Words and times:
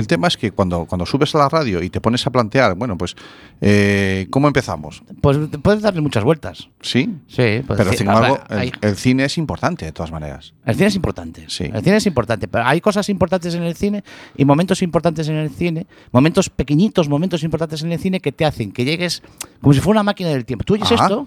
el 0.00 0.06
tema 0.08 0.26
es 0.28 0.36
que 0.36 0.50
cuando, 0.50 0.86
cuando 0.86 1.06
subes 1.06 1.34
a 1.34 1.38
la 1.38 1.48
radio 1.48 1.82
y 1.82 1.90
te 1.90 2.00
pones 2.00 2.26
a 2.26 2.30
plantear, 2.30 2.74
bueno, 2.74 2.98
pues, 2.98 3.14
eh, 3.60 4.26
¿cómo 4.30 4.48
empezamos? 4.48 5.02
Pues 5.20 5.38
puedes 5.62 5.82
darle 5.82 6.00
muchas 6.00 6.24
vueltas. 6.24 6.68
¿Sí? 6.80 7.08
Sí, 7.28 7.62
pues 7.66 7.76
Pero 7.78 7.90
sí, 7.92 7.98
sin 7.98 8.08
embargo, 8.08 8.40
ver, 8.48 8.58
hay- 8.58 8.72
el, 8.80 8.88
el 8.90 8.96
cine 8.96 9.24
es 9.24 9.38
importante 9.38 9.84
de 9.84 9.92
todas 9.92 10.10
maneras. 10.10 10.54
El 10.66 10.74
cine 10.74 10.88
es 10.88 10.96
importante. 10.96 11.44
Sí. 11.48 11.70
El 11.72 11.82
cine 11.84 11.96
es 11.96 12.06
importante. 12.06 12.48
Pero 12.48 12.64
hay 12.66 12.80
cosas 12.80 13.08
importantes 13.08 13.54
en 13.54 13.62
el 13.62 13.76
cine 13.76 14.02
y 14.36 14.44
momentos 14.44 14.82
importantes 14.82 15.28
en 15.28 15.36
el 15.36 15.50
cine, 15.50 15.86
momentos 16.12 16.48
pequeñitos, 16.50 17.08
momentos 17.08 17.42
importantes 17.42 17.82
en 17.82 17.92
el 17.92 17.98
cine 18.00 18.20
que 18.20 18.32
te 18.32 18.44
hacen 18.44 18.72
que 18.72 18.84
llegues 18.84 19.22
como 19.60 19.74
si 19.74 19.80
fuera 19.80 20.00
una 20.00 20.04
máquina 20.04 20.30
del 20.30 20.44
tiempo. 20.44 20.64
¿Tú 20.64 20.74
oyes 20.74 20.90
Ajá. 20.90 21.04
esto? 21.04 21.26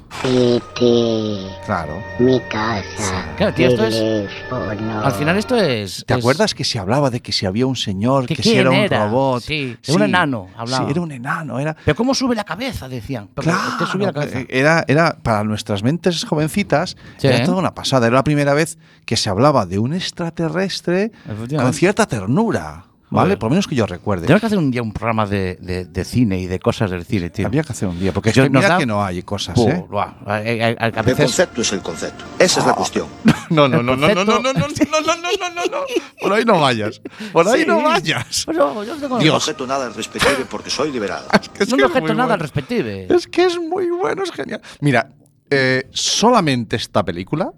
Claro. 1.65 1.93
mi 2.19 2.39
casa. 2.49 3.25
Claro, 3.37 3.53
tío, 3.53 3.67
esto 3.69 3.85
es- 3.85 3.95
teléfono. 3.95 5.01
Al 5.03 5.11
final 5.13 5.37
esto 5.37 5.55
es... 5.55 6.03
¿Te 6.05 6.13
es- 6.13 6.19
acuerdas 6.19 6.53
que 6.55 6.63
se 6.63 6.79
hablaba 6.79 7.09
de 7.09 7.19
que 7.21 7.31
si 7.31 7.45
había 7.45 7.65
un 7.65 7.75
señor, 7.75 8.25
¿Que 8.25 8.35
era 8.71 8.79
un 8.79 8.85
era? 8.85 9.05
robot? 9.05 9.43
Sí, 9.43 9.77
de 9.85 9.93
un 9.93 10.01
enano 10.03 10.47
hablaba. 10.57 10.85
Sí, 10.85 10.91
era 10.91 11.01
un 11.01 11.11
enano, 11.11 11.59
era... 11.59 11.75
Pero 11.85 11.95
¿cómo 11.95 12.13
sube 12.13 12.35
la 12.35 12.43
cabeza? 12.43 12.87
Decían. 12.87 13.29
Pero 13.33 13.51
la 13.99 14.13
cabeza. 14.13 14.39
eh, 14.39 14.47
era, 14.49 14.83
era 14.87 15.17
para 15.21 15.43
nuestras 15.43 15.83
mentes 15.83 16.23
jovencitas, 16.25 16.95
Sí. 17.17 17.27
era 17.27 17.43
toda 17.45 17.57
una 17.57 17.73
pasada. 17.73 18.07
Era 18.07 18.15
la 18.17 18.23
primera 18.23 18.53
vez 18.53 18.77
que 19.05 19.15
se 19.17 19.29
hablaba 19.29 19.65
de 19.65 19.79
un 19.79 19.93
extraterrestre 19.93 21.11
con 21.55 21.73
cierta 21.73 22.05
ternura, 22.07 22.85
¿vale? 23.13 23.37
Por 23.37 23.47
lo 23.47 23.51
menos 23.51 23.67
que 23.67 23.75
yo 23.75 23.85
recuerde. 23.85 24.25
Tenemos 24.27 24.41
que 24.41 24.45
hacer 24.47 24.57
un 24.57 24.71
día 24.71 24.81
un 24.81 24.91
programa 24.93 25.25
de, 25.25 25.55
de- 25.61 25.85
de 25.85 26.03
cine 26.05 26.39
y 26.39 26.47
de 26.47 26.59
cosas 26.59 26.91
del 26.91 27.05
cine, 27.05 27.29
tío. 27.29 27.47
Había 27.47 27.63
que 27.63 27.71
hacer 27.71 27.87
un 27.87 27.99
día, 27.99 28.11
porque 28.11 28.29
es 28.29 28.35
Yo- 28.35 28.43
que 28.43 28.49
nos 28.49 28.61
mira 28.61 28.73
da- 28.73 28.77
que 28.79 28.85
no 28.85 29.03
hay 29.03 29.23
cosas, 29.23 29.57
¿eh? 29.59 29.85
buah, 29.89 30.03
a- 30.25 30.33
a- 30.33 30.35
a- 30.35 30.39
a 30.39 30.87
El 30.87 30.91
veces- 31.03 31.15
concepto 31.25 31.61
es 31.61 31.73
el 31.73 31.81
concepto. 31.81 32.23
Esa 32.39 32.59
es 32.59 32.65
la 32.65 32.73
cuestión. 32.73 33.07
No, 33.49 33.67
no, 33.67 33.83
no, 33.83 33.95
no, 33.95 34.07
no, 34.07 34.25
no, 34.25 34.25
no, 34.25 34.41
no, 34.41 34.53
no, 34.53 34.53
no, 34.53 35.01
no, 35.01 35.15
no, 35.15 35.49
no, 35.49 35.65
no. 35.71 35.77
Por 36.21 36.33
ahí 36.33 36.43
no 36.45 36.59
vayas. 36.59 37.01
Por 37.31 37.47
ahí 37.47 37.61
Sí. 37.61 37.67
no 37.67 37.83
vayas. 37.83 38.45
Bueno, 38.47 38.83
yo 38.83 38.95
tengo- 38.95 39.19
No 39.21 39.35
objeto 39.35 39.67
nada 39.67 39.85
al 39.85 39.93
respectivo 39.93 40.45
porque 40.49 40.69
soy 40.69 40.91
liberado. 40.91 41.27
Es 41.59 41.69
no 41.69 41.77
que 41.77 41.83
me 41.83 41.83
es 41.83 41.89
objeto 41.89 41.99
muy 42.01 42.09
nada 42.11 42.15
bueno. 42.23 42.33
al 42.33 42.39
respective. 42.39 43.07
Es 43.13 43.27
que 43.27 43.45
es 43.45 43.59
muy 43.59 43.89
bueno, 43.91 44.23
es 44.23 44.31
genial. 44.31 44.61
Mira, 44.81 45.09
eh, 45.49 45.87
solamente 45.91 46.75
esta 46.77 47.03
película 47.03 47.51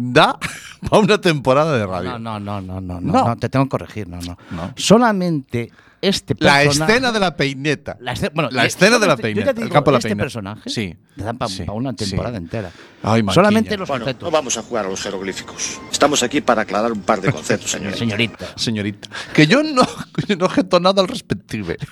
da 0.00 0.38
para 0.90 1.02
una 1.02 1.20
temporada 1.20 1.76
de 1.76 1.86
radio. 1.86 2.18
No, 2.18 2.38
no, 2.40 2.60
no, 2.60 2.60
no, 2.60 2.80
no, 2.80 3.00
No. 3.00 3.12
no, 3.12 3.28
no, 3.28 3.36
te 3.36 3.48
tengo 3.48 3.66
que 3.66 3.70
corregir, 3.70 4.08
no, 4.08 4.18
no. 4.20 4.36
No. 4.50 4.72
Solamente 4.76 5.70
este 6.02 6.34
La 6.38 6.60
personaje- 6.62 6.92
escena 6.92 7.12
de 7.12 7.20
la 7.20 7.36
peineta. 7.36 7.96
La, 8.00 8.12
escena- 8.12 8.32
bueno, 8.34 8.48
La 8.52 8.64
escena 8.64 8.98
de 8.98 9.06
la 9.06 9.16
peineta, 9.18 9.48
ya 9.48 9.54
te 9.54 9.60
el 9.60 9.64
digo, 9.66 9.74
campo 9.74 9.90
de 9.90 9.92
la 9.92 9.98
este 9.98 10.08
peineta. 10.08 10.24
personaje 10.24 10.70
Sí, 10.70 10.96
te 11.16 11.22
dan 11.24 11.36
para 11.36 11.50
sí, 11.50 11.64
una 11.70 11.92
temporada 11.92 12.30
sí. 12.38 12.42
entera. 12.44 12.70
Ay. 13.02 13.22
Solamente 13.34 13.76
los 13.76 13.86
Bueno, 13.88 14.04
objetos. 14.06 14.22
no 14.26 14.30
vamos 14.30 14.56
a 14.56 14.62
jugar 14.62 14.86
a 14.86 14.88
los 14.88 15.02
jeroglíficos. 15.02 15.78
Estamos 15.92 16.22
aquí 16.22 16.40
para 16.40 16.62
aclarar 16.62 16.90
un 16.92 17.02
par 17.02 17.20
de 17.20 17.30
conceptos, 17.30 17.70
señores. 17.70 17.98
Señorita. 17.98 18.46
Señorita. 18.56 19.08
Que 19.34 19.46
yo 19.46 19.62
no, 19.62 19.82
yo 20.26 20.36
no 20.36 20.46
objeto 20.46 20.80
nada 20.80 21.02
al 21.02 21.08
respective. 21.08 21.76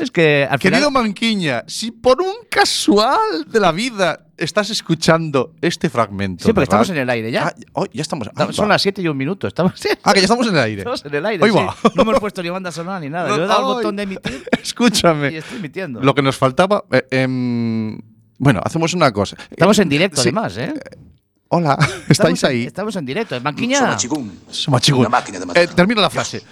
Es 0.00 0.10
que 0.10 0.44
al 0.50 0.58
Querido 0.58 0.88
final. 0.88 1.04
Manquiña, 1.04 1.62
si 1.68 1.92
por 1.92 2.20
un 2.20 2.34
casual 2.50 3.44
de 3.46 3.60
la 3.60 3.70
vida 3.70 4.26
estás 4.40 4.70
escuchando 4.70 5.52
este 5.60 5.88
fragmento. 5.88 6.44
Sí, 6.44 6.52
porque 6.52 6.64
estamos 6.64 6.90
en 6.90 6.96
el 6.98 7.08
aire 7.10 7.30
ya. 7.30 7.48
Ah, 7.48 7.54
oh, 7.74 7.86
ya 7.92 8.02
estamos. 8.02 8.26
Estamos- 8.28 8.56
Son 8.56 8.64
va. 8.64 8.70
las 8.70 8.82
7 8.82 9.00
y 9.02 9.08
un 9.08 9.16
minuto. 9.16 9.46
Estamos, 9.46 9.72
Ah, 10.02 10.12
que 10.12 10.20
ya 10.20 10.24
estamos 10.24 10.46
en 10.48 10.54
el 10.54 10.60
aire. 10.60 10.78
estamos 10.80 11.04
en 11.04 11.14
el 11.14 11.26
aire. 11.26 11.44
Sí. 11.48 11.54
va. 11.54 11.76
No 11.94 12.02
hemos 12.02 12.20
puesto 12.20 12.42
ni 12.42 12.50
banda 12.50 12.72
sonora 12.72 12.98
ni 13.00 13.08
nada. 13.08 13.28
Yo 13.28 13.44
he 13.44 13.46
dado 13.46 13.68
Ay. 13.68 13.74
botón 13.74 13.96
de 13.96 14.02
emitir 14.04 14.44
Escúchame. 14.62 15.30
y 15.32 15.36
estoy 15.36 15.58
emitiendo. 15.58 16.00
Lo 16.00 16.14
que 16.14 16.22
nos 16.22 16.36
faltaba. 16.36 16.84
eh, 16.90 17.06
em, 17.10 17.98
bueno, 18.38 18.60
hacemos 18.64 18.94
una 18.94 19.12
cosa. 19.12 19.36
Estamos 19.50 19.78
Eh, 19.78 19.82
en 19.82 19.88
directo, 19.88 20.22
sí. 20.22 20.28
además, 20.30 20.56
¿eh? 20.56 20.74
Hola, 21.48 21.74
Estamos 22.08 22.10
estáis 22.10 22.44
en- 22.44 22.50
ahí. 22.50 22.64
Estamos 22.64 22.96
en 22.96 23.04
directo. 23.06 23.36
En 23.36 23.42
Manquiña. 23.42 23.78
Somachigún. 23.80 24.38
Somachigún. 24.50 25.00
Una 25.00 25.08
máquina 25.08 25.38
de. 25.40 25.62
Eh, 25.62 25.68
termina 25.74 26.00
la 26.00 26.10
frase. 26.10 26.42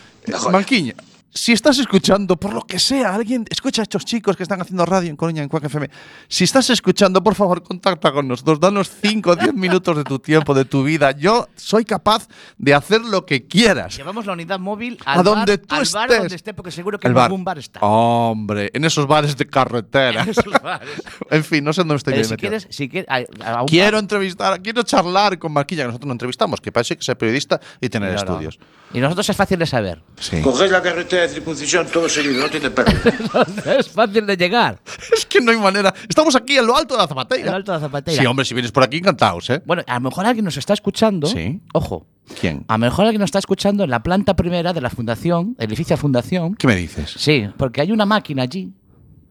Manquiña, 0.50 0.94
si 1.30 1.52
estás 1.52 1.78
escuchando, 1.78 2.36
por 2.36 2.52
lo 2.54 2.62
que 2.62 2.78
sea, 2.78 3.14
alguien, 3.14 3.44
escucha 3.50 3.82
a 3.82 3.84
estos 3.84 4.04
chicos 4.04 4.36
que 4.36 4.42
están 4.42 4.60
haciendo 4.60 4.84
radio 4.86 5.10
en 5.10 5.16
Coruña, 5.16 5.42
en 5.42 5.48
Cuac 5.48 5.64
FM. 5.64 5.88
Si 6.26 6.44
estás 6.44 6.68
escuchando, 6.70 7.22
por 7.22 7.34
favor, 7.34 7.62
contacta 7.62 8.10
con 8.12 8.26
nosotros. 8.26 8.58
Danos 8.58 8.91
5 9.03 9.30
o 9.30 9.36
10 9.36 9.54
minutos 9.54 9.97
de 9.97 10.04
tu 10.04 10.19
tiempo, 10.19 10.54
de 10.54 10.64
tu 10.64 10.82
vida. 10.82 11.12
Yo 11.12 11.48
soy 11.54 11.84
capaz 11.84 12.28
de 12.56 12.75
hacer 12.75 13.03
lo 13.03 13.25
que 13.26 13.47
quieras. 13.47 13.97
Llevamos 13.97 14.26
la 14.26 14.32
unidad 14.32 14.58
móvil 14.58 14.98
A 15.04 15.22
donde 15.22 15.58
bar, 15.58 15.66
tú 15.66 15.75
al 15.75 15.86
bar 15.92 16.04
estés. 16.06 16.19
donde 16.19 16.34
esté, 16.36 16.54
porque 16.54 16.70
seguro 16.70 16.98
que 16.98 17.06
El 17.06 17.12
en 17.12 17.14
bar. 17.16 17.25
algún 17.26 17.44
bar 17.44 17.58
está. 17.58 17.80
Hombre, 17.80 18.70
en 18.72 18.84
esos 18.84 19.06
bares 19.06 19.36
de 19.36 19.47
carretera. 19.47 20.22
En 20.22 20.30
esos 20.30 20.44
bares. 20.62 20.88
en 21.30 21.44
fin, 21.44 21.62
no 21.62 21.72
sé 21.72 21.82
dónde 21.82 21.97
estoy 21.97 22.14
Eh, 22.14 22.16
bien 22.16 22.24
si 22.26 22.30
metido. 22.32 22.50
quieres, 22.50 22.66
si 22.70 22.88
quieres, 22.88 23.08
a- 23.10 23.53
a 23.58 23.60
un 23.62 23.69
Quiero 23.69 23.97
bar- 23.97 24.03
entrevistar, 24.03 24.62
quiero 24.62 24.82
charlar 24.82 25.38
con 25.38 25.53
Marquilla, 25.53 25.82
que 25.82 25.88
nosotros 25.88 26.06
no 26.06 26.12
entrevistamos, 26.12 26.60
que 26.60 26.72
parece 26.72 26.97
que 26.97 27.03
ser 27.04 27.16
periodista 27.19 27.60
y 27.80 27.88
tener 27.88 28.14
No, 28.14 28.14
no. 28.16 28.20
estudios. 28.32 28.58
Y 28.94 29.00
nosotros 29.00 29.28
es 29.28 29.36
fácil 29.36 29.58
de 29.58 29.66
saber. 29.66 30.03
Sí. 30.19 30.41
Cogéis 30.41 30.70
la 30.70 30.80
carretera 30.82 31.17
de 31.22 31.28
circuncisión 31.28 31.86
todo 31.86 32.08
seguido, 32.08 32.40
no 32.42 32.48
tiene 32.50 32.70
perro. 32.70 32.92
es 33.78 33.88
fácil 33.88 34.26
de 34.26 34.36
llegar. 34.36 34.78
Es 35.16 35.26
que 35.26 35.40
no 35.40 35.50
hay 35.50 35.56
manera. 35.58 35.92
Estamos 36.08 36.34
aquí 36.36 36.56
en 36.56 36.66
lo 36.66 36.76
alto 36.76 36.94
de 36.94 37.02
la 37.02 37.08
zapateira. 37.08 37.46
En 37.46 37.50
lo 37.52 37.56
alto 37.56 37.72
de 37.72 37.78
la 37.78 37.84
zapateira. 37.86 38.20
Sí, 38.22 38.26
hombre, 38.26 38.44
si 38.44 38.54
vienes 38.54 38.72
por 38.72 38.82
aquí, 38.82 38.98
encantados, 38.98 39.50
¿eh? 39.50 39.62
Bueno, 39.64 39.82
a 39.86 39.94
lo 39.94 40.00
mejor 40.00 40.26
alguien 40.26 40.44
nos 40.44 40.56
está 40.56 40.74
escuchando. 40.74 41.26
Sí. 41.26 41.60
Ojo. 41.72 42.06
¿Quién? 42.40 42.64
A 42.68 42.74
lo 42.74 42.78
mejor 42.78 43.06
alguien 43.06 43.20
nos 43.20 43.28
está 43.28 43.38
escuchando 43.38 43.84
en 43.84 43.90
la 43.90 44.02
planta 44.02 44.34
primera 44.36 44.72
de 44.72 44.80
la 44.80 44.90
fundación, 44.90 45.56
el 45.58 45.68
edificio 45.68 45.96
Fundación. 45.96 46.54
¿Qué 46.54 46.66
me 46.66 46.76
dices? 46.76 47.14
Sí, 47.16 47.48
porque 47.56 47.80
hay 47.80 47.90
una 47.92 48.04
máquina 48.04 48.42
allí. 48.42 48.70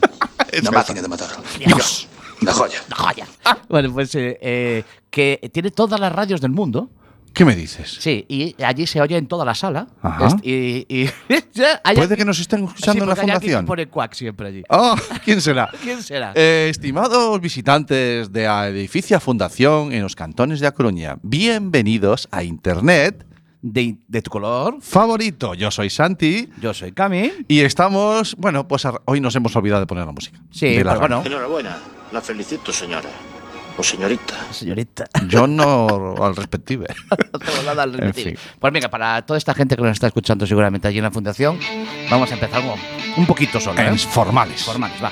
esa. 0.52 0.72
máquina 0.72 1.02
de 1.02 1.08
matar. 1.08 1.28
Dios. 1.66 2.08
Una 2.42 2.52
joya. 2.52 2.78
Una 2.88 2.96
joya. 2.98 3.28
Bueno, 3.70 3.94
pues 3.94 4.14
eh, 4.16 4.38
eh, 4.42 4.84
que 5.10 5.50
tiene 5.54 5.72
todas 5.72 6.00
las 6.00 6.12
radios 6.12 6.42
del 6.42 6.52
mundo. 6.52 6.90
¿Qué 7.34 7.46
me 7.46 7.56
dices? 7.56 7.98
Sí, 8.00 8.26
y 8.30 8.56
allí 8.64 8.86
se 8.86 9.02
oye 9.02 9.18
en 9.18 9.26
toda 9.28 9.44
la 9.44 9.56
sala. 9.56 9.88
Ajá. 10.02 10.38
Y, 10.44 11.08
hay 11.84 11.96
Puede 11.96 12.16
que 12.16 12.26
nos 12.26 12.40
estén 12.40 12.60
Sí, 12.60 12.66
escuchando 12.68 13.04
en 13.04 13.10
la 13.10 13.16
hay 13.16 13.20
fundación. 13.22 13.62
que 13.66 13.68
pone 13.68 13.88
cuac 13.88 14.14
siempre 14.14 14.48
allí. 14.50 14.64
Oh, 14.70 14.96
¿quién 15.26 15.42
será? 15.42 15.70
¿Quién 15.84 16.04
será? 16.04 16.32
Eh, 16.36 16.68
estimados 16.70 17.42
visitantes 17.42 18.32
de 18.32 18.44
la 18.44 18.68
edificia 18.68 19.20
Fundación 19.20 19.92
en 19.94 20.04
los 20.04 20.16
cantones 20.16 20.60
de 20.60 20.68
A 20.68 20.72
Coruña, 20.74 21.18
bienvenidos 21.24 22.28
a 22.32 22.44
Internet 22.44 23.26
De, 23.64 23.98
de 24.08 24.22
tu 24.22 24.30
color. 24.30 24.78
favorito. 24.82 25.56
Yo 25.56 25.72
soy 25.72 25.90
Santi 25.90 26.50
Yo 26.62 26.74
soy 26.74 26.92
Cami. 26.92 27.32
y 27.48 27.62
estamos, 27.62 28.36
bueno, 28.38 28.68
pues 28.68 28.86
hoy 29.06 29.20
nos 29.22 29.36
hemos 29.36 29.56
olvidado 29.56 29.80
de 29.80 29.88
poner 29.88 30.06
la 30.06 30.12
música. 30.12 30.38
Sí, 30.52 30.74
pero 30.76 31.00
bueno, 31.00 31.24
Enhorabuena. 31.26 31.78
La 32.12 32.22
felicito, 32.22 32.72
señora. 32.72 33.10
O 33.78 33.82
señorita. 33.84 34.36
señorita. 34.52 35.06
Yo 35.28 35.48
no 35.48 36.16
al 36.24 36.36
respective. 36.36 36.86
No 37.34 37.40
tengo 37.40 37.64
nada 37.66 37.84
al 37.84 37.94
En 37.96 38.00
repetir. 38.02 38.38
fin. 38.38 38.38
Pues 38.60 38.72
venga, 38.74 38.90
para 38.90 39.22
toda 39.24 39.38
esta 39.40 39.54
gente 39.56 39.76
que 39.76 39.82
nos 39.82 39.92
está 39.94 40.08
escuchando 40.08 40.46
seguramente 40.46 40.88
allí 40.88 41.00
en 41.00 41.04
la 41.04 41.12
fundación, 41.12 41.58
vamos 42.12 42.30
a 42.32 42.36
empezar 42.36 42.62
un, 42.62 42.80
un 43.22 43.26
poquito 43.26 43.60
solo. 43.60 43.80
¿eh? 43.82 43.88
En 43.88 43.98
formales. 43.98 44.64
Formales, 44.64 45.04
va. 45.04 45.12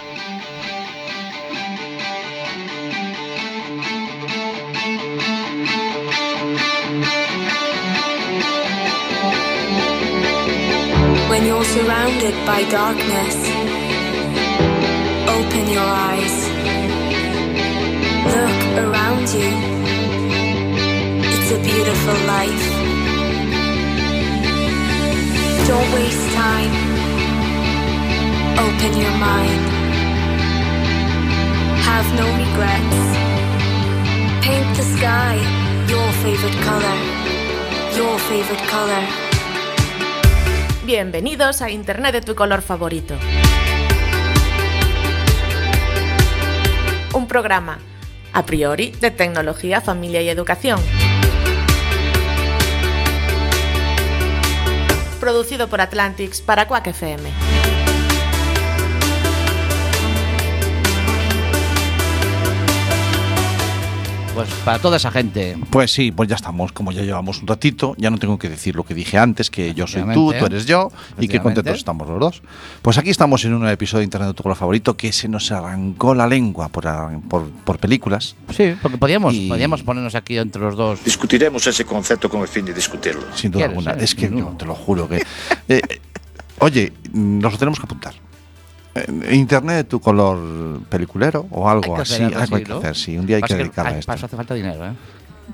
When 11.30 11.46
you're 11.46 11.64
surrounded 11.64 12.36
by 12.46 12.64
darkness, 12.70 13.36
open 15.30 15.66
your 15.74 15.82
eyes. 16.12 16.51
Around 18.78 19.28
you. 19.34 19.52
It's 21.24 21.52
a 21.52 21.60
beautiful 21.60 22.18
life. 22.26 22.66
Don't 25.68 25.94
waste 25.94 26.28
time. 26.34 26.74
Open 28.58 28.92
your 28.98 29.16
mind. 29.20 29.64
Have 31.84 32.08
no 32.16 32.26
regrets. 32.44 33.02
Paint 34.46 34.78
the 34.78 34.84
sky 34.98 35.62
your 35.92 36.12
favorite 36.24 36.58
color. 36.64 36.98
Your 37.98 38.18
favorite 38.20 38.64
color. 38.70 39.04
Bienvenidos 40.86 41.62
a 41.62 41.70
Internet 41.70 42.14
de 42.14 42.22
tu 42.22 42.36
color 42.36 42.62
favorito. 42.62 43.16
Un 47.14 47.28
programa, 47.28 47.78
a 48.34 48.46
priori, 48.46 48.92
de 48.92 49.12
tecnología, 49.12 49.82
familia 49.82 50.22
y 50.22 50.30
educación. 50.30 50.80
Producido 55.20 55.68
por 55.68 55.82
Atlantics 55.82 56.42
para 56.42 56.68
Quack 56.68 56.88
FM. 56.88 57.51
Pues 64.34 64.50
para 64.66 64.80
toda 64.80 64.98
esa 64.98 65.12
gente. 65.12 65.58
Pues 65.70 65.92
sí, 65.92 66.12
pues 66.12 66.30
ya 66.30 66.36
estamos. 66.36 66.72
Como 66.72 66.92
ya 66.92 67.02
llevamos 67.02 67.42
un 67.42 67.48
ratito, 67.48 67.96
ya 67.98 68.10
no 68.10 68.18
tengo 68.18 68.38
que 68.40 68.50
decir 68.50 68.76
lo 68.76 68.84
que 68.84 68.94
dije 68.94 69.18
antes, 69.18 69.50
que 69.50 69.74
yo 69.74 69.88
soy 69.88 70.04
tú, 70.14 70.34
tú 70.38 70.46
eres 70.46 70.66
yo, 70.66 70.90
y 70.90 71.28
que 71.28 71.38
Efectivamente. 71.38 71.42
contentos 71.42 71.78
estamos 71.80 72.08
los 72.08 72.20
dos. 72.20 72.42
Pues 72.82 72.98
aquí 72.98 73.10
estamos 73.10 73.44
en 73.46 73.54
un 73.54 73.68
episodio 73.68 74.00
de 74.00 74.06
Internet 74.06 74.30
de 74.30 74.34
tu 74.34 74.44
color 74.44 74.58
favorito 74.58 74.96
que 74.96 75.12
se 75.12 75.28
nos 75.28 75.52
arrancó 75.52 76.16
la 76.16 76.28
lengua 76.28 76.70
por, 76.70 76.86
por, 77.28 77.50
por 77.50 77.78
películas. 77.80 78.36
Sí, 78.56 78.74
porque 78.82 78.98
podíamos, 78.98 79.34
Y- 79.34 79.50
podíamos 79.50 79.84
ponernos 79.84 80.16
aquí 80.16 80.38
entre 80.38 80.62
los 80.62 80.76
dos. 80.78 81.04
Discutiremos 81.04 81.66
ese 81.68 81.84
concepto 81.86 82.30
con 82.30 82.42
el 82.42 82.48
fin 82.48 82.66
de 82.66 82.74
discutirlo. 82.74 83.24
Sin 83.36 83.52
duda 83.52 83.68
¿Quieres, 83.68 83.88
alguna. 83.88 84.04
Es 84.04 84.16
que 84.16 84.30
No. 84.30 84.56
te 84.58 84.66
lo 84.66 84.76
juro 84.76 85.10
que. 85.10 85.24
eh, 85.68 85.82
oye, 86.60 86.94
nos 87.14 87.52
lo 87.54 87.58
tenemos 87.60 87.80
que 87.80 87.86
apuntar. 87.86 88.14
Eh, 88.96 89.36
Internet 89.36 89.76
de 89.78 89.84
tu 89.86 90.00
color 90.02 90.82
peliculero 90.90 91.48
o 91.52 91.70
algo 91.70 91.96
Hay 91.96 92.02
así. 92.02 92.14
hacer 92.24 92.38
algo 92.38 92.56
hay 92.58 92.64
que 92.64 92.74
hacer, 92.74 92.96
sí. 92.96 93.18
Un 93.18 93.26
día 93.26 93.38
hay 93.38 93.42
Pasa 93.42 93.56
que 93.56 93.64
dedicar 93.64 93.88
a 93.88 93.92
esto. 93.98 94.06
Para 94.08 94.18
eso 94.18 94.26
hace 94.26 94.36
falta 94.36 94.54
dinero, 94.54 94.86
¿eh? 94.86 94.92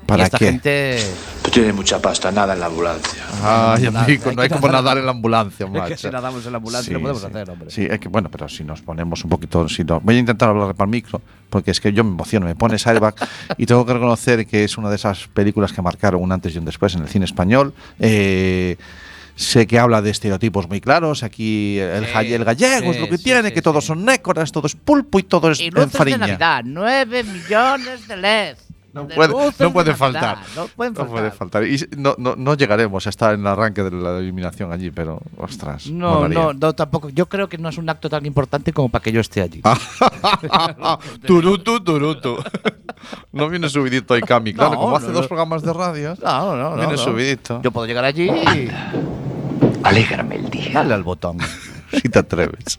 ¿Para 0.06 0.22
y 0.22 0.26
esta 0.26 0.38
qué? 0.38 0.44
gente. 0.46 0.98
Tú 1.42 1.50
tienes 1.50 1.74
mucha 1.74 2.00
pasta, 2.00 2.30
nada 2.30 2.54
en 2.54 2.60
la 2.60 2.66
ambulancia. 2.66 3.20
Ay, 3.42 3.86
amigo, 3.86 4.32
no 4.32 4.42
hay 4.42 4.48
que 4.48 4.54
como 4.54 4.68
nadar- 4.68 4.72
nadar 4.84 4.98
en 4.98 5.04
la 5.06 5.10
ambulancia, 5.10 5.66
Es 5.66 5.72
que 5.72 5.78
macho. 5.78 5.96
si 5.96 6.08
nadamos 6.10 6.46
en 6.46 6.52
la 6.52 6.58
ambulancia 6.58 6.92
lo 6.92 7.00
podemos 7.00 7.24
hacer, 7.24 7.50
hombre. 7.50 7.70
Sí, 7.70 7.86
es 7.90 7.98
que 7.98 8.08
bueno, 8.08 8.28
pero 8.30 8.48
si 8.48 8.62
nos 8.64 8.80
ponemos 8.80 9.24
un 9.24 9.30
poquito, 9.30 9.68
si 9.68 9.82
no, 9.84 10.00
voy 10.00 10.16
a 10.16 10.18
intentar 10.18 10.50
hablar 10.50 10.74
para 10.74 10.86
el 10.86 10.90
micro, 10.90 11.20
porque 11.50 11.72
es 11.72 11.80
que 11.80 11.92
yo 11.92 12.04
me 12.04 12.10
emociono, 12.10 12.46
me 12.46 12.54
pones 12.54 12.86
Airbag 12.86 13.14
y 13.56 13.66
tengo 13.66 13.84
que 13.84 13.92
reconocer 13.94 14.46
que 14.46 14.62
es 14.64 14.78
una 14.78 14.88
de 14.88 14.96
esas 14.96 15.26
películas 15.28 15.72
que 15.72 15.82
marcaron 15.82 16.22
un 16.22 16.30
antes 16.32 16.54
y 16.54 16.58
un 16.58 16.64
después 16.64 16.94
en 16.94 17.02
el 17.02 17.08
cine 17.08 17.24
español. 17.24 17.72
Eh, 17.98 18.76
sé 19.38 19.66
que 19.66 19.78
habla 19.78 20.02
de 20.02 20.10
estereotipos 20.10 20.68
muy 20.68 20.80
claros, 20.80 21.22
aquí 21.22 21.78
el, 21.78 22.04
Sí, 22.06 22.32
el 22.34 22.44
gallego 22.44 22.90
es 22.90 22.98
lo 22.98 23.04
sí, 23.04 23.10
que 23.10 23.18
sí, 23.18 23.24
tiene, 23.24 23.48
sí, 23.48 23.54
que 23.54 23.62
todos 23.62 23.84
sí. 23.84 23.88
son 23.88 24.04
nécoras, 24.04 24.50
todo 24.52 24.66
es 24.66 24.74
pulpo 24.74 25.18
y 25.18 25.22
todo 25.22 25.50
es 25.50 25.60
Y 25.60 25.70
luces 25.70 26.04
de. 26.04 26.18
Navidad, 26.18 26.62
9 26.64 27.22
millones 27.24 28.08
de 28.08 28.16
LED. 28.16 28.56
No 28.90 29.04
De 29.04 29.14
puede, 29.14 29.28
no 29.34 29.50
de 29.50 29.70
puede 29.70 29.94
faltar. 29.94 30.38
No 30.56 30.66
pueden 30.66 30.94
No 30.94 31.00
faltar. 31.00 31.16
puede 31.18 31.30
faltar. 31.30 31.64
Y 31.66 31.78
no, 31.98 32.14
no, 32.18 32.34
no 32.36 32.54
llegaremos 32.54 33.06
a 33.06 33.10
estar 33.10 33.34
en 33.34 33.40
el 33.42 33.46
arranque 33.46 33.82
de 33.82 33.90
la 33.92 34.18
eliminación 34.18 34.72
allí, 34.72 34.90
pero 34.90 35.20
ostras. 35.36 35.86
No, 35.88 36.14
molaría. 36.14 36.38
no, 36.38 36.52
no, 36.54 36.72
tampoco. 36.72 37.10
Yo 37.10 37.28
creo 37.28 37.48
que 37.50 37.58
no 37.58 37.68
es 37.68 37.76
un 37.76 37.88
acto 37.90 38.08
tan 38.08 38.24
importante 38.24 38.72
como 38.72 38.88
para 38.88 39.02
que 39.02 39.12
yo 39.12 39.20
esté 39.20 39.42
allí. 39.42 39.60
turutu, 41.26 41.80
turutu. 41.80 42.38
no 43.32 43.48
viene 43.48 43.68
subidito 43.68 44.14
ahí, 44.14 44.22
Cami. 44.22 44.54
Claro, 44.54 44.70
No, 44.72 44.76
como 44.78 44.90
no, 44.90 44.96
hace 44.96 45.08
no. 45.08 45.12
dos 45.12 45.26
programas 45.28 45.62
de 45.62 45.72
radio. 45.72 46.14
No, 46.22 46.56
no, 46.56 46.70
no. 46.70 46.76
Viene 46.76 46.96
subidito. 46.96 47.60
Yo 47.62 47.70
puedo 47.70 47.86
llegar 47.86 48.04
allí 48.04 48.28
y 48.28 48.70
Alégrame 49.88 50.36
el 50.36 50.50
día. 50.50 50.70
darle 50.74 50.92
al 50.92 51.02
botón. 51.02 51.38
si 51.92 52.08
te 52.10 52.18
atreves. 52.18 52.78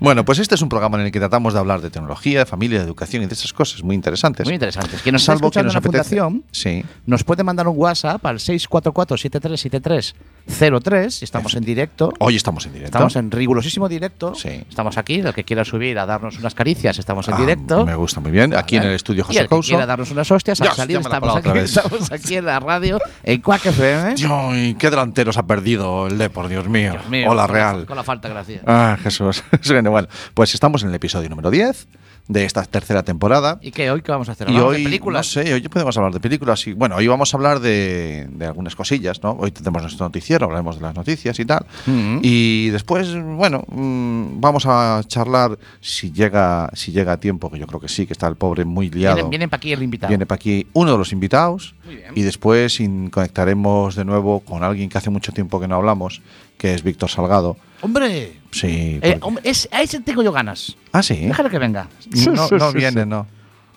Bueno, 0.00 0.24
pues 0.24 0.38
este 0.38 0.54
es 0.54 0.62
un 0.62 0.68
programa 0.68 0.98
en 1.00 1.06
el 1.06 1.12
que 1.12 1.18
tratamos 1.18 1.52
de 1.54 1.60
hablar 1.60 1.80
de 1.80 1.90
tecnología, 1.90 2.40
de 2.40 2.46
familia, 2.46 2.78
de 2.78 2.84
educación 2.84 3.22
y 3.22 3.26
de 3.26 3.34
esas 3.34 3.52
cosas 3.52 3.82
muy 3.82 3.94
interesantes. 3.94 4.46
Muy 4.46 4.54
interesante. 4.54 4.96
Quien 5.02 5.12
nos 5.14 5.24
Salvo 5.24 5.50
que 5.50 5.62
nos 5.62 5.74
apetece. 5.76 6.16
fundación 6.18 6.44
Sí. 6.50 6.84
nos 7.06 7.24
puede 7.24 7.42
mandar 7.44 7.68
un 7.68 7.74
WhatsApp 7.78 8.24
al 8.26 8.38
644-737303. 8.38 11.22
Estamos 11.22 11.54
en 11.54 11.64
directo. 11.64 12.12
Hoy 12.18 12.36
estamos 12.36 12.66
en 12.66 12.72
directo. 12.72 12.96
Estamos 12.98 13.16
en 13.16 13.30
rigurosísimo 13.30 13.88
directo. 13.88 14.34
Sí. 14.34 14.62
Estamos 14.68 14.98
aquí. 14.98 15.20
El 15.20 15.32
que 15.32 15.44
quiera 15.44 15.64
subir 15.64 15.98
a 15.98 16.04
darnos 16.06 16.38
unas 16.38 16.54
caricias, 16.54 16.98
estamos 16.98 17.26
en 17.28 17.34
Ah, 17.34 17.38
directo. 17.38 17.86
Me 17.86 17.94
gusta 17.94 18.20
muy 18.20 18.30
bien. 18.30 18.54
Aquí 18.54 18.76
en 18.76 18.82
el 18.82 18.92
estudio 18.92 19.20
Y 19.20 19.22
José 19.26 19.38
el 19.40 19.44
que 19.46 19.50
Couso. 19.50 19.68
quiera 19.70 19.86
darnos 19.86 20.10
unas 20.10 20.30
hostias, 20.30 20.60
al 20.60 20.66
Dios, 20.66 20.76
salir 20.76 20.96
estamos 20.98 21.36
aquí, 21.36 21.48
estamos 21.58 22.12
aquí 22.12 22.36
en 22.36 22.44
la 22.44 22.60
radio, 22.60 22.98
en 23.22 23.40
Quack 23.40 23.66
FM. 23.66 24.14
Ay, 24.30 24.74
qué 24.74 24.90
delanteros 24.90 25.38
ha 25.38 25.46
perdido 25.46 26.06
el 26.08 26.18
Depor, 26.18 26.48
Dios 26.48 26.68
mío. 26.68 26.92
Dios 26.92 27.08
mío, 27.08 27.30
Hola, 27.30 27.46
Real. 27.46 27.86
Con 27.86 27.96
la 27.96 28.04
falta, 28.04 28.28
gracias. 28.28 28.62
Ah, 28.66 28.98
Jesús. 29.02 29.42
Bueno, 29.84 30.08
pues 30.34 30.54
estamos 30.54 30.82
en 30.82 30.88
el 30.88 30.94
episodio 30.94 31.28
número 31.28 31.50
10 31.50 31.86
de 32.28 32.44
esta 32.44 32.64
tercera 32.64 33.02
temporada. 33.02 33.58
¿Y 33.60 33.70
qué? 33.70 33.90
¿Hoy 33.90 34.00
qué 34.00 34.10
vamos 34.10 34.28
a 34.28 34.32
hacer? 34.32 34.48
Y 34.48 34.52
¿Hablamos 34.52 34.70
hoy, 34.70 34.78
de 34.78 34.84
películas? 34.84 35.36
no 35.36 35.42
sé, 35.42 35.52
hoy 35.52 35.60
podemos 35.68 35.96
hablar 35.96 36.12
de 36.12 36.20
películas. 36.20 36.66
Y, 36.66 36.72
bueno, 36.72 36.96
hoy 36.96 37.06
vamos 37.06 37.32
a 37.34 37.36
hablar 37.36 37.60
de, 37.60 38.26
de 38.30 38.46
algunas 38.46 38.74
cosillas, 38.74 39.22
¿no? 39.22 39.32
Hoy 39.32 39.50
tenemos 39.50 39.82
nuestro 39.82 40.06
noticiero, 40.06 40.46
hablaremos 40.46 40.76
de 40.76 40.82
las 40.82 40.94
noticias 40.94 41.38
y 41.38 41.44
tal. 41.44 41.66
Mm. 41.86 42.18
Y 42.22 42.70
después, 42.70 43.14
bueno, 43.14 43.64
mm, 43.68 44.40
vamos 44.40 44.64
a 44.66 45.02
charlar 45.06 45.58
si 45.80 46.12
llega, 46.12 46.70
si 46.72 46.92
llega 46.92 47.12
a 47.12 47.20
tiempo, 47.20 47.50
que 47.50 47.58
yo 47.58 47.66
creo 47.66 47.80
que 47.80 47.88
sí, 47.88 48.06
que 48.06 48.14
está 48.14 48.26
el 48.26 48.36
pobre 48.36 48.64
muy 48.64 48.90
liado. 48.90 49.16
Vienen, 49.16 49.30
vienen 49.30 49.50
para 49.50 49.58
aquí 49.58 49.72
el 49.72 49.82
invitado. 49.82 50.08
Viene 50.08 50.24
para 50.24 50.36
aquí 50.36 50.66
uno 50.72 50.92
de 50.92 50.98
los 50.98 51.12
invitados 51.12 51.74
Muy 51.84 51.96
bien. 51.96 52.12
y 52.14 52.22
después 52.22 52.78
conectaremos 53.10 53.96
de 53.96 54.04
nuevo 54.04 54.40
con 54.40 54.64
alguien 54.64 54.88
que 54.88 54.96
hace 54.96 55.10
mucho 55.10 55.32
tiempo 55.32 55.60
que 55.60 55.68
no 55.68 55.76
hablamos, 55.76 56.22
que 56.56 56.74
es 56.74 56.82
Víctor 56.82 57.10
Salgado. 57.10 57.56
¡Hombre! 57.84 58.32
Sí. 58.50 58.98
Eh, 59.02 59.18
porque- 59.20 59.40
es- 59.50 59.68
a 59.70 59.82
ese 59.82 60.00
tengo 60.00 60.22
yo 60.22 60.32
ganas. 60.32 60.74
ah, 60.92 61.02
sí. 61.02 61.16
Déjale 61.26 61.50
que 61.50 61.58
venga. 61.58 61.88
no 62.32 62.48
no 62.48 62.72
viene, 62.72 63.04
no. 63.04 63.26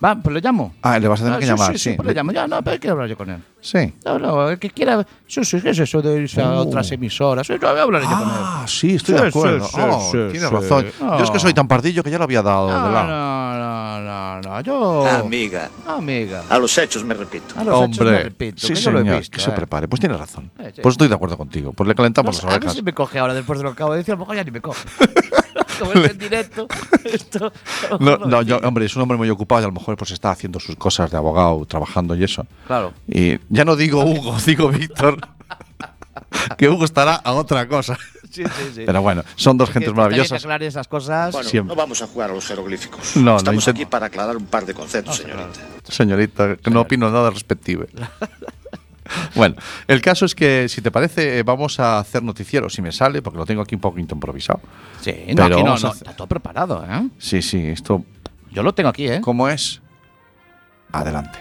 Va, 0.02 0.14
pues 0.14 0.32
lo 0.32 0.40
llamo. 0.40 0.74
Ah, 0.82 0.98
le 0.98 1.08
vas 1.08 1.20
a 1.20 1.24
tener 1.24 1.36
Ah, 1.36 1.40
que 1.40 1.46
sí, 1.46 1.50
llamar, 1.50 1.72
sí, 1.72 1.78
sí. 1.78 1.90
sí, 1.90 1.96
pues 1.96 2.06
lo 2.06 2.14
llamo. 2.14 2.30
Ya, 2.32 2.46
no, 2.46 2.62
pero 2.62 2.78
quiero 2.78 2.92
hablar 2.94 3.08
yo 3.08 3.16
con 3.16 3.30
él. 3.30 3.42
Sí. 3.60 3.92
No, 4.04 4.18
no, 4.18 4.48
el 4.50 4.58
que 4.58 4.70
quiera. 4.70 5.04
Sí, 5.26 5.44
sí, 5.44 5.60
¿qué 5.60 5.70
es 5.70 5.78
eso 5.80 6.00
de 6.00 6.20
irse 6.22 6.40
a 6.40 6.50
Uh. 6.52 6.68
otras 6.68 6.92
emisoras? 6.92 7.46
Sí, 7.46 7.54
no, 7.60 7.68
hablaré 7.68 8.04
yo 8.04 8.10
con 8.12 8.20
él. 8.28 8.34
Ah, 8.38 8.64
sí, 8.68 8.94
estoy 8.94 9.16
Sí, 9.16 9.20
de 9.22 9.28
acuerdo. 9.28 9.66
sí, 9.66 9.76
Oh, 9.80 10.00
sí, 10.12 10.18
tienes 10.30 10.48
sí. 10.48 10.54
razón. 10.54 10.86
Yo 11.00 11.24
es 11.24 11.30
que 11.32 11.38
soy 11.40 11.52
tan 11.54 11.66
pardillo 11.66 12.04
que 12.04 12.10
ya 12.12 12.18
lo 12.18 12.24
había 12.24 12.42
dado 12.42 12.68
de 12.68 12.74
No, 12.74 12.92
lado. 12.92 13.08
no, 13.08 13.58
no, 13.58 14.00
no, 14.02 14.40
no, 14.40 14.60
yo. 14.60 15.06
Amiga, 15.08 15.68
Amiga. 15.86 16.44
a 16.48 16.58
los 16.60 16.78
hechos 16.78 17.02
me 17.04 17.14
repito. 17.14 17.54
A 17.58 17.64
los 17.64 17.74
hechos 17.88 17.98
me 17.98 18.06
Hombre, 18.06 18.22
repito, 18.22 18.60
sí, 18.66 18.74
que 18.74 18.80
yo 18.80 18.90
lo 18.92 18.98
he 19.00 19.02
señor, 19.02 19.18
visto, 19.18 19.34
que 19.36 19.40
se 19.42 19.50
eh. 19.50 19.54
prepare. 19.54 19.88
Pues 19.88 19.98
tienes 19.98 20.18
razón. 20.20 20.50
Eh, 20.60 20.70
sí. 20.76 20.80
Pues 20.80 20.92
estoy 20.92 21.08
de 21.08 21.14
acuerdo 21.16 21.36
contigo. 21.36 21.72
Pues 21.72 21.88
le 21.88 21.96
calentamos 21.96 22.36
las 22.36 22.44
a 22.44 22.46
ver 22.48 22.56
orejas. 22.58 22.74
si 22.76 22.82
me 22.82 22.94
coge 22.94 23.18
ahora 23.18 23.34
después 23.34 23.58
de 23.58 23.64
lo 23.64 23.70
que 23.70 23.74
acabo 23.74 23.92
de 23.94 23.98
decir. 23.98 24.12
A 24.12 24.16
lo 24.16 24.20
mejor 24.20 24.36
ya 24.36 24.44
ni 24.44 24.52
me 24.52 24.60
coge. 24.60 24.86
Como 25.88 25.92
es 25.92 26.10
en 26.10 26.18
directo, 26.18 26.66
esto. 27.04 27.52
No, 28.00 28.16
no, 28.18 28.42
yo, 28.42 28.58
hombre, 28.58 28.86
es 28.86 28.94
un 28.96 29.02
hombre 29.02 29.16
muy 29.18 29.30
ocupado 29.30 29.62
y 29.62 29.64
a 29.64 29.68
lo 29.68 29.72
mejor 29.72 29.96
pues 29.96 30.10
está 30.10 30.30
haciendo 30.30 30.60
sus 30.60 30.76
cosas 30.76 31.10
de 31.10 31.16
abogado, 31.16 31.64
trabajando 31.66 32.14
y 32.16 32.24
eso. 32.24 32.46
Claro. 32.66 32.92
Y 33.06 33.38
ya 33.48 33.64
no 33.64 33.76
digo 33.76 34.04
Hugo, 34.04 34.36
digo 34.46 34.68
Víctor. 34.68 35.18
que 36.56 36.68
Hugo 36.68 36.84
estará 36.84 37.14
a 37.16 37.32
otra 37.32 37.66
cosa. 37.68 37.96
Sí, 38.30 38.44
sí, 38.44 38.70
sí. 38.74 38.82
Pero 38.84 39.00
bueno, 39.00 39.24
son 39.36 39.56
dos 39.56 39.70
gentes 39.70 39.94
maravillosas. 39.94 40.44
que 40.44 40.66
esas 40.66 40.86
cosas. 40.86 41.32
Bueno, 41.32 41.48
Siempre. 41.48 41.74
no 41.74 41.80
vamos 41.80 42.02
a 42.02 42.06
jugar 42.06 42.30
a 42.30 42.34
los 42.34 42.44
jeroglíficos. 42.46 43.16
No, 43.16 43.22
no 43.22 43.36
Estamos 43.38 43.62
intento- 43.66 43.70
aquí 43.82 43.90
para 43.90 44.06
aclarar 44.06 44.36
un 44.36 44.44
par 44.46 44.66
de 44.66 44.74
conceptos, 44.74 45.16
señorita. 45.16 45.60
Señorita, 45.84 46.56
que 46.56 46.70
no 46.70 46.82
opino 46.82 47.10
nada 47.10 47.30
respectivo. 47.30 47.84
Bueno, 49.34 49.56
el 49.86 50.00
caso 50.00 50.24
es 50.24 50.34
que, 50.34 50.68
si 50.68 50.82
te 50.82 50.90
parece, 50.90 51.38
eh, 51.38 51.42
vamos 51.42 51.80
a 51.80 51.98
hacer 51.98 52.22
noticiero, 52.22 52.68
si 52.70 52.82
me 52.82 52.92
sale, 52.92 53.22
porque 53.22 53.38
lo 53.38 53.46
tengo 53.46 53.62
aquí 53.62 53.74
un 53.74 53.80
poquito 53.80 54.14
improvisado. 54.14 54.60
Sí, 55.00 55.12
no, 55.28 55.44
Pero 55.44 55.44
aquí 55.44 55.64
no, 55.64 55.76
no, 55.76 55.92
está 55.92 56.14
todo 56.14 56.26
preparado, 56.26 56.84
¿eh? 56.84 57.08
Sí, 57.18 57.42
sí, 57.42 57.66
esto, 57.66 58.04
Yo 58.50 58.62
lo 58.62 58.74
tengo 58.74 58.88
aquí, 58.88 59.08
¿eh? 59.08 59.20
¿cómo 59.20 59.48
es? 59.48 59.80
Adelante. 60.92 61.38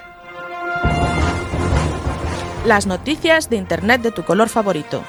Las 2.66 2.86
noticias 2.86 3.50
de 3.50 3.56
Internet 3.56 4.02
de 4.02 4.12
tu 4.12 4.24
color 4.24 4.50
favorito. 4.50 5.04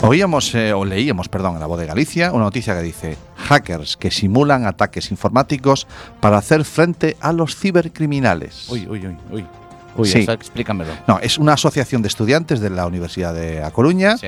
Oíamos, 0.00 0.52
eh, 0.56 0.72
o 0.72 0.84
leíamos, 0.84 1.28
perdón, 1.28 1.54
en 1.54 1.60
la 1.60 1.66
voz 1.66 1.78
de 1.78 1.86
Galicia, 1.86 2.32
una 2.32 2.44
noticia 2.44 2.74
que 2.74 2.82
dice: 2.82 3.16
hackers 3.42 3.96
que 3.96 4.10
simulan 4.10 4.64
ataques 4.66 5.10
informáticos 5.10 5.86
para 6.20 6.38
hacer 6.38 6.64
frente 6.64 7.16
a 7.20 7.32
los 7.32 7.56
cibercriminales. 7.56 8.68
Uy, 8.70 8.86
uy, 8.88 9.06
uy, 9.06 9.16
uy. 9.30 9.46
Uy, 9.94 10.08
Sí. 10.08 10.20
eso 10.20 10.32
explícamelo. 10.32 10.90
No, 11.06 11.18
es 11.18 11.36
una 11.36 11.52
asociación 11.52 12.00
de 12.00 12.08
estudiantes 12.08 12.60
de 12.60 12.70
la 12.70 12.86
Universidad 12.86 13.34
de 13.34 13.62
A 13.62 13.70
Coruña 13.72 14.16
Sí. 14.16 14.26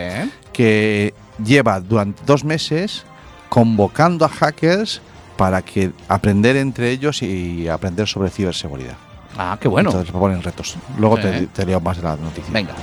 que 0.52 1.14
lleva 1.42 1.80
durante 1.80 2.22
dos 2.26 2.44
meses 2.44 3.04
convocando 3.48 4.26
a 4.26 4.28
hackers 4.28 5.00
para 5.38 5.62
que 5.62 5.90
aprender 6.08 6.56
entre 6.56 6.90
ellos 6.90 7.22
y 7.22 7.66
aprender 7.68 8.06
sobre 8.06 8.28
ciberseguridad. 8.28 8.96
Ah, 9.38 9.56
qué 9.58 9.66
bueno. 9.68 9.88
Entonces 9.88 10.10
proponen 10.10 10.42
retos. 10.42 10.76
Luego 10.98 11.16
Sí. 11.16 11.22
te, 11.22 11.46
te 11.46 11.64
leo 11.66 11.80
más 11.80 11.96
de 11.96 12.02
la 12.02 12.16
noticia. 12.16 12.52
Venga. 12.52 12.74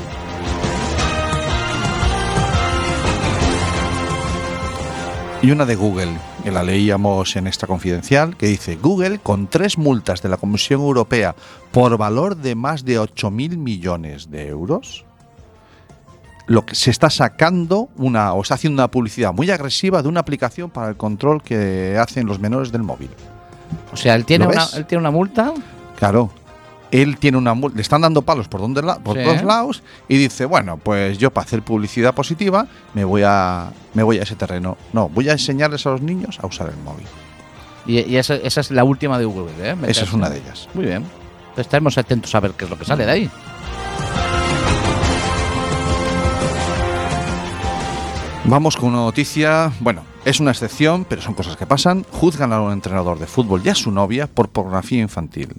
Y 5.44 5.50
una 5.50 5.66
de 5.66 5.76
Google, 5.76 6.20
que 6.44 6.52
la 6.52 6.62
leíamos 6.62 7.36
en 7.36 7.48
esta 7.48 7.66
confidencial, 7.66 8.38
que 8.38 8.46
dice, 8.46 8.76
Google 8.76 9.18
con 9.18 9.48
tres 9.48 9.76
multas 9.76 10.22
de 10.22 10.30
la 10.30 10.38
Comisión 10.38 10.82
Europea 10.82 11.36
por 11.72 11.98
valor 11.98 12.36
de 12.36 12.54
más 12.54 12.86
de 12.86 13.00
8.000 13.00 13.58
millones 13.58 14.30
de 14.30 14.48
euros, 14.48 15.04
lo 16.46 16.64
que 16.64 16.76
se 16.76 16.92
está 16.92 17.10
sacando 17.10 17.90
una, 17.98 18.34
o 18.34 18.44
está 18.44 18.54
haciendo 18.54 18.84
una 18.84 18.92
publicidad 18.92 19.34
muy 19.34 19.50
agresiva 19.50 20.04
de 20.04 20.10
una 20.10 20.20
aplicación 20.20 20.70
para 20.70 20.90
el 20.90 20.96
control 20.96 21.42
que 21.42 21.98
hacen 21.98 22.28
los 22.28 22.40
menores 22.40 22.72
del 22.72 22.84
móvil. 22.84 23.10
O 23.92 23.98
sea, 23.98 24.14
él 24.14 24.26
tiene, 24.26 24.46
¿Lo 24.46 24.52
una, 24.52 24.68
él 24.76 24.86
tiene 24.86 25.00
una 25.00 25.12
multa. 25.12 25.54
Claro. 25.98 26.30
Él 26.92 27.18
tiene 27.18 27.38
una 27.38 27.54
le 27.56 27.82
están 27.82 28.02
dando 28.02 28.22
palos 28.22 28.48
por, 28.50 28.60
donde 28.62 28.82
la- 28.82 29.00
por 29.00 29.18
Sí. 29.18 29.24
todos 29.24 29.44
lados 29.44 29.82
y 30.10 30.18
dice, 30.18 30.46
bueno, 30.46 30.78
pues 30.78 31.18
yo 31.18 31.32
para 31.32 31.46
hacer 31.46 31.62
publicidad 31.62 32.14
positiva 32.14 32.68
me 32.94 33.06
voy 33.06 33.24
a 33.26 33.72
me 33.94 34.04
voy 34.04 34.20
a 34.20 34.24
ese 34.24 34.36
terreno. 34.36 34.78
No, 34.94 35.08
voy 35.10 35.30
a 35.30 35.34
enseñarles 35.34 35.86
a 35.86 35.92
los 35.92 36.02
niños 36.02 36.38
a 36.42 36.48
usar 36.48 36.70
el 36.70 36.78
móvil. 36.84 37.06
Y, 37.86 38.00
y 38.02 38.18
esa, 38.18 38.36
esa 38.36 38.62
es 38.62 38.72
la 38.72 38.84
última 38.84 39.18
de 39.18 39.26
Google, 39.26 39.52
¿eh? 39.62 39.76
Me 39.76 39.90
Esa 39.90 40.04
es 40.04 40.14
una 40.14 40.30
de 40.30 40.38
ellas. 40.40 40.68
Muy 40.74 40.86
bien. 40.86 40.98
Entonces 41.42 41.66
estaremos 41.66 41.98
atentos 41.98 42.34
a 42.36 42.40
ver 42.40 42.52
qué 42.52 42.66
es 42.66 42.70
lo 42.72 42.78
que 42.78 42.86
sale 42.86 43.06
de 43.06 43.12
ahí. 43.12 43.30
Vamos 48.46 48.76
con 48.76 48.90
una 48.90 48.98
noticia, 49.04 49.72
bueno, 49.80 50.04
Es 50.24 50.40
una 50.40 50.52
excepción, 50.52 51.04
pero 51.10 51.20
son 51.22 51.34
cosas 51.34 51.58
que 51.58 51.66
pasan. 51.66 52.06
Juzgan 52.12 52.54
a 52.54 52.62
un 52.62 52.72
entrenador 52.72 53.18
de 53.18 53.26
fútbol 53.26 53.62
y 53.66 53.70
a 53.70 53.76
su 53.76 53.92
novia 53.92 54.28
por 54.28 54.50
pornografía 54.50 55.02
infantil. 55.02 55.50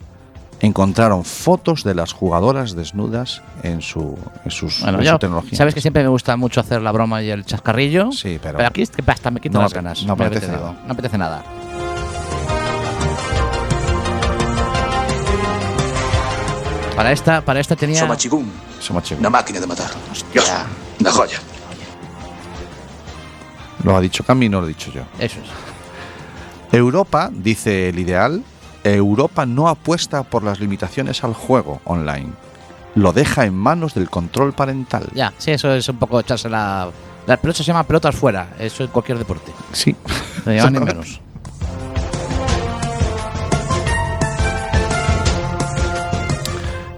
Encontraron 0.62 1.24
fotos 1.24 1.82
de 1.82 1.94
las 1.94 2.12
jugadoras 2.12 2.76
desnudas 2.76 3.42
en 3.64 3.82
su, 3.82 4.16
en 4.44 4.50
sus, 4.52 4.80
Bueno, 4.80 4.98
en 5.00 5.04
yo, 5.04 5.12
su 5.14 5.18
tecnología. 5.18 5.58
sabes 5.58 5.74
que 5.74 5.80
siempre 5.80 6.04
me 6.04 6.08
gusta 6.08 6.36
mucho 6.36 6.60
hacer 6.60 6.80
la 6.82 6.92
broma 6.92 7.20
y 7.20 7.30
el 7.30 7.44
chascarrillo. 7.44 8.12
Sí, 8.12 8.38
pero- 8.40 8.64
aquí 8.64 8.82
es 8.82 8.90
que 8.90 9.02
basta, 9.02 9.32
me 9.32 9.40
quito 9.40 9.58
No 9.58 9.62
las 9.64 9.74
ganas. 9.74 10.04
no 10.04 10.12
apetece 10.12 10.46
nada. 10.46 10.74
No 10.86 10.92
apetece 10.92 11.18
nada. 11.18 11.42
Para 16.96 17.12
esta, 17.12 17.40
para 17.40 17.60
esta 17.60 17.74
tenía. 17.74 17.98
Somachigún, 18.00 18.52
una 19.18 19.30
máquina 19.30 19.60
de 19.60 19.66
matar. 19.66 19.90
Dios, 20.32 20.50
una 21.00 21.10
joya. 21.10 21.38
Lo 23.82 23.96
ha 23.96 24.00
dicho 24.00 24.22
Cami, 24.22 24.48
no 24.48 24.60
lo 24.60 24.66
he 24.66 24.68
dicho 24.68 24.92
yo. 24.92 25.02
Eso 25.18 25.38
es. 25.40 25.48
Europa, 26.74 27.30
dice 27.32 27.88
el 27.88 27.98
ideal, 27.98 28.44
Europa 28.84 29.46
no 29.46 29.68
apuesta 29.68 30.22
por 30.22 30.42
las 30.42 30.60
limitaciones 30.60 31.22
al 31.24 31.34
juego 31.34 31.80
online. 31.84 32.30
Lo 32.94 33.12
deja 33.12 33.46
en 33.46 33.54
manos 33.54 33.94
del 33.94 34.10
control 34.10 34.52
parental. 34.52 35.08
Ya, 35.14 35.32
sí, 35.38 35.50
eso 35.50 35.72
es 35.72 35.88
un 35.88 35.98
poco 35.98 36.20
echarse 36.20 36.48
la. 36.48 36.90
La 37.26 37.36
pelota 37.36 37.58
se 37.58 37.64
llama 37.64 37.84
pelotas 37.84 38.14
fuera. 38.16 38.48
Eso 38.58 38.82
en 38.82 38.90
cualquier 38.90 39.16
deporte. 39.18 39.52
Sí. 39.72 39.94
No 40.44 40.52
llevan 40.52 40.72
ni 40.72 40.80
menos. 40.80 41.20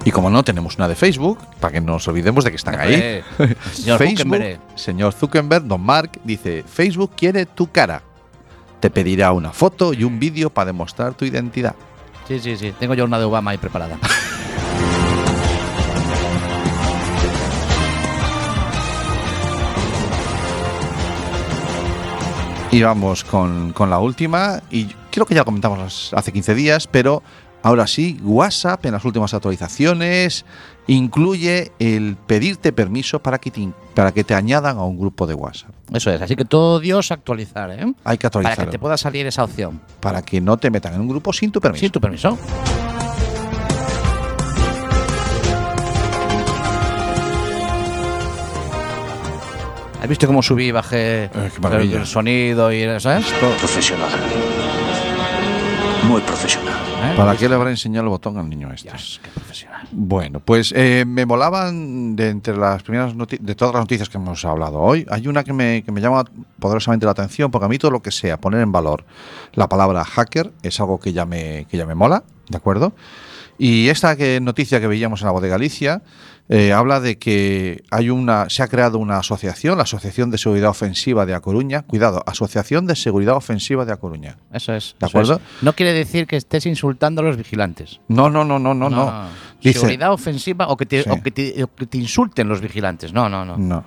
Y 0.06 0.10
como 0.10 0.28
no 0.28 0.42
tenemos 0.44 0.76
una 0.76 0.86
de 0.86 0.94
Facebook, 0.94 1.38
para 1.60 1.72
que 1.72 1.80
no 1.80 1.94
nos 1.94 2.06
olvidemos 2.08 2.44
de 2.44 2.50
que 2.50 2.56
están 2.56 2.78
ahí. 2.78 3.22
Señor 3.72 3.98
Facebook, 3.98 4.34
Zuckerberg. 4.34 4.60
señor 4.74 5.12
Zuckerberg, 5.14 5.64
don 5.64 5.80
Mark, 5.80 6.20
dice, 6.24 6.62
Facebook 6.66 7.12
quiere 7.16 7.46
tu 7.46 7.70
cara. 7.70 8.02
Te 8.80 8.90
pedirá 8.90 9.32
una 9.32 9.52
foto 9.52 9.92
y 9.92 10.04
un 10.04 10.18
vídeo 10.18 10.50
para 10.50 10.66
demostrar 10.66 11.14
tu 11.14 11.24
identidad. 11.24 11.74
Sí, 12.28 12.38
sí, 12.40 12.56
sí. 12.56 12.72
Tengo 12.78 12.94
yo 12.94 13.04
una 13.04 13.18
de 13.18 13.24
Obama 13.24 13.50
ahí 13.50 13.58
preparada. 13.58 13.98
Y 22.70 22.82
vamos 22.82 23.22
con, 23.22 23.72
con 23.72 23.88
la 23.88 24.00
última, 24.00 24.60
y 24.68 24.86
creo 25.12 25.26
que 25.26 25.34
ya 25.34 25.42
lo 25.42 25.44
comentamos 25.44 26.12
hace 26.12 26.32
15 26.32 26.56
días, 26.56 26.88
pero 26.88 27.22
ahora 27.64 27.86
sí, 27.88 28.18
WhatsApp 28.22 28.86
en 28.86 28.92
las 28.92 29.04
últimas 29.04 29.34
actualizaciones 29.34 30.44
incluye 30.86 31.72
el 31.78 32.14
pedirte 32.26 32.72
permiso 32.72 33.18
para 33.20 33.38
que 33.38 33.50
te, 33.50 33.68
para 33.94 34.12
que 34.12 34.22
te 34.22 34.34
añadan 34.34 34.76
a 34.76 34.84
un 34.84 34.98
grupo 34.98 35.26
de 35.26 35.34
WhatsApp. 35.34 35.70
Eso 35.92 36.10
es. 36.10 36.20
Así 36.22 36.36
que 36.36 36.44
todo 36.44 36.78
Dios 36.78 37.10
actualizar, 37.10 37.70
¿eh? 37.70 37.92
Hay 38.04 38.18
que 38.18 38.28
Para 38.28 38.28
actualizarlo 38.28 38.64
que 38.66 38.70
te 38.70 38.78
pueda 38.78 38.96
salir 38.98 39.26
esa 39.26 39.42
opción. 39.44 39.80
para 40.00 40.22
que 40.22 40.40
no 40.40 40.56
te 40.58 40.70
metan 40.70 40.94
en 40.94 41.00
un 41.00 41.08
grupo 41.08 41.32
sin 41.32 41.50
tu 41.50 41.60
permiso. 41.60 41.80
Sin 41.80 41.90
tu 41.90 42.00
permiso. 42.00 42.38
¿Has 50.02 50.08
visto 50.08 50.26
cómo 50.26 50.42
subí 50.42 50.66
y 50.66 50.70
bajé 50.72 51.24
Eh, 51.24 51.30
el, 51.34 51.60
maravilla. 51.62 52.00
el 52.00 52.06
sonido 52.06 52.70
y 52.70 52.84
¿sabes? 53.00 53.24
Profesional. 53.40 54.10
Muy 56.14 56.22
profesional. 56.22 56.78
¿Eh? 57.02 57.14
¿Para 57.16 57.36
qué 57.36 57.48
le 57.48 57.56
habrá 57.56 57.70
enseñado 57.70 58.04
el 58.04 58.08
botón 58.08 58.38
al 58.38 58.48
niño 58.48 58.72
este? 58.72 58.88
Dios, 58.88 59.20
qué 59.20 59.30
profesional. 59.30 59.88
Bueno, 59.90 60.38
pues 60.38 60.72
eh, 60.76 61.04
me 61.04 61.26
molaban 61.26 62.14
de 62.14 62.28
entre 62.28 62.56
las 62.56 62.84
primeras 62.84 63.12
de 63.16 63.54
todas 63.56 63.74
las 63.74 63.82
noticias 63.82 64.08
que 64.08 64.18
hemos 64.18 64.44
hablado 64.44 64.78
hoy. 64.78 65.04
Hay 65.10 65.26
una 65.26 65.42
que 65.42 65.52
me, 65.52 65.82
que 65.82 65.90
me 65.90 66.00
llama 66.00 66.22
poderosamente 66.60 67.04
la 67.04 67.10
atención, 67.10 67.50
porque 67.50 67.64
a 67.64 67.68
mí 67.68 67.78
todo 67.78 67.90
lo 67.90 68.00
que 68.00 68.12
sea 68.12 68.40
poner 68.40 68.60
en 68.60 68.70
valor 68.70 69.04
la 69.54 69.68
palabra 69.68 70.04
hacker 70.04 70.52
es 70.62 70.78
algo 70.78 71.00
que 71.00 71.12
ya 71.12 71.26
me, 71.26 71.66
que 71.68 71.76
ya 71.76 71.84
me 71.84 71.96
mola, 71.96 72.22
¿de 72.48 72.58
acuerdo? 72.58 72.92
Y 73.58 73.88
esta 73.88 74.14
que, 74.14 74.40
noticia 74.40 74.78
que 74.78 74.86
veíamos 74.86 75.20
en 75.20 75.26
la 75.26 75.32
voz 75.32 75.42
de 75.42 75.48
Galicia 75.48 76.02
eh, 76.48 76.72
habla 76.72 77.00
de 77.00 77.16
que 77.18 77.82
hay 77.90 78.10
una, 78.10 78.50
se 78.50 78.62
ha 78.62 78.68
creado 78.68 78.98
una 78.98 79.18
asociación, 79.18 79.76
la 79.78 79.84
Asociación 79.84 80.30
de 80.30 80.36
Seguridad 80.38 80.70
Ofensiva 80.70 81.24
de 81.24 81.34
A 81.34 81.40
Coruña. 81.40 81.82
Cuidado, 81.82 82.22
Asociación 82.26 82.86
de 82.86 82.96
Seguridad 82.96 83.34
Ofensiva 83.36 83.84
de 83.86 83.92
A 83.92 83.96
Coruña. 83.96 84.36
Eso 84.52 84.74
es. 84.74 84.94
¿De 85.00 85.06
eso 85.06 85.18
acuerdo? 85.18 85.34
es. 85.36 85.62
No 85.62 85.72
quiere 85.74 85.92
decir 85.94 86.26
que 86.26 86.36
estés 86.36 86.66
insultando 86.66 87.22
a 87.22 87.24
los 87.24 87.36
vigilantes. 87.38 88.00
No, 88.08 88.28
no, 88.28 88.44
no, 88.44 88.58
no, 88.58 88.74
no, 88.74 88.90
no. 88.90 89.28
Dice- 89.62 89.78
Seguridad 89.78 90.12
ofensiva 90.12 90.68
o 90.68 90.76
que, 90.76 90.84
te, 90.84 91.02
Sí. 91.02 91.08
o 91.10 91.22
que 91.22 91.30
te- 91.30 91.64
o 91.64 91.74
que 91.74 91.86
te 91.86 91.96
insulten 91.98 92.46
los 92.48 92.60
vigilantes. 92.60 93.12
No, 93.14 93.28
no, 93.30 93.44
no. 93.46 93.56
no. 93.56 93.84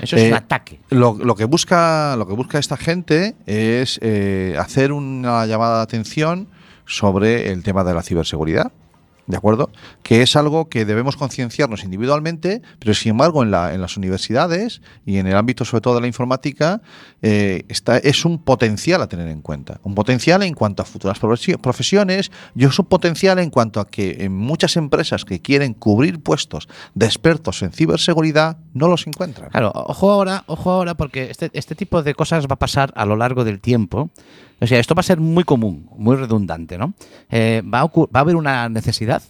Eso 0.00 0.14
es 0.14 0.22
Eh, 0.22 0.28
un 0.28 0.34
ataque. 0.34 0.78
Lo, 0.90 1.18
lo 1.18 1.34
que 1.34 1.44
busca, 1.46 2.14
lo 2.16 2.24
que 2.28 2.34
busca 2.34 2.60
esta 2.60 2.76
gente 2.76 3.34
es 3.46 3.98
eh, 4.02 4.54
hacer 4.60 4.92
una 4.92 5.44
llamada 5.46 5.78
de 5.78 5.82
atención 5.82 6.46
sobre 6.86 7.50
el 7.50 7.64
tema 7.64 7.82
de 7.82 7.94
la 7.94 8.02
ciberseguridad. 8.02 8.70
¿De 9.30 9.36
acuerdo? 9.36 9.70
Que 10.02 10.22
es 10.22 10.34
algo 10.36 10.68
que 10.68 10.84
debemos 10.84 11.16
concienciarnos 11.16 11.84
individualmente, 11.84 12.62
pero 12.78 12.94
sin 12.94 13.10
embargo 13.12 13.42
en, 13.42 13.50
la- 13.50 13.72
en 13.72 13.80
las 13.80 13.96
universidades 13.96 14.82
y 15.06 15.18
en 15.18 15.26
el 15.28 15.36
ámbito 15.36 15.64
sobre 15.64 15.80
todo 15.82 15.94
de 15.94 16.00
la 16.00 16.06
informática 16.08 16.82
eh, 17.22 17.64
está, 17.68 17.98
es 17.98 18.24
un 18.24 18.42
potencial 18.42 19.00
a 19.02 19.06
tener 19.08 19.28
en 19.28 19.40
cuenta. 19.40 19.80
Un 19.84 19.94
potencial 19.94 20.42
en 20.42 20.54
cuanto 20.54 20.82
a 20.82 20.84
futuras 20.86 21.20
profesi- 21.20 21.58
profesiones 21.60 22.30
y 22.56 22.64
es 22.64 22.78
un 22.78 22.86
potencial 22.86 23.38
en 23.38 23.50
cuanto 23.50 23.80
a 23.80 23.86
que 23.88 24.16
en 24.24 24.36
muchas 24.36 24.76
empresas 24.76 25.24
que 25.24 25.40
quieren 25.40 25.74
cubrir 25.74 26.20
puestos 26.20 26.68
de 26.94 27.06
expertos 27.06 27.62
en 27.62 27.72
ciberseguridad 27.72 28.58
no 28.74 28.88
los 28.88 29.06
encuentran. 29.06 29.50
Claro, 29.50 29.70
ojo 29.74 30.10
ahora, 30.10 30.42
ojo 30.46 30.70
ahora, 30.70 30.94
porque 30.94 31.30
este, 31.30 31.50
este 31.52 31.74
tipo 31.74 32.02
de 32.02 32.14
cosas 32.14 32.46
va 32.46 32.54
a 32.54 32.58
pasar 32.58 32.92
a 32.96 33.06
lo 33.06 33.16
largo 33.16 33.44
del 33.44 33.60
tiempo. 33.60 34.10
O 34.60 34.66
sea, 34.66 34.78
esto 34.78 34.94
va 34.94 35.00
a 35.00 35.04
ser 35.04 35.20
muy 35.20 35.44
común, 35.44 35.88
muy 35.96 36.16
redundante, 36.16 36.76
¿no? 36.76 36.94
Eh, 37.30 37.62
va, 37.62 37.80
a 37.80 37.86
va 37.86 38.06
a 38.12 38.18
haber 38.20 38.36
una 38.36 38.68
necesidad. 38.68 39.22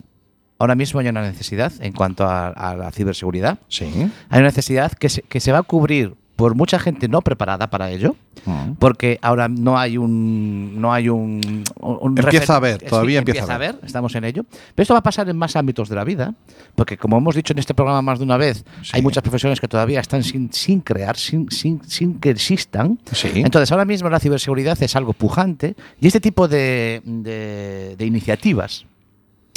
Ahora 0.59 0.75
mismo 0.75 1.01
hay 1.01 1.09
una 1.09 1.23
necesidad 1.23 1.73
en 1.81 1.93
cuanto 1.93 2.27
a, 2.27 2.49
a 2.49 2.77
la 2.77 2.91
ciberseguridad. 2.91 3.59
Sí. 3.69 3.85
Hay 4.29 4.39
una 4.41 4.49
necesidad 4.49 4.93
que 4.93 5.09
se, 5.09 5.23
que 5.23 5.41
se 5.41 5.53
va 5.53 5.59
a 5.59 5.63
cubrir 5.63 6.17
por 6.41 6.55
mucha 6.55 6.79
gente 6.79 7.07
no 7.07 7.21
preparada 7.23 7.69
para 7.71 7.91
ello, 7.91 8.17
Mm. 8.47 8.73
porque 8.79 9.19
ahora 9.21 9.49
no 9.49 9.79
hay 9.79 9.99
un 9.99 10.81
no 10.81 10.93
hay 10.95 11.11
un, 11.11 11.63
un 11.81 12.19
Empieza 12.19 12.57
a 12.57 12.61
sí, 12.79 12.87
todavía 12.89 13.19
empieza 13.19 13.53
a 13.53 13.57
a 13.57 13.59
ver, 13.59 13.79
estamos 13.85 14.15
en 14.15 14.25
ello. 14.25 14.45
Pero 14.75 14.83
esto 14.83 14.95
va 14.95 15.01
a 15.01 15.03
pasar 15.03 15.29
en 15.29 15.37
más 15.37 15.57
ámbitos 15.57 15.89
de 15.91 15.97
la 15.97 16.05
vida, 16.05 16.35
porque 16.75 16.97
como 16.97 17.19
hemos 17.19 17.35
dicho 17.35 17.53
en 17.53 17.59
este 17.59 17.75
programa 17.75 18.01
más 18.01 18.19
de 18.19 18.25
una 18.25 18.39
vez, 18.39 18.65
Sí. 18.83 18.93
hay 18.95 19.03
muchas 19.03 19.23
profesiones 19.23 19.61
que 19.61 19.69
todavía 19.69 20.01
están 20.01 20.23
sin, 20.23 20.51
sin 20.53 20.81
crear, 20.81 21.17
sin, 21.19 21.51
sin, 21.51 21.83
sin 21.85 22.19
que 22.19 22.31
existan. 22.31 22.99
Sí. 23.13 23.29
Entonces, 23.35 23.71
ahora 23.73 23.85
mismo 23.85 24.09
la 24.09 24.19
ciberseguridad 24.21 24.83
es 24.83 24.97
algo 24.97 25.13
pujante 25.13 25.77
y 26.01 26.07
este 26.07 26.21
tipo 26.21 26.49
de, 26.49 27.03
de- 27.05 27.97
de 27.99 28.07
iniciativas, 28.07 28.87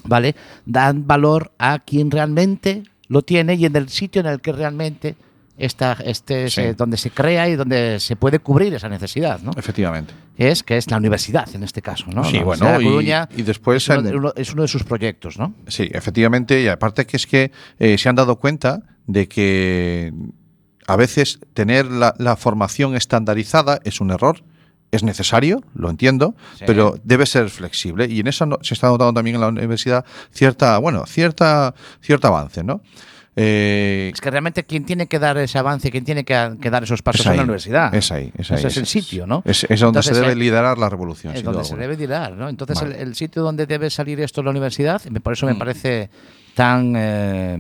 ¿vale? 0.04 0.36
Dan 0.66 1.08
valor 1.08 1.52
a 1.58 1.80
quien 1.80 2.12
realmente 2.12 2.84
lo 3.08 3.22
tiene 3.22 3.56
y 3.56 3.66
en 3.66 3.76
el 3.78 3.88
sitio 3.90 4.20
en 4.20 4.28
el 4.28 4.42
que 4.42 4.52
realmente 4.52 5.16
está, 5.58 5.98
este 6.04 6.46
es, 6.46 6.54
Sí. 6.54 6.62
donde 6.76 6.98
se 6.98 7.12
crea 7.12 7.48
y 7.50 7.56
donde 7.56 8.00
se 8.00 8.16
puede 8.16 8.40
cubrir 8.40 8.74
esa 8.74 8.90
necesidad, 8.90 9.40
¿no? 9.42 9.52
Efectivamente. 9.56 10.14
Que 10.36 10.50
es, 10.50 10.64
que 10.64 10.78
es 10.78 10.90
la 10.90 10.98
universidad 10.98 11.48
en 11.54 11.64
este 11.64 11.82
caso, 11.82 12.06
¿no? 12.14 12.24
Sí, 12.24 12.38
La 12.38 12.44
bueno, 12.44 12.66
de 12.66 12.82
y- 12.82 12.86
Coruña 12.86 13.30
y 13.36 13.44
después 13.44 13.88
es 13.88 13.98
uno, 13.98 14.34
es 14.36 14.52
uno 14.54 14.62
de 14.64 14.68
sus 14.68 14.84
proyectos, 14.84 15.38
¿no? 15.38 15.54
Sí, 15.68 15.90
efectivamente, 15.94 16.62
y 16.62 16.68
aparte 16.68 17.06
que 17.06 17.18
es 17.18 17.28
que 17.28 17.52
eh, 17.80 17.98
se 17.98 18.10
han 18.10 18.16
dado 18.16 18.38
cuenta 18.38 18.82
de 19.06 19.28
que 19.28 20.12
a 20.88 20.96
veces 20.96 21.40
tener 21.54 21.86
la, 21.86 22.14
la 22.18 22.36
formación 22.36 22.96
estandarizada 22.96 23.80
es 23.84 24.02
un 24.02 24.12
error. 24.12 24.44
Es 24.92 25.02
necesario, 25.02 25.64
lo 25.74 25.90
entiendo, 25.90 26.36
Sí. 26.60 26.66
pero 26.68 27.00
debe 27.04 27.26
ser 27.26 27.50
flexible. 27.50 28.06
Y 28.08 28.20
en 28.20 28.28
eso 28.28 28.48
se 28.62 28.76
está 28.76 28.88
notando 28.90 29.14
también 29.14 29.36
en 29.36 29.42
la 29.42 29.48
universidad 29.48 30.06
cierta, 30.32 30.78
bueno, 30.78 31.06
cierta, 31.08 31.74
cierto 32.00 32.28
avance, 32.28 32.64
¿no? 32.64 32.82
Eh, 33.36 34.12
Es 34.14 34.22
que 34.22 34.30
realmente 34.30 34.64
quien 34.64 34.86
tiene 34.86 35.08
que 35.08 35.18
dar 35.20 35.38
ese 35.38 35.58
avance, 35.58 35.90
quien 35.92 36.06
tiene 36.06 36.24
que, 36.24 36.56
que 36.62 36.70
dar 36.70 36.84
esos 36.84 37.02
pasos 37.02 37.22
es 37.22 37.28
ahí, 37.28 37.38
la 37.38 37.44
universidad. 37.44 37.94
Es 37.96 38.12
ahí, 38.12 38.32
es 38.38 38.52
ahí. 38.52 38.58
Ese 38.60 38.68
es 38.68 38.78
el 38.78 38.86
sitio, 38.86 39.26
¿no? 39.26 39.42
Es, 39.46 39.64
es 39.68 39.80
donde 39.80 40.04
se 40.04 40.14
debe 40.14 40.34
eh, 40.34 40.36
liderar 40.36 40.78
la 40.78 40.90
revolución. 40.90 41.36
Es 41.36 41.44
donde 41.44 41.64
se 41.64 41.76
debe 41.76 41.98
tirar, 41.98 42.34
¿no? 42.34 42.48
Entonces 42.50 42.80
Vale. 42.80 42.96
el, 43.02 43.08
el 43.10 43.16
sitio 43.16 43.42
donde 43.42 43.66
debe 43.66 43.90
salir 43.90 44.20
esto 44.22 44.42
es 44.42 44.46
la 44.46 44.52
universidad, 44.52 45.02
por 45.24 45.34
eso 45.34 45.46
me 45.48 45.54
Mm. 45.54 45.58
parece 45.60 46.10
tan 46.54 46.94
eh, 46.96 47.58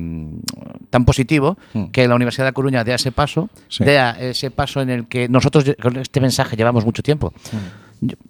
tan 0.91 1.05
positivo 1.05 1.57
Mm. 1.73 1.85
que 1.85 2.07
la 2.07 2.13
Universidad 2.15 2.45
de 2.45 2.53
Coruña 2.53 2.83
dé 2.83 2.93
ese 2.93 3.11
paso, 3.11 3.49
Sí. 3.67 3.83
dé 3.83 3.99
ese 4.29 4.51
paso 4.51 4.81
en 4.81 4.91
el 4.91 5.07
que 5.07 5.27
nosotros 5.27 5.65
con 5.81 5.97
este 5.97 6.21
mensaje 6.21 6.55
llevamos 6.55 6.85
mucho 6.85 7.01
tiempo. 7.01 7.33
Mm, 7.51 7.82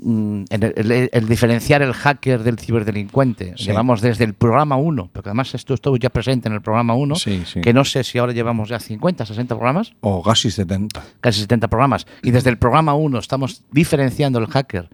en 0.03 0.45
el, 0.49 0.73
el- 0.75 1.09
el 1.11 1.27
diferenciar 1.27 1.81
el 1.81 1.93
hacker 1.93 2.43
del 2.43 2.57
ciberdelincuente. 2.59 3.53
Sí. 3.57 3.65
Llevamos 3.65 4.01
desde 4.01 4.23
el 4.25 4.33
programa 4.33 4.75
1, 4.75 5.09
porque 5.13 5.29
además 5.29 5.53
esto 5.55 5.73
estuvo 5.73 5.97
ya 5.97 6.09
presente 6.09 6.47
en 6.47 6.53
el 6.53 6.61
programa 6.61 6.93
1, 6.95 7.15
Sí, 7.15 7.43
sí. 7.45 7.61
que 7.61 7.73
no 7.73 7.83
sé 7.85 8.03
si 8.03 8.17
ahora 8.17 8.33
llevamos 8.33 8.69
ya 8.69 8.79
50, 8.79 9.25
60 9.25 9.55
programas 9.55 9.93
O 10.01 10.21
casi 10.21 10.51
70. 10.51 11.03
casi 11.21 11.41
70 11.41 11.67
programas. 11.67 12.05
Y 12.21 12.31
desde 12.31 12.49
el 12.49 12.57
programa 12.57 12.93
1 12.93 13.19
estamos 13.19 13.63
diferenciando 13.71 14.39
el 14.39 14.47
hacker 14.47 14.89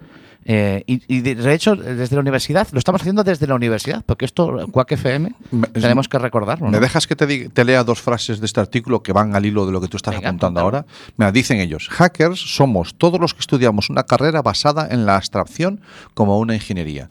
Eh, 0.45 0.83
y, 0.87 1.01
y 1.07 1.21
de 1.21 1.53
hecho, 1.53 1.75
desde 1.75 2.15
la 2.15 2.21
universidad, 2.21 2.67
lo 2.71 2.79
estamos 2.79 3.01
haciendo 3.01 3.23
desde 3.23 3.45
la 3.45 3.55
universidad, 3.55 4.03
porque 4.05 4.25
esto, 4.25 4.67
Quack 4.71 4.93
FM, 4.93 5.33
tenemos 5.73 6.07
que 6.07 6.17
recordarlo. 6.17 6.69
¿Me 6.69 6.79
dejas 6.79 7.05
que 7.07 7.15
te, 7.15 7.49
te 7.49 7.65
lea 7.65 7.83
dos 7.83 8.01
frases 8.01 8.39
de 8.39 8.45
este 8.45 8.59
artículo 8.59 9.03
que 9.03 9.11
van 9.13 9.35
al 9.35 9.45
hilo 9.45 9.65
de 9.65 9.71
lo 9.71 9.81
que 9.81 9.87
tú 9.87 9.97
estás 9.97 10.15
Venga, 10.15 10.29
apuntando 10.29 10.59
ahora? 10.61 10.85
Mira, 11.17 11.31
dicen 11.31 11.59
ellos, 11.59 11.87
hackers 11.89 12.39
somos 12.39 12.95
todos 12.95 13.19
los 13.19 13.33
que 13.33 13.41
estudiamos 13.41 13.89
una 13.89 14.03
carrera 14.03 14.41
basada 14.41 14.87
en 14.89 15.05
la 15.05 15.17
abstracción 15.17 15.81
como 16.13 16.39
una 16.39 16.55
ingeniería. 16.55 17.09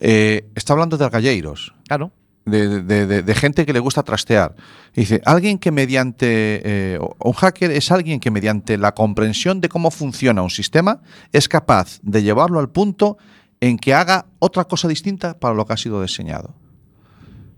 Eh, 0.00 0.48
está 0.54 0.72
hablando 0.72 0.96
de 0.96 1.08
galleiros, 1.08 1.72
Claro. 1.86 2.10
De, 2.44 2.82
de- 2.82 3.06
de- 3.06 3.22
de 3.22 3.34
gente 3.34 3.64
que 3.66 3.72
le 3.72 3.78
gusta 3.80 4.02
trastear. 4.02 4.54
Dice, 4.94 5.20
alguien 5.24 5.58
que 5.58 5.70
mediante, 5.70 6.26
eh, 6.64 6.98
un 7.18 7.32
hacker 7.32 7.70
es 7.70 7.90
alguien 7.90 8.20
que 8.20 8.30
mediante 8.30 8.76
la 8.78 8.92
comprensión 8.92 9.60
de 9.60 9.68
cómo 9.68 9.90
funciona 9.90 10.42
un 10.42 10.50
sistema 10.50 11.00
es 11.32 11.48
capaz 11.48 11.98
de 12.02 12.22
llevarlo 12.22 12.60
al 12.60 12.68
punto 12.70 13.16
en 13.60 13.78
que 13.78 13.94
haga 13.94 14.26
otra 14.40 14.64
cosa 14.64 14.88
distinta 14.88 15.38
para 15.38 15.54
lo 15.54 15.64
que 15.64 15.72
ha 15.72 15.76
sido 15.76 16.02
diseñado. 16.02 16.54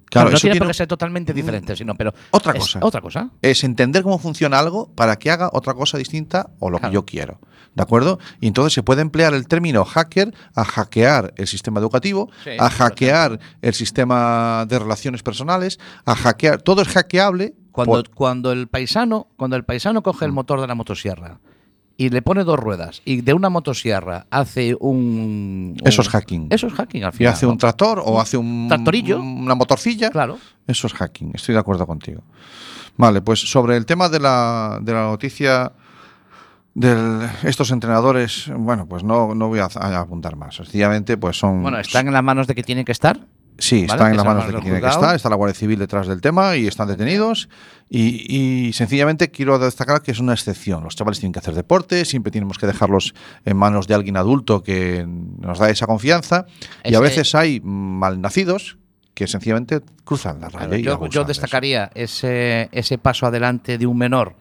Claro, 0.09 0.31
no 0.31 0.37
eso 0.37 0.43
tiene 0.43 0.52
tiene 0.55 0.61
por 0.64 0.69
qué 0.69 0.75
ser 0.75 0.87
totalmente 0.87 1.33
diferente, 1.35 1.75
sino, 1.75 1.95
pero. 1.97 2.14
Otra 2.31 2.52
es 2.52 2.61
cosa. 2.61 2.78
Otra 2.81 3.00
cosa. 3.00 3.31
es 3.43 3.64
entender 3.64 4.05
cómo 4.05 4.19
funciona 4.21 4.57
algo 4.59 4.88
para 4.95 5.16
que 5.16 5.33
haga 5.33 5.50
otra 5.52 5.75
cosa 5.75 5.99
distinta 5.99 6.50
o 6.61 6.71
lo 6.71 6.78
Claro. 6.78 6.90
que 6.90 6.95
yo 6.95 7.05
quiero. 7.05 7.40
¿De 7.76 7.83
acuerdo? 7.83 8.18
Y 8.40 8.49
entonces 8.49 8.73
se 8.73 8.83
puede 8.83 9.02
emplear 9.02 9.35
el 9.35 9.47
término 9.47 9.85
hacker 9.85 10.35
a 10.54 10.64
hackear 10.64 11.33
el 11.37 11.47
sistema 11.47 11.78
educativo, 11.78 12.30
Sí, 12.42 12.50
a 12.59 12.71
hackear 12.71 13.38
el 13.62 13.75
sistema 13.75 14.64
de 14.66 14.78
relaciones 14.78 15.23
personales, 15.23 15.78
a 16.04 16.14
hackear. 16.16 16.62
Todo 16.62 16.83
es 16.83 16.88
hackeable. 16.88 17.54
Cuando, 17.73 17.92
por- 17.92 18.11
cuando 18.11 18.50
el 18.52 18.66
paisano, 18.68 19.28
cuando 19.37 19.56
el 19.56 19.64
paisano 19.64 20.02
coge 20.02 20.25
el 20.25 20.33
motor 20.33 20.61
de 20.62 20.66
la 20.66 20.75
motosierra 20.75 21.38
y 21.99 22.09
le 22.09 22.23
pone 22.23 22.45
dos 22.45 22.59
ruedas 22.59 23.02
y 23.04 23.21
de 23.21 23.35
una 23.35 23.50
motosierra 23.50 24.26
hace 24.30 24.75
un. 24.80 25.76
Eso 25.85 26.00
es 26.00 26.09
hacking. 26.09 26.49
Eso 26.50 26.66
es 26.68 26.73
hacking 26.73 27.04
al 27.04 27.12
y 27.12 27.16
final. 27.18 27.33
hace 27.35 27.45
¿no? 27.47 27.52
un 27.52 27.59
tractor 27.59 28.02
o 28.04 28.18
hace 28.21 28.38
un. 28.38 28.68
Tractorillo. 28.68 29.21
Una 29.21 29.54
motorcilla. 29.54 30.09
Claro. 30.11 30.38
Eso 30.66 30.87
es 30.87 30.95
hacking. 30.95 31.33
Estoy 31.35 31.52
de 31.54 31.61
acuerdo 31.61 31.87
contigo. 31.87 32.23
Vale, 32.97 33.21
pues 33.21 33.40
sobre 33.40 33.76
el 33.76 33.85
tema 33.85 34.09
de 34.09 34.21
la, 34.21 34.78
de 34.80 34.92
la 34.95 35.02
noticia 35.02 35.73
de 36.76 37.26
estos 37.45 37.71
entrenadores, 37.71 38.50
bueno, 38.54 38.87
pues 38.87 39.02
no, 39.02 39.35
no 39.35 39.49
voy 39.49 39.61
a, 39.61 39.68
a 39.75 39.99
apuntar 39.99 40.37
más. 40.37 40.56
Sencillamente, 40.56 41.16
pues 41.16 41.38
son. 41.38 41.62
Bueno, 41.62 41.78
están 41.78 42.06
en 42.06 42.12
las 42.12 42.23
manos 42.23 42.47
de 42.47 42.54
que 42.54 42.62
tienen 42.62 42.85
que 42.85 42.92
estar. 42.92 43.18
Sí, 43.59 43.87
¿vale? 43.87 43.92
están 43.95 44.11
en 44.11 44.16
las 44.18 44.26
manos 44.26 44.47
de 44.47 44.52
quien 44.52 44.64
tiene 44.64 44.80
que 44.83 44.87
estar. 44.88 45.16
Está 45.16 45.30
la 45.30 45.37
Guardia 45.37 45.54
Civil 45.54 45.78
detrás 45.78 46.06
del 46.06 46.21
tema 46.21 46.54
y 46.54 46.66
están 46.66 46.88
detenidos. 46.88 47.49
Y, 47.88 48.26
y 48.28 48.75
sencillamente 48.75 49.30
quiero 49.30 49.59
destacar 49.59 50.02
que 50.02 50.11
es 50.11 50.21
una 50.21 50.35
excepción. 50.35 50.85
Los 50.85 50.95
chavales 50.97 51.18
tienen 51.18 51.33
que 51.33 51.38
hacer 51.38 51.54
deporte, 51.54 52.04
siempre 52.04 52.30
tenemos 52.30 52.59
que 52.59 52.66
dejarlos 52.66 53.14
en 53.47 53.56
manos 53.56 53.87
de 53.87 53.95
alguien 53.95 54.18
adulto 54.18 54.62
que 54.62 55.06
nos 55.06 55.59
da 55.59 55.71
esa 55.71 55.87
confianza. 55.87 56.45
Y 56.85 56.95
a 56.95 57.00
veces 57.00 57.35
hay 57.35 57.61
malnacidos 57.64 58.76
que 59.14 59.26
sencillamente 59.26 59.80
cruzan 60.04 60.42
la 60.42 60.50
raya. 60.50 60.76
y 60.76 60.83
yo, 60.83 61.06
yo 61.06 61.25
destacaría 61.25 61.90
ese, 61.95 62.68
ese 62.71 62.99
paso 62.99 63.25
adelante 63.25 63.78
de 63.78 63.87
un 63.87 63.97
menor 63.97 64.35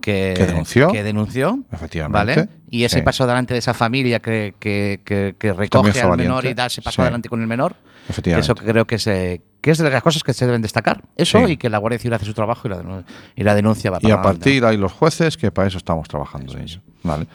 que, 0.00 0.34
Que 0.36 0.46
denunció. 0.46 0.88
que 0.92 1.02
denunció, 1.02 1.58
Efectivamente. 1.72 2.34
¿vale? 2.36 2.48
Y 2.70 2.84
ese 2.84 2.98
Sí. 2.98 3.02
paso 3.02 3.24
adelante 3.24 3.54
de 3.54 3.58
esa 3.58 3.74
familia 3.74 4.20
que, 4.20 4.54
que, 4.58 5.00
que- 5.04 5.34
que 5.38 5.48
También 5.48 5.56
recoge 5.58 6.00
al 6.00 6.08
valiente. 6.10 6.28
menor 6.28 6.46
y 6.46 6.54
da 6.54 6.66
ese 6.66 6.82
paso 6.82 6.96
Sí. 6.96 7.02
adelante 7.02 7.28
con 7.28 7.40
el 7.40 7.46
menor. 7.46 7.76
Efectivamente. 8.08 8.44
Eso 8.44 8.54
creo 8.54 8.86
que 8.86 8.94
es, 8.94 9.06
eh, 9.06 9.42
que 9.60 9.70
es 9.72 9.78
de 9.78 9.90
las 9.90 10.02
cosas 10.02 10.22
que 10.22 10.32
se 10.32 10.46
deben 10.46 10.62
destacar. 10.62 11.02
Eso 11.16 11.44
Sí. 11.46 11.52
y 11.52 11.56
que 11.58 11.68
la 11.68 11.78
Guardia 11.78 11.98
Civil 11.98 12.14
hace 12.14 12.24
su 12.24 12.32
trabajo 12.34 12.66
y 12.66 12.70
la, 12.70 12.82
denun- 12.82 13.04
y 13.36 13.42
la 13.42 13.54
denuncia 13.54 13.90
va 13.90 13.98
Y 14.00 14.10
a 14.10 14.22
partir 14.22 14.64
ahí 14.64 14.76
los 14.78 14.92
jueces, 14.92 15.36
que 15.36 15.50
para 15.50 15.68
eso 15.68 15.76
estamos 15.78 16.08
trabajando 16.08 16.52
en 16.54 16.60
ello. 16.62 16.80
Vale. 17.02 17.26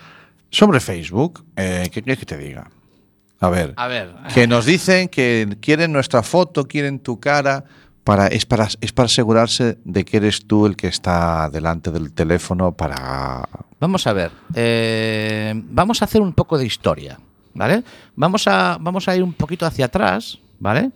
Sobre 0.50 0.79
Facebook, 0.79 1.46
eh, 1.55 1.89
¿qué 1.91 2.01
quieres 2.01 2.20
que 2.20 2.25
te 2.25 2.38
diga? 2.38 2.70
A 3.39 3.50
ver, 3.50 3.74
A 3.75 3.88
ver. 3.88 4.13
que 4.34 4.48
nos 4.48 4.65
dicen 4.65 5.10
que 5.10 5.58
quieren 5.62 5.91
nuestra 5.91 6.24
foto, 6.24 6.67
quieren 6.67 7.00
tu 7.00 7.20
cara, 7.20 7.65
para, 8.03 8.27
es, 8.27 8.45
para, 8.45 8.67
es 8.81 8.91
para 8.91 9.05
asegurarse 9.05 9.77
de 9.86 10.03
que 10.05 10.17
eres 10.17 10.45
tú 10.45 10.65
el 10.65 10.75
que 10.75 10.88
está 10.88 11.50
delante 11.50 11.91
del 11.91 12.12
teléfono 12.13 12.72
para... 12.74 13.48
Vamos 13.79 14.05
a 14.07 14.13
ver. 14.13 14.31
eh, 14.55 15.53
vamos 15.55 16.01
a 16.01 16.05
hacer 16.05 16.22
un 16.22 16.33
poco 16.33 16.57
de 16.57 16.65
historia, 16.65 17.19
¿vale? 17.53 17.83
Vamos 18.15 18.48
a, 18.48 18.77
vamos 18.79 19.07
a 19.07 19.15
ir 19.15 19.24
un 19.24 19.33
poquito 19.33 19.65
hacia 19.65 19.86
atrás, 19.86 20.39
¿vale? 20.60 20.91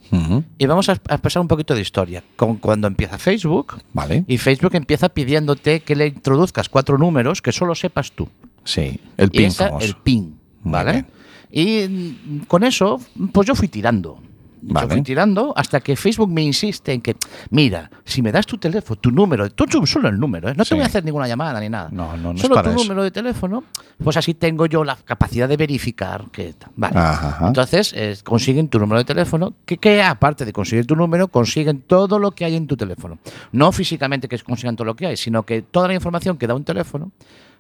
Y 0.58 0.66
vamos 0.66 0.88
a, 0.90 0.94
a 0.94 1.14
expresar 1.16 1.42
un 1.42 1.48
poquito 1.48 1.76
de 1.76 1.82
historia. 1.82 2.24
Con 2.36 2.58
cuando 2.58 2.88
empieza 2.88 3.18
Facebook, 3.18 3.76
Vale. 3.94 4.24
y 4.28 4.38
Facebook 4.38 4.76
empieza 4.76 5.10
pidiéndote 5.10 5.82
que 5.82 5.96
le 5.96 6.08
introduzcas 6.08 6.70
cuatro 6.70 6.98
números 6.98 7.42
que 7.42 7.52
solo 7.52 7.76
sepas 7.76 8.12
tú. 8.12 8.28
Sí, 8.64 9.00
el 9.18 9.28
Y 9.28 9.38
pin 9.38 9.46
esa- 9.48 9.78
el 9.80 9.96
PIN, 9.96 10.38
¿vale? 10.64 11.06
Y 11.52 11.88
mm, 11.88 12.38
con 12.48 12.64
eso, 12.64 13.00
pues 13.32 13.48
yo 13.48 13.56
fui 13.56 13.68
tirando. 13.70 14.20
Vale. 14.62 14.88
Yo 14.88 14.94
fui 14.94 15.02
tirando 15.04 15.54
hasta 15.56 15.80
que 15.82 15.96
Facebook 15.96 16.30
me 16.30 16.42
insiste 16.42 16.92
en 16.94 17.02
que, 17.02 17.16
mira, 17.52 17.90
si 18.04 18.22
me 18.22 18.32
das 18.32 18.46
tu 18.46 18.58
teléfono, 18.58 19.00
tu 19.00 19.12
número, 19.12 19.50
tú 19.52 19.66
solo 19.86 20.10
el 20.10 20.20
número, 20.20 20.50
¿eh? 20.50 20.54
no 20.56 20.64
te 20.64 20.70
Sí. 20.70 20.76
voy 20.76 20.84
a 20.84 20.88
hacer 20.88 21.06
ninguna 21.06 21.28
llamada 21.28 21.60
ni 21.60 21.70
nada. 21.70 21.90
No, 21.92 22.18
no, 22.18 22.32
no 22.34 22.36
es 22.36 22.42
Solo 22.42 22.56
para 22.56 22.70
tu 22.72 22.76
eso. 22.76 22.84
número 22.84 23.04
de 23.04 23.12
teléfono, 23.12 23.64
pues 24.04 24.18
así 24.18 24.34
tengo 24.34 24.66
yo 24.66 24.84
la 24.84 24.96
capacidad 24.96 25.48
de 25.48 25.58
verificar 25.58 26.26
que. 26.32 26.56
Vale. 26.76 26.98
Ajá, 26.98 27.28
ajá. 27.30 27.48
Entonces, 27.48 27.94
eh, 27.96 28.18
consiguen 28.24 28.68
tu 28.70 28.80
número 28.80 29.00
de 29.00 29.06
teléfono, 29.06 29.54
que, 29.66 29.78
que 29.78 30.02
aparte 30.02 30.46
de 30.46 30.54
conseguir 30.54 30.86
tu 30.86 30.96
número, 30.96 31.28
consiguen 31.28 31.82
todo 31.82 32.20
lo 32.20 32.32
que 32.32 32.46
hay 32.46 32.56
en 32.56 32.68
tu 32.68 32.76
teléfono. 32.76 33.20
No 33.52 33.72
físicamente 33.72 34.28
que 34.28 34.38
consigan 34.40 34.76
todo 34.76 34.86
lo 34.86 34.96
que 34.96 35.08
hay, 35.08 35.18
sino 35.18 35.44
que 35.44 35.62
toda 35.62 35.88
la 35.88 35.94
información 35.94 36.38
que 36.38 36.48
da 36.48 36.56
un 36.56 36.64
teléfono, 36.64 37.12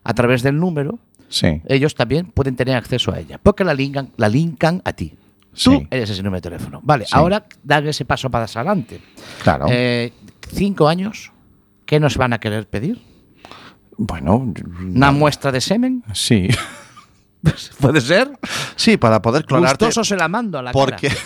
a 0.04 0.14
través 0.14 0.42
del 0.44 0.58
número, 0.60 1.00
Sí, 1.30 1.62
ellos 1.68 1.94
también 1.94 2.28
pueden 2.28 2.56
tener 2.56 2.78
acceso 2.78 3.12
a 3.12 3.20
ella, 3.20 3.38
porque 3.44 3.66
la 3.66 3.74
linkan, 3.74 4.12
la 4.16 4.30
linkan 4.30 4.82
a 4.86 4.94
ti. 4.94 5.14
Tú 5.52 5.72
Sí. 5.72 5.88
eres 5.90 6.10
ese 6.10 6.22
número 6.24 6.38
de 6.42 6.50
teléfono. 6.50 6.80
Vale, 6.84 7.06
Sí. 7.06 7.12
ahora 7.14 7.46
dan 7.64 7.88
ese 7.88 8.06
paso 8.06 8.30
para 8.30 8.46
adelante. 8.46 9.02
claro. 9.44 9.66
Eh, 9.70 10.14
cinco 10.54 10.88
años, 10.88 11.32
¿qué 11.86 12.00
nos 12.00 12.16
van 12.18 12.34
a 12.34 12.40
querer 12.40 12.68
pedir? 12.70 13.02
bueno, 14.00 14.54
¿Una 14.80 15.12
muestra 15.12 15.52
de 15.52 15.60
semen? 15.62 16.04
sí. 16.14 16.48
¿Puede 17.80 18.02
ser? 18.02 18.32
Sí, 18.76 18.98
para 18.98 19.22
poder 19.22 19.46
clonarte. 19.46 19.86
Gustoso 19.86 20.04
se 20.04 20.18
la 20.18 20.28
mando 20.28 20.58
a 20.60 20.64
la 20.64 20.72
Porque... 20.72 21.08
cara. 21.10 21.22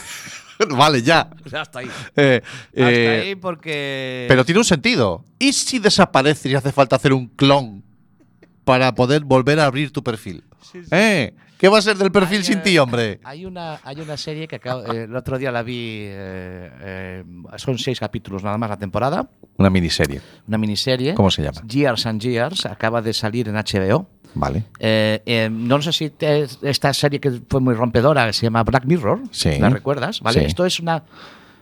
vale, 0.78 1.02
ya. 1.02 1.30
Hasta 1.58 1.80
ahí. 1.80 1.90
Eh, 2.16 2.42
Hasta 2.44 2.92
eh, 2.92 3.22
ahí 3.22 3.36
porque... 3.36 4.26
Pero 4.28 4.46
tiene 4.46 4.60
un 4.60 4.66
sentido. 4.66 5.26
¿Y 5.40 5.54
si 5.54 5.80
desapareces 5.80 6.52
y 6.52 6.56
hace 6.56 6.72
falta 6.72 6.98
hacer 6.98 7.14
un 7.14 7.28
clon 7.30 7.84
para 8.64 8.94
poder 8.96 9.24
volver 9.24 9.60
a 9.60 9.66
abrir 9.66 9.92
tu 9.92 10.04
perfil? 10.04 10.44
¿Eh? 10.92 11.34
¿Qué 11.58 11.68
va 11.70 11.78
a 11.78 11.82
ser 11.82 11.96
del 11.98 12.12
perfil 12.12 12.40
Hay, 12.40 12.44
sin 12.44 12.58
eh, 12.58 12.62
ti, 12.64 12.78
hombre? 12.80 13.20
Hay 13.24 13.46
una, 13.46 13.80
hay 13.84 14.00
una 14.02 14.18
serie 14.18 14.48
que 14.48 14.56
acabo- 14.60 14.92
eh, 14.92 15.04
el 15.04 15.16
otro 15.16 15.38
día 15.38 15.52
la 15.52 15.62
vi, 15.62 16.06
eh, 16.08 17.24
son 17.58 17.78
seis 17.78 18.00
capítulos 18.00 18.44
nada 18.44 18.58
más 18.58 18.70
la 18.70 18.78
temporada, 18.78 19.30
Una 19.58 19.70
miniserie. 19.70 20.22
una 20.48 20.58
miniserie. 20.58 21.14
¿Cómo 21.14 21.30
se 21.30 21.44
llama? 21.44 21.62
Years 21.68 22.06
and 22.08 22.20
Years, 22.22 22.66
acaba 22.66 23.02
de 23.02 23.14
salir 23.14 23.48
en 23.48 23.56
HBO. 23.58 24.08
Vale. 24.34 24.64
No 25.52 25.82
sé 25.82 25.92
si 25.92 26.10
te- 26.10 26.48
esta 26.64 26.94
serie 26.94 27.20
que 27.20 27.42
fue 27.50 27.60
muy 27.60 27.74
rompedora, 27.76 28.26
que 28.28 28.34
se 28.34 28.44
llama 28.48 28.64
Black 28.64 28.86
Mirror, 28.86 29.20
Sí. 29.32 29.60
¿la 29.60 29.70
recuerdas? 29.70 30.22
¿Vale? 30.22 30.40
Sí. 30.40 30.46
Esto 30.48 30.66
es 30.66 30.80
una... 30.80 31.04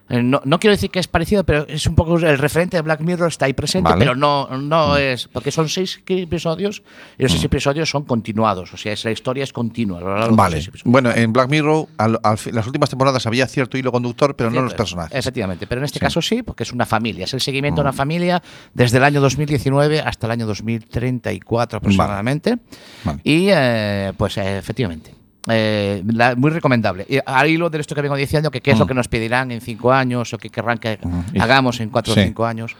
eh, 0.09 0.21
No, 0.21 0.41
no 0.43 0.59
quiero 0.59 0.73
decir 0.75 0.89
que 0.89 0.99
es 0.99 1.07
parecido, 1.07 1.43
pero 1.43 1.65
es 1.67 1.85
un 1.87 1.95
poco 1.95 2.17
el 2.17 2.37
referente 2.37 2.77
de 2.77 2.81
Black 2.81 3.01
Mirror 3.01 3.27
está 3.29 3.45
ahí 3.45 3.53
presente, 3.53 3.89
Vale. 3.89 3.99
pero 3.99 4.15
no, 4.15 4.47
no 4.57 4.97
es. 4.97 5.27
Porque 5.27 5.51
son 5.51 5.69
seis 5.69 6.01
episodios 6.07 6.83
y 7.17 7.23
los 7.23 7.31
seis 7.31 7.43
episodios 7.43 7.89
son 7.89 8.03
continuados. 8.05 8.73
O 8.73 8.77
sea, 8.77 8.93
es, 8.93 9.03
la 9.05 9.11
historia 9.11 9.43
es 9.43 9.53
continua. 9.53 9.99
Vale. 10.31 10.61
Bueno, 10.83 11.11
en 11.11 11.31
Black 11.33 11.49
Mirror, 11.49 11.87
al, 11.97 12.19
las 12.23 12.65
últimas 12.67 12.89
temporadas 12.89 13.25
había 13.25 13.47
cierto 13.47 13.77
hilo 13.77 13.91
conductor, 13.91 14.35
pero 14.35 14.49
no 14.51 14.61
los 14.61 14.71
es. 14.71 14.77
personajes. 14.77 15.15
Efectivamente, 15.17 15.67
pero 15.67 15.81
en 15.81 15.85
este 15.85 15.99
Sí. 15.99 16.03
Mm. 16.03 16.07
caso 16.07 16.21
sí, 16.21 16.43
porque 16.43 16.63
es 16.63 16.71
una 16.71 16.85
familia. 16.85 17.25
Es 17.25 17.33
el 17.33 17.41
seguimiento 17.41 17.81
de 17.81 17.87
una 17.87 17.93
familia 17.93 18.41
desde 18.73 18.97
el 18.97 19.03
año 19.03 19.21
2019 19.21 20.01
hasta 20.01 20.27
el 20.27 20.31
año 20.31 20.45
2034 20.45 21.77
aproximadamente. 21.77 22.57
Vale. 23.03 23.19
Y 23.23 23.47
eh, 23.49 24.13
pues 24.17 24.37
efectivamente. 24.37 25.18
Eh, 25.47 26.03
la- 26.07 26.35
muy 26.35 26.51
recomendable. 26.51 27.05
Y 27.09 27.19
al 27.25 27.47
hilo 27.49 27.69
de 27.69 27.79
esto 27.79 27.95
que 27.95 28.01
vengo 28.01 28.15
diciendo, 28.15 28.51
que 28.51 28.61
qué 28.61 28.71
es 28.71 28.79
lo 28.79 28.85
Mm. 28.85 28.87
que 28.89 28.93
nos 28.93 29.07
pedirán 29.07 29.51
en 29.51 29.61
cinco 29.61 29.91
años 29.91 30.33
o 30.33 30.37
que 30.37 30.49
querrán 30.49 30.77
que 30.77 30.99
Y- 31.33 31.39
hagamos 31.39 31.79
en 31.79 31.89
cuatro 31.89 32.13
Sí. 32.13 32.19
o 32.19 32.23
cinco 32.23 32.45
años, 32.45 32.75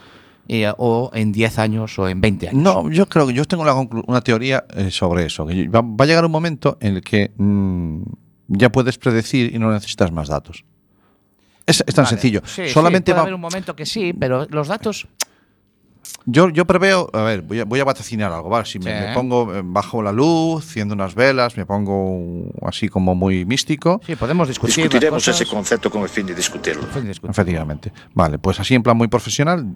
eh, 0.48 0.72
o 0.78 1.12
en 1.13 1.32
diez 1.32 1.58
años 1.60 1.98
o 2.00 2.08
en 2.10 2.19
20 2.22 2.50
años. 2.50 2.62
No, 2.62 2.89
yo 2.91 3.08
creo 3.08 3.28
que 3.28 3.34
yo 3.34 3.45
tengo 3.45 3.63
una, 3.63 3.74
una 4.08 4.22
teoría 4.22 4.65
eh, 4.76 4.89
sobre 4.91 5.26
eso. 5.26 5.45
Que 5.45 5.67
va, 5.67 5.82
va 5.82 6.04
a 6.04 6.08
llegar 6.08 6.26
un 6.26 6.32
momento 6.32 6.78
en 6.82 6.95
el 6.95 7.02
que 7.02 7.32
mm, 7.38 8.02
ya 8.48 8.69
puedes 8.72 8.98
predecir 8.98 9.54
y 9.56 9.60
no 9.60 9.72
necesitas 9.72 10.12
más 10.12 10.28
datos. 10.28 10.65
Es, 11.65 11.84
es 11.86 11.93
tan 11.93 12.06
Vale. 12.06 12.10
sencillo. 12.17 12.41
Sí, 12.45 12.63
sí, 12.65 12.69
Solamente 12.69 13.12
puede 13.12 13.17
va- 13.17 13.22
haber 13.22 13.34
un 13.36 13.41
momento 13.41 13.76
que 13.76 13.86
sí, 13.86 14.12
pero 14.13 14.48
los 14.50 14.67
datos. 14.67 15.08
Yo, 16.26 16.50
yo 16.50 16.66
preveo, 16.66 17.10
a 17.14 17.22
ver, 17.24 17.42
voy 17.42 17.60
a, 17.60 17.66
voy 17.66 17.80
a 17.80 17.84
vaticinar 17.86 18.32
algo, 18.32 18.50
¿vale? 18.50 18.66
Si 18.66 18.78
me, 18.80 18.86
Sí. 18.86 19.08
me 19.08 19.14
pongo 19.14 19.54
eh, 19.56 19.62
bajo 19.64 20.02
la 20.04 20.12
luz, 20.12 20.66
ciendo 20.66 20.94
unas 20.94 21.16
velas, 21.16 21.58
me 21.58 21.66
pongo 21.66 22.52
así 22.64 22.88
como 22.90 23.16
muy 23.16 23.46
místico. 23.46 24.00
Sí, 24.06 24.16
podemos 24.16 24.48
discutir. 24.48 24.78
las 24.78 24.84
Discutiremos 24.86 25.24
cosas. 25.26 25.42
ese 25.42 25.50
concepto 25.50 25.90
con 25.90 26.04
el 26.04 26.10
fin 26.10 26.26
de 26.26 26.36
discutirlo. 26.36 26.84
Efectivamente. 27.30 27.92
Vale, 28.14 28.38
pues 28.38 28.60
así 28.60 28.76
en 28.76 28.84
plan 28.84 28.98
muy 28.98 29.08
profesional, 29.08 29.76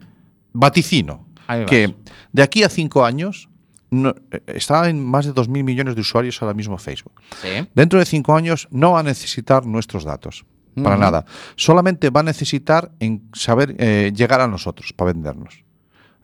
vaticino 0.53 1.27
vas. 1.47 1.65
que 1.65 1.95
de 2.31 2.43
aquí 2.43 2.63
a 2.63 2.69
cinco 2.69 3.03
años 3.05 3.49
no- 3.89 4.13
eh, 4.31 4.41
está 4.47 4.89
en 4.89 5.03
más 5.03 5.25
de 5.25 5.33
2.000 5.33 5.63
millones 5.63 5.95
de 5.95 6.01
usuarios 6.01 6.41
ahora 6.41 6.53
mismo 6.53 6.77
Facebook. 6.77 7.13
Sí. 7.41 7.67
Dentro 7.73 7.99
de 7.99 8.05
cinco 8.05 8.35
años 8.35 8.67
no 8.71 8.91
va 8.91 8.99
a 8.99 9.03
necesitar 9.03 9.65
nuestros 9.65 10.03
datos. 10.03 10.45
Para 10.81 10.97
nada. 10.97 11.23
Solamente 11.55 12.09
va 12.09 12.21
a 12.21 12.23
necesitar 12.23 12.91
en 12.99 13.29
saber 13.33 13.75
eh, 13.77 14.11
llegar 14.15 14.41
a 14.41 14.47
nosotros 14.47 14.91
para 14.91 15.13
vendernos. 15.13 15.62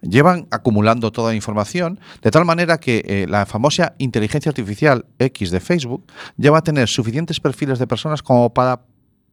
Llevan 0.02 0.48
acumulando 0.52 1.12
toda 1.12 1.30
la 1.32 1.36
información 1.36 2.00
de 2.22 2.32
tal 2.32 2.46
manera 2.46 2.78
que 2.80 3.04
eh, 3.06 3.26
la 3.28 3.46
famosa 3.46 3.96
inteligencia 3.98 4.50
artificial 4.50 5.06
X 5.20 5.52
de 5.52 5.60
Facebook 5.60 6.06
ya 6.38 6.52
va 6.52 6.60
a 6.60 6.64
tener 6.64 6.88
suficientes 6.88 7.40
perfiles 7.40 7.80
de 7.80 7.88
personas 7.88 8.24
como 8.24 8.54
para 8.54 8.82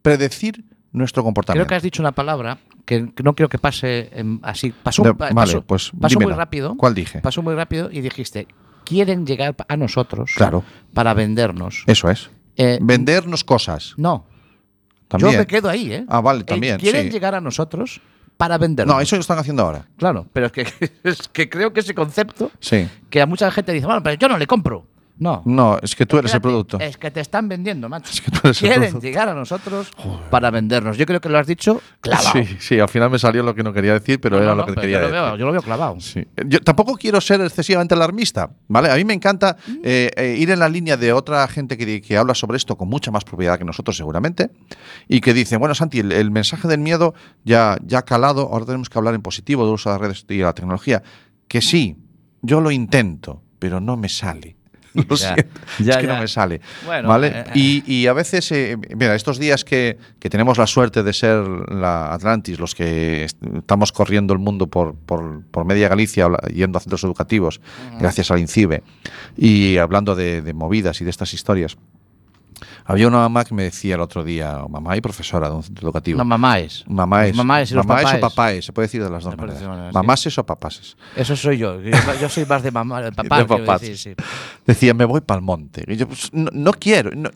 predecir 0.02 0.64
nuestro 0.92 1.22
Creo 1.22 1.26
comportamiento. 1.26 1.68
que 1.68 1.74
has 1.74 1.82
dicho 1.82 2.02
una 2.02 2.12
palabra 2.12 2.58
que 2.84 3.12
no 3.22 3.34
quiero 3.34 3.48
que 3.48 3.58
pase 3.58 4.10
así. 4.42 4.72
Pasó, 4.82 5.02
vale, 5.14 5.34
pasó- 5.34 5.62
pues 5.62 5.92
pasó 6.00 6.18
muy 6.20 6.32
rápido. 6.32 6.74
¿Cuál 6.76 6.94
dije? 6.94 7.20
Pasó 7.20 7.42
muy 7.42 7.54
rápido 7.54 7.90
y 7.92 8.00
dijiste, 8.00 8.46
quieren 8.84 9.26
llegar 9.26 9.54
a 9.68 9.76
nosotros 9.76 10.32
Claro. 10.36 10.64
para 10.94 11.12
vendernos. 11.14 11.84
Eso 11.86 12.08
es. 12.10 12.30
Eh, 12.56 12.78
Vendernos 12.80 13.44
cosas. 13.44 13.94
No, 13.98 14.26
También. 15.08 15.32
yo 15.32 15.38
me 15.40 15.46
quedo 15.46 15.68
ahí, 15.68 15.92
¿eh? 15.92 16.04
Ah, 16.08 16.20
vale, 16.20 16.40
Eh, 16.40 16.44
también, 16.44 16.78
quieren 16.78 17.06
sí. 17.06 17.10
llegar 17.10 17.34
a 17.34 17.40
nosotros 17.40 18.00
para 18.36 18.58
vendernos. 18.58 18.94
No, 18.94 19.00
eso 19.00 19.16
lo 19.16 19.20
están 19.20 19.38
haciendo 19.38 19.62
ahora. 19.62 19.86
Claro, 19.96 20.26
pero 20.32 20.46
es 20.46 20.52
que, 20.52 20.66
es 21.04 21.28
que 21.28 21.48
creo 21.48 21.72
que 21.72 21.80
ese 21.80 21.94
concepto, 21.94 22.50
Sí. 22.60 22.88
que 23.10 23.20
a 23.20 23.26
mucha 23.26 23.50
gente 23.50 23.72
dice, 23.72 23.86
bueno, 23.86 24.02
pero 24.02 24.16
yo 24.16 24.28
no 24.28 24.38
le 24.38 24.46
compro. 24.46 24.86
No. 25.18 25.42
No, 25.46 25.78
es 25.82 25.96
que 25.96 26.04
tú 26.04 26.18
eres 26.18 26.34
el 26.34 26.40
producto. 26.42 26.78
Es 26.78 26.98
que 26.98 27.10
te 27.10 27.20
están 27.20 27.48
vendiendo, 27.48 27.88
macho. 27.88 28.10
Es 28.12 28.20
que 28.20 28.30
tú 28.30 28.40
eres 28.44 28.62
el 28.62 28.68
Quieren 28.68 28.80
producto. 28.90 29.06
llegar 29.06 29.28
a 29.30 29.34
nosotros 29.34 29.90
para 30.30 30.50
vendernos. 30.50 30.98
Yo 30.98 31.06
creo 31.06 31.20
que 31.22 31.28
lo 31.30 31.38
has 31.38 31.46
dicho 31.46 31.80
clavado. 32.00 32.32
Sí, 32.32 32.56
sí, 32.58 32.78
al 32.78 32.88
final 32.90 33.08
me 33.10 33.18
salió 33.18 33.42
lo 33.42 33.54
que 33.54 33.62
no 33.62 33.72
quería 33.72 33.94
decir, 33.94 34.20
pero 34.20 34.36
No, 34.36 34.42
era 34.42 34.52
no, 34.54 34.58
lo 34.58 34.66
que 34.66 34.74
quería 34.80 34.96
yo 35.00 35.08
lo 35.08 35.12
decir. 35.12 35.22
veo, 35.22 35.36
yo 35.36 35.46
lo 35.46 35.52
veo 35.52 35.62
clavado. 35.62 35.98
Sí. 36.00 36.26
Yo 36.46 36.60
tampoco 36.60 36.94
quiero 36.96 37.20
ser 37.22 37.40
excesivamente 37.40 37.94
alarmista, 37.94 38.50
¿vale? 38.68 38.90
A 38.90 38.96
mí 38.96 39.04
me 39.06 39.14
encanta 39.14 39.56
eh, 39.82 40.10
eh, 40.16 40.36
ir 40.38 40.50
en 40.50 40.58
la 40.58 40.68
línea 40.68 40.96
de 40.98 41.12
otra 41.14 41.46
gente 41.48 41.78
que, 41.78 42.02
que 42.02 42.16
habla 42.18 42.34
sobre 42.34 42.58
esto 42.58 42.76
con 42.76 42.88
mucha 42.88 43.10
más 43.10 43.24
propiedad 43.24 43.58
que 43.58 43.64
nosotros 43.64 43.96
seguramente 43.96 44.50
y 45.08 45.20
que 45.22 45.32
dice, 45.32 45.56
bueno, 45.56 45.74
Santi, 45.74 46.00
el, 46.00 46.12
el 46.12 46.30
mensaje 46.30 46.68
del 46.68 46.80
miedo 46.80 47.14
ya, 47.44 47.78
ya 47.86 47.98
ha 48.00 48.04
calado, 48.04 48.50
ahora 48.52 48.66
tenemos 48.66 48.90
que 48.90 48.98
hablar 48.98 49.14
en 49.14 49.22
positivo 49.22 49.64
del 49.64 49.72
uso 49.74 49.88
de 49.88 49.94
las 49.94 50.00
redes 50.02 50.26
y 50.28 50.36
de 50.36 50.44
la 50.44 50.52
tecnología. 50.52 51.02
Que 51.48 51.62
sí, 51.62 51.96
yo 52.42 52.60
lo 52.60 52.70
intento, 52.70 53.42
pero 53.58 53.80
no 53.80 53.96
me 53.96 54.08
sale. 54.10 54.56
Lo 55.08 55.16
Ya, 55.16 55.34
siento, 55.34 55.60
ya, 55.78 55.92
es 55.92 55.96
que 55.98 56.06
ya. 56.06 56.14
no 56.14 56.20
me 56.20 56.28
sale. 56.28 56.60
Bueno, 56.84 57.08
¿vale? 57.08 57.28
eh, 57.34 57.44
y, 57.54 57.84
y 57.86 58.06
a 58.06 58.12
veces, 58.12 58.50
eh, 58.52 58.76
mira, 58.96 59.14
estos 59.14 59.38
días 59.38 59.64
que, 59.64 59.98
que 60.18 60.30
tenemos 60.30 60.58
la 60.58 60.66
suerte 60.66 61.02
de 61.02 61.12
ser 61.12 61.36
la 61.70 62.12
Atlantis, 62.14 62.58
los 62.58 62.74
que 62.74 63.24
est- 63.24 63.38
estamos 63.56 63.92
corriendo 63.92 64.32
el 64.32 64.38
mundo 64.40 64.66
por, 64.66 64.94
por, 64.94 65.42
por 65.50 65.64
media 65.64 65.88
Galicia, 65.88 66.28
yendo 66.52 66.78
a 66.78 66.80
centros 66.80 67.04
educativos, 67.04 67.60
gracias 67.98 68.30
al 68.30 68.38
INCIBE, 68.38 68.82
y 69.36 69.76
hablando 69.78 70.14
de, 70.14 70.42
de 70.42 70.52
movidas 70.54 71.00
y 71.00 71.04
de 71.04 71.10
estas 71.10 71.32
historias. 71.34 71.76
Había 72.84 73.08
una 73.08 73.18
mamá 73.18 73.44
que 73.44 73.54
me 73.54 73.64
decía 73.64 73.96
el 73.96 74.00
otro 74.00 74.24
día, 74.24 74.60
mamá 74.68 74.96
y 74.96 75.00
profesora 75.00 75.48
de 75.48 75.56
un 75.56 75.62
centro 75.62 75.86
educativo. 75.88 76.18
No, 76.18 76.24
mamá 76.24 76.58
es. 76.60 76.84
Mamá 76.86 77.26
es. 77.26 77.36
Mamá 77.36 77.60
es 77.62 77.70
y 77.70 77.74
los 77.74 77.86
mamá 77.86 78.00
papás. 78.02 78.16
o 78.16 78.20
papáes, 78.20 78.64
se 78.64 78.72
puede 78.72 78.86
decir 78.88 79.02
de 79.04 79.10
las 79.10 79.24
dos 79.24 79.34
parece 79.34 79.66
maneras. 79.66 79.92
bueno, 79.92 80.16
sí. 80.16 80.28
O 80.38 80.46
papáses. 80.46 80.96
Eso 81.14 81.36
soy 81.36 81.58
yo. 81.58 81.80
Yo, 81.80 81.92
yo 82.20 82.28
soy 82.28 82.46
más 82.46 82.62
de 82.62 82.70
mamá, 82.70 83.02
de 83.02 83.12
papá. 83.12 83.38
De 83.38 83.44
papás. 83.44 83.80
decir, 83.80 83.98
sí. 83.98 84.14
Decía, 84.66 84.94
me 84.94 85.04
voy 85.04 85.20
para 85.20 85.38
el 85.38 85.44
monte. 85.44 85.84
Y 85.86 85.96
yo, 85.96 86.08
pues, 86.08 86.32
no, 86.32 86.50
no 86.52 86.72
quiero. 86.72 87.10
no- 87.14 87.30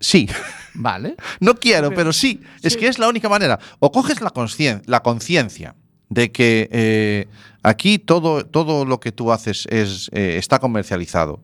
sí. 0.00 0.28
Vale. 0.74 1.16
No 1.40 1.54
quiero, 1.54 1.90
pero 1.92 2.12
sí. 2.12 2.40
Es 2.62 2.76
que 2.76 2.88
es 2.88 2.98
la 2.98 3.08
única 3.08 3.28
manera. 3.28 3.58
O 3.78 3.92
coges 3.92 4.20
la 4.20 5.00
conciencia 5.00 5.74
de 6.08 6.32
que 6.32 6.68
eh, 6.72 7.28
aquí 7.62 7.98
todo, 7.98 8.44
todo 8.46 8.84
lo 8.84 8.98
que 9.00 9.12
tú 9.12 9.30
haces 9.32 9.66
es, 9.70 10.08
eh, 10.12 10.36
está 10.38 10.58
comercializado. 10.58 11.40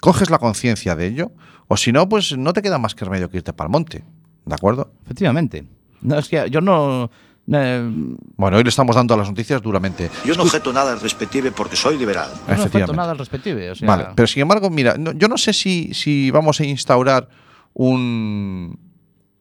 Coges 0.00 0.30
la 0.30 0.38
conciencia 0.38 0.94
de 0.96 1.06
ello, 1.06 1.32
o 1.68 1.76
si 1.76 1.90
no, 1.92 2.08
pues 2.08 2.36
no 2.36 2.52
te 2.52 2.62
queda 2.62 2.78
más 2.78 2.94
que 2.94 3.04
remedio 3.04 3.30
que 3.30 3.38
irte 3.38 3.52
para 3.52 3.66
el 3.68 3.72
monte. 3.72 4.04
¿De 4.44 4.54
acuerdo? 4.54 4.92
Efectivamente. 5.04 5.64
No, 6.02 6.18
es 6.18 6.28
que 6.28 6.48
yo 6.50 6.60
no. 6.60 7.10
eh, 7.52 7.90
Bueno, 8.36 8.56
hoy 8.58 8.62
le 8.62 8.68
estamos 8.68 8.94
dando 8.94 9.14
a 9.14 9.16
las 9.16 9.28
noticias 9.28 9.60
duramente. 9.62 10.10
Yo 10.24 10.34
no 10.34 10.42
objeto 10.44 10.72
nada 10.72 10.92
al 10.92 11.00
respective 11.00 11.50
porque 11.52 11.74
soy 11.76 11.98
liberal. 11.98 12.28
no 12.30 12.36
falta 12.38 12.54
Efectivamente. 12.62 12.96
nada 12.96 13.12
al 13.12 13.18
respectivo. 13.18 13.58
O 13.72 13.74
sea, 13.74 13.88
Vale, 13.88 14.06
pero 14.14 14.26
sin 14.28 14.42
embargo, 14.42 14.70
mira, 14.70 14.96
no- 14.98 15.12
yo 15.12 15.26
no 15.28 15.36
sé 15.38 15.52
si, 15.52 15.92
si 15.94 16.30
vamos 16.30 16.60
a 16.60 16.64
instaurar 16.64 17.28
un, 17.74 18.78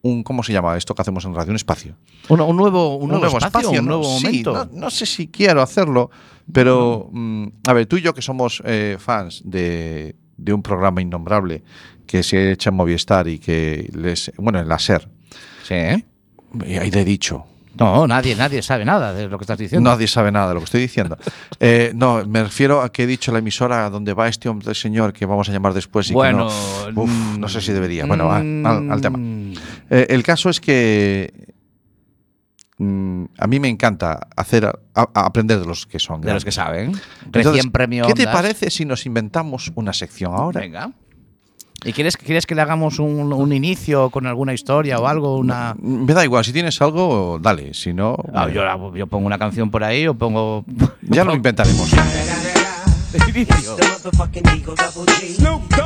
un. 0.01 0.23
¿Cómo 0.23 0.43
se 0.43 0.53
llama 0.53 0.77
esto 0.77 0.93
que 0.95 1.01
hacemos 1.01 1.25
en 1.25 1.33
radio? 1.35 1.49
Un 1.51 1.55
espacio. 1.57 1.95
un, 2.29 2.41
un 2.41 2.55
nuevo, 2.57 2.95
un 2.97 3.09
nuevo 3.09 3.37
espacio, 3.37 3.69
un 3.71 3.75
¿no? 3.77 3.81
nuevo 3.83 4.03
Sí, 4.19 4.25
momento. 4.25 4.53
no, 4.53 4.69
no 4.71 4.89
sé 4.89 5.05
si 5.05 5.27
quiero 5.27 5.61
hacerlo, 5.61 6.09
pero 6.51 7.09
mm, 7.11 7.47
a 7.67 7.73
ver, 7.73 7.85
tú 7.85 7.97
y 7.97 8.01
yo 8.01 8.13
que 8.13 8.21
somos 8.21 8.61
eh, 8.65 8.97
fans 8.99 9.41
de, 9.45 10.15
de 10.37 10.53
un 10.53 10.61
programa 10.61 11.01
innombrable 11.01 11.63
que 12.05 12.23
se 12.23 12.51
echa 12.51 12.69
en 12.69 12.75
Movistar 12.75 13.27
y 13.27 13.39
que 13.39 13.89
les. 13.93 14.31
Bueno, 14.37 14.59
en 14.59 14.67
la 14.67 14.77
SER. 14.79 15.07
Sí. 15.63 15.75
Y 16.65 16.77
ahí 16.77 16.89
he 16.93 17.03
dicho. 17.05 17.45
No, 17.77 18.07
nadie, 18.07 18.35
nadie 18.37 18.61
sabe 18.61 18.85
nada 18.85 19.11
de 19.13 19.27
lo 19.27 19.37
que 19.37 19.43
estás 19.43 19.57
diciendo. 19.57 19.89
Nadie 19.89 20.07
sabe 20.07 20.31
nada 20.31 20.47
de 20.47 20.53
lo 20.53 20.59
que 20.61 20.65
estoy 20.65 20.81
diciendo. 20.81 21.17
Eh, 21.59 21.91
no, 21.95 22.25
me 22.25 22.43
refiero 22.43 22.81
a 22.81 22.91
que 22.91 23.03
he 23.03 23.07
dicho 23.07 23.31
la 23.31 23.39
emisora 23.39 23.89
donde 23.89 24.13
va 24.13 24.27
este 24.27 24.49
hombre 24.49 24.75
señor 24.75 25.13
que 25.13 25.25
vamos 25.25 25.47
a 25.49 25.53
llamar 25.53 25.73
después 25.73 26.09
y 26.09 26.13
Bueno, 26.13 26.49
que 26.85 26.91
no. 26.91 27.01
Uf, 27.03 27.37
no 27.37 27.47
sé 27.47 27.61
si 27.61 27.71
debería. 27.71 28.05
Bueno, 28.05 28.27
va, 28.27 28.37
al, 28.37 28.91
al 28.91 29.01
tema. 29.01 29.17
mm, 29.17 29.53
Eh, 29.89 30.07
el 30.09 30.21
caso 30.23 30.49
es 30.49 30.59
que 30.59 31.33
mm, 32.77 33.25
a 33.37 33.47
mí 33.47 33.59
me 33.59 33.67
encanta 33.69 34.27
hacer 34.35 34.65
a- 34.65 34.73
a- 34.93 35.25
aprender 35.25 35.59
de 35.59 35.65
los 35.65 35.85
que 35.85 35.99
son. 35.99 36.21
De 36.21 36.33
los 36.33 36.43
que 36.45 36.51
saben. 36.51 36.93
Entonces, 37.25 37.51
Recién 37.53 37.71
premio 37.71 38.05
¿Qué 38.07 38.13
te 38.13 38.23
Ondas. 38.23 38.35
parece 38.35 38.69
si 38.69 38.85
nos 38.85 39.05
inventamos 39.05 39.71
una 39.75 39.93
sección 39.93 40.33
ahora? 40.33 40.59
Venga. 40.61 40.91
¿Y 41.83 41.93
quieres, 41.93 42.17
quieres 42.17 42.47
que 42.47 42.55
le 42.55 42.61
hagamos 42.61 42.97
un, 42.99 43.31
un 43.31 43.53
inicio 43.53 44.09
con 44.09 44.25
alguna 44.25 44.53
historia 44.53 44.97
o 44.97 45.07
algo? 45.07 45.37
Una... 45.37 45.75
Me 45.79 46.13
da 46.13 46.23
igual, 46.23 46.43
si 46.43 46.51
tienes 46.51 46.81
algo, 46.81 47.37
dale. 47.39 47.73
Si 47.75 47.93
no, 47.93 48.15
Ah, 48.33 48.47
yo, 48.49 48.95
yo 48.95 49.05
pongo 49.07 49.27
una 49.27 49.37
canción 49.37 49.69
por 49.69 49.83
ahí 49.83 50.07
o 50.07 50.15
pongo. 50.15 50.65
ya 51.03 51.23
lo 51.23 51.35
inventaremos. 51.35 51.91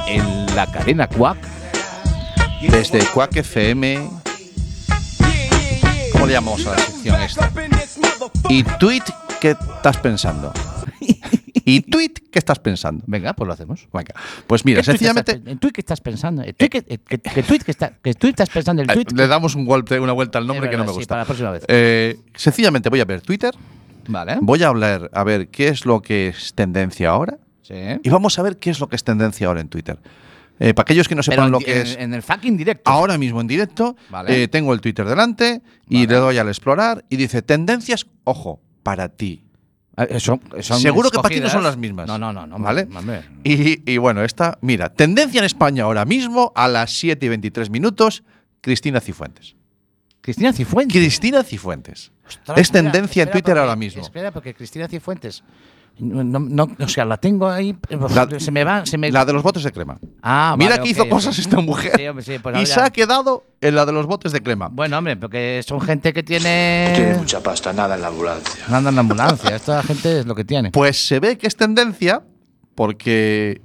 En 0.08 0.56
la 0.56 0.67
cadena 0.71 1.08
Quack. 1.08 1.38
Desde 2.69 2.99
Quack 3.13 3.38
FM. 3.38 4.10
¿Cómo 6.20 6.28
le 6.28 6.34
llamamos 6.34 6.68
a 6.68 6.72
la 6.72 6.78
sección 6.80 7.22
esta? 7.22 7.50
Y 8.50 8.64
tweet, 8.64 9.04
¿qué 9.40 9.52
estás 9.52 9.98
pensando? 10.00 10.52
Y 11.64 11.80
tweet, 11.82 12.12
¿qué 12.30 12.40
estás 12.40 12.60
pensando? 12.60 13.06
Venga, 13.08 13.32
pues 13.34 13.48
lo 13.48 13.54
hacemos. 13.54 13.88
Venga, 13.94 14.14
pues 14.46 14.66
mira, 14.66 14.82
¿Qué 14.82 14.86
tweet 14.86 14.92
sencillamente 14.98 15.42
¿En 15.46 15.60
tweet 15.60 15.72
qué 15.72 15.80
estás 15.82 16.02
pensando? 16.02 16.44
¿En 16.44 16.54
tweet 16.56 16.70
qué, 16.70 16.78
eh, 16.90 16.98
qué- 17.08 17.20
qué 17.20 17.44
tweet 17.44 17.60
que 17.60 17.72
está- 17.72 17.94
qué 18.04 18.14
tweet 18.16 18.32
estás 18.32 18.50
pensando? 18.50 18.82
¿El 18.82 18.90
eh, 18.90 18.94
tweet? 18.96 19.06
le 19.16 19.28
damos 19.28 19.56
un 19.56 19.64
golpe, 19.66 19.98
una 20.00 20.12
vuelta 20.12 20.40
al 20.40 20.48
nombre 20.48 20.70
que 20.70 20.76
no 20.76 20.84
me 20.84 20.88
verdad, 20.88 20.94
sí, 20.96 21.00
gusta. 21.00 21.14
para 21.14 21.22
la 21.22 21.26
próxima 21.26 21.52
vez. 21.52 21.64
Eh, 21.70 22.20
sencillamente 22.36 22.90
voy 22.90 23.00
a 23.00 23.06
ver 23.06 23.22
Twitter, 23.22 23.54
Vale. 24.10 24.40
voy 24.42 24.62
a 24.64 24.68
hablar 24.68 25.10
a 25.14 25.24
ver 25.24 25.48
qué 25.48 25.70
es 25.70 25.86
lo 25.86 26.02
que 26.02 26.28
es 26.30 26.54
tendencia 26.54 27.12
ahora 27.12 27.38
Sí. 27.62 27.76
y 28.04 28.10
vamos 28.10 28.38
a 28.40 28.42
ver 28.42 28.58
qué 28.58 28.72
es 28.72 28.80
lo 28.82 28.90
que 28.90 28.98
es 28.98 29.04
tendencia 29.06 29.48
ahora 29.48 29.62
en 29.62 29.70
Twitter. 29.70 29.98
Eh, 30.60 30.74
para 30.74 30.84
aquellos 30.84 31.08
que 31.08 31.15
no 31.15 31.22
Pero 31.22 31.32
sepan 31.34 31.45
en, 31.48 31.52
lo 31.54 31.60
que 31.60 31.82
es 31.82 31.95
en 31.98 32.13
el 32.13 32.22
fucking 32.22 32.58
directo. 32.58 32.91
ahora 32.91 33.17
mismo 33.17 33.39
en 33.39 33.48
directo, 33.48 33.95
Vale. 34.10 34.43
eh, 34.43 34.48
tengo 34.50 34.74
el 34.74 34.82
Twitter 34.82 35.06
delante 35.08 35.62
y 35.88 36.06
Vale. 36.06 36.08
le 36.08 36.15
doy 36.15 36.38
al 36.38 36.48
explorar 36.50 37.06
y 37.10 37.15
dice 37.15 37.41
tendencias, 37.41 38.06
ojo, 38.26 38.62
para 38.84 39.08
ti. 39.10 39.45
Ah, 39.95 40.04
eh, 40.10 40.19
son- 40.19 40.41
Seguro 40.62 41.10
que 41.12 41.17
para 41.19 41.34
ti 41.34 41.39
no 41.41 41.50
son 41.50 41.63
las 41.63 41.78
mismas. 41.78 42.08
No, 42.08 42.17
no, 42.17 42.32
no. 42.34 42.45
no 42.45 42.60
¿Vale? 42.60 42.88
Y, 43.43 43.89
y 43.91 43.98
bueno, 43.98 44.24
esta, 44.24 44.58
mira, 44.62 44.89
tendencia 44.93 45.39
en 45.39 45.45
España 45.45 45.84
ahora 45.84 46.04
mismo 46.06 46.52
a 46.56 46.67
las 46.67 46.91
7 46.91 47.26
y 47.26 47.30
23 47.30 47.69
minutos, 47.69 48.24
Cristina 48.62 49.00
Cifuentes. 49.02 49.56
Cristina 50.22 50.52
Cifuentes. 50.54 50.93
Cristina 50.98 51.43
Cifuentes. 51.43 52.12
Ostras, 52.28 52.58
es 52.58 52.62
espera, 52.67 52.91
tendencia 52.91 53.24
en 53.24 53.32
Twitter 53.32 53.54
porque- 53.54 53.60
ahora 53.62 53.76
mismo. 53.76 54.02
Espera, 54.02 54.32
porque 54.32 54.54
Cristina 54.54 54.88
Cifuentes. 54.88 55.43
No, 55.97 56.23
no- 56.39 56.69
o 56.80 56.88
sea, 56.88 57.04
la 57.06 57.17
tengo 57.17 57.49
ahí. 57.49 57.75
La- 58.13 58.39
se 58.39 58.52
me 58.52 58.63
va. 58.63 58.86
Se 58.86 58.97
me, 58.97 59.12
La 59.12 59.25
de 59.25 59.34
los 59.34 59.43
botes 59.43 59.63
de 59.63 59.71
crema. 59.71 59.97
ah, 60.21 60.56
Mira 60.58 60.71
vale, 60.78 60.84
que 60.84 60.89
hizo 60.89 61.10
cosas 61.10 61.38
esta 61.39 61.60
mujer. 61.60 61.91
Sí, 61.97 62.08
hombre, 62.08 62.23
sí, 62.23 62.39
pues 62.39 62.58
y 62.62 62.65
se 62.65 62.80
ha 62.80 62.89
quedado 62.89 63.43
en 63.60 63.75
la 63.75 63.86
de 63.86 63.91
los 63.91 64.06
botes 64.06 64.32
de 64.32 64.41
crema. 64.41 64.69
Bueno, 64.71 64.97
hombre, 64.97 65.17
porque 65.17 65.62
son 65.67 65.82
gente 65.82 66.13
que 66.13 66.23
Tiene 66.23 66.93
tiene. 66.95 67.15
mucha 67.15 67.41
pasta, 67.43 67.73
nada 67.73 67.95
en 67.95 68.02
la 68.02 68.08
ambulancia. 68.08 68.63
No 68.69 68.78
anda 68.78 68.89
en 68.89 68.95
la 68.95 69.02
ambulancia. 69.02 69.56
Esta 69.56 69.84
gente 69.84 70.19
es 70.19 70.25
lo 70.25 70.36
que 70.36 70.45
tiene. 70.45 70.71
Pues 70.71 71.06
se 71.06 71.19
ve 71.19 71.38
que 71.38 71.47
es 71.47 71.56
tendencia 71.58 72.21
porque 72.75 73.62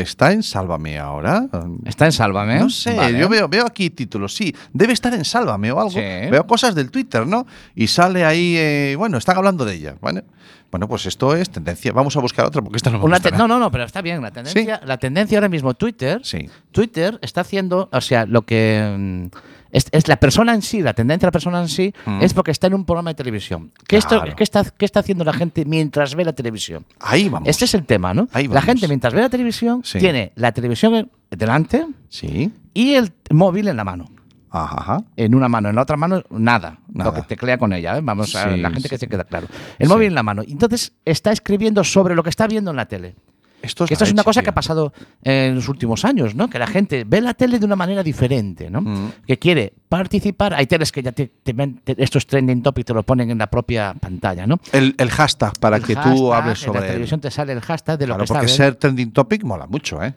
¿Está 0.00 0.32
en 0.32 0.42
Sálvame 0.42 0.98
ahora? 0.98 1.46
Está 1.84 2.06
en 2.06 2.12
Sálvame. 2.12 2.58
No 2.58 2.70
sé, 2.70 2.94
Vale. 2.94 3.18
yo 3.18 3.28
veo, 3.28 3.48
veo 3.48 3.66
aquí 3.66 3.90
títulos, 3.90 4.34
sí, 4.34 4.54
debe 4.72 4.92
estar 4.92 5.12
en 5.14 5.24
Sálvame 5.24 5.72
o 5.72 5.78
algo. 5.78 5.90
Sí. 5.92 6.00
Veo 6.00 6.46
cosas 6.46 6.74
del 6.74 6.90
Twitter, 6.90 7.26
¿no? 7.26 7.46
Y 7.74 7.86
sale 7.88 8.24
ahí, 8.24 8.56
eh, 8.56 8.94
bueno, 8.96 9.18
están 9.18 9.36
hablando 9.36 9.64
de 9.64 9.74
ella. 9.74 9.96
Bueno, 10.00 10.22
bueno, 10.70 10.88
pues 10.88 11.06
esto 11.06 11.34
es 11.36 11.48
tendencia. 11.50 11.92
Vamos 11.92 12.16
a 12.16 12.20
buscar 12.20 12.44
otra 12.46 12.60
porque 12.62 12.76
esta 12.76 12.90
no 12.90 12.98
me 12.98 13.04
Una 13.04 13.16
gusta 13.18 13.30
no, 13.36 13.46
no, 13.48 13.58
no, 13.58 13.70
pero 13.70 13.84
está 13.84 14.02
bien. 14.02 14.20
La 14.20 14.30
tendencia, 14.30 14.80
la 14.84 14.98
tendencia 14.98 15.38
ahora 15.38 15.48
mismo, 15.48 15.74
Twitter, 15.74 16.20
Sí. 16.24 16.48
Twitter 16.72 17.18
está 17.22 17.42
haciendo, 17.42 17.88
o 17.92 18.00
sea, 18.00 18.26
lo 18.26 18.42
que 18.42 18.94
mm, 19.32 19.36
es, 19.76 19.86
es 19.92 20.08
la 20.08 20.16
persona 20.16 20.54
en 20.54 20.62
sí, 20.62 20.80
la 20.82 20.94
tendencia 20.94 21.26
de 21.26 21.28
la 21.28 21.32
persona 21.32 21.60
en 21.60 21.68
sí, 21.68 21.92
Mm. 22.06 22.22
es 22.22 22.34
porque 22.34 22.50
está 22.50 22.66
en 22.66 22.74
un 22.74 22.84
programa 22.84 23.10
de 23.10 23.14
televisión. 23.14 23.72
¿Qué, 23.86 23.96
esto- 23.96 24.22
qué 24.36 24.42
está, 24.42 24.64
¿Qué 24.64 24.84
está 24.84 25.00
haciendo 25.00 25.24
la 25.24 25.32
gente 25.32 25.64
mientras 25.64 26.14
ve 26.14 26.24
la 26.24 26.32
televisión? 26.32 26.84
Ahí 27.00 27.28
vamos. 27.28 27.48
Este 27.48 27.64
es 27.66 27.74
el 27.74 27.84
tema, 27.84 28.14
¿no? 28.14 28.28
Ahí 28.32 28.44
La 28.48 28.54
vamos. 28.54 28.64
gente 28.64 28.88
mientras 28.88 29.12
ve 29.14 29.20
la 29.20 29.28
televisión 29.28 29.82
Sí. 29.84 29.98
tiene 29.98 30.32
la 30.34 30.52
televisión 30.52 31.10
delante 31.30 31.86
Sí. 32.08 32.52
y 32.74 32.94
el 32.94 33.12
móvil 33.30 33.68
en 33.68 33.76
la 33.76 33.84
mano. 33.84 34.06
Ajá. 34.50 35.02
En 35.16 35.34
una 35.34 35.48
mano, 35.48 35.68
en 35.68 35.74
la 35.76 35.82
otra 35.82 35.96
mano, 35.98 36.22
nada. 36.30 36.78
Nada. 36.88 37.10
Lo 37.10 37.14
que 37.14 37.22
teclea 37.22 37.58
con 37.58 37.72
ella, 37.74 37.98
¿eh? 37.98 38.00
Vamos 38.02 38.34
a 38.36 38.46
la 38.56 38.70
gente 38.70 38.88
que 38.88 38.96
se 38.96 39.06
queda 39.06 39.24
claro. 39.24 39.48
El 39.78 39.88
móvil 39.88 40.06
en 40.08 40.14
la 40.14 40.22
mano. 40.22 40.42
Entonces 40.46 40.92
está 41.04 41.30
escribiendo 41.32 41.84
sobre 41.84 42.14
lo 42.14 42.22
que 42.22 42.30
está 42.30 42.46
viendo 42.46 42.70
en 42.70 42.76
la 42.78 42.86
tele. 42.86 43.16
Esto 43.62 43.84
es, 43.84 43.88
Que 43.88 43.94
esto 43.94 44.04
la 44.04 44.08
es 44.08 44.12
una 44.12 44.22
cosa 44.24 44.42
que 44.42 44.50
ha 44.50 44.54
pasado 44.54 44.92
en 45.22 45.54
los 45.56 45.68
últimos 45.68 46.04
años, 46.04 46.34
¿no? 46.34 46.48
Que 46.48 46.58
la 46.58 46.66
gente 46.66 47.04
ve 47.04 47.20
la 47.20 47.34
tele 47.34 47.58
de 47.58 47.64
una 47.66 47.74
manera 47.74 48.02
diferente, 48.02 48.70
¿no? 48.70 48.80
Mm. 48.82 49.12
Que 49.26 49.38
quiere 49.38 49.72
participar. 49.88 50.54
Hay 50.54 50.66
teles 50.66 50.92
que 50.92 51.02
ya 51.02 51.10
te, 51.12 51.26
te 51.42 51.54
estos 51.96 52.26
trending 52.26 52.62
topics 52.62 52.86
te 52.86 52.94
lo 52.94 53.02
ponen 53.02 53.30
en 53.30 53.38
la 53.38 53.48
propia 53.48 53.94
pantalla, 53.94 54.46
¿no? 54.46 54.60
El, 54.72 54.94
el 54.98 55.10
hashtag 55.10 55.58
para 55.58 55.78
El 55.78 55.84
que 55.84 55.96
tú 55.96 56.32
hables 56.32 56.60
En 56.62 56.66
la 56.68 56.72
sobre 56.74 56.80
él. 56.80 56.92
televisión 56.92 57.20
te 57.20 57.30
sale 57.30 57.52
el 57.52 57.60
hashtag 57.60 57.98
de 57.98 58.06
lo 58.06 58.14
Claro, 58.14 58.24
que 58.24 58.28
porque 58.34 58.48
ser 58.48 58.76
trending 58.76 59.10
topic 59.12 59.42
mola 59.42 59.66
mucho, 59.66 60.02
¿eh? 60.02 60.14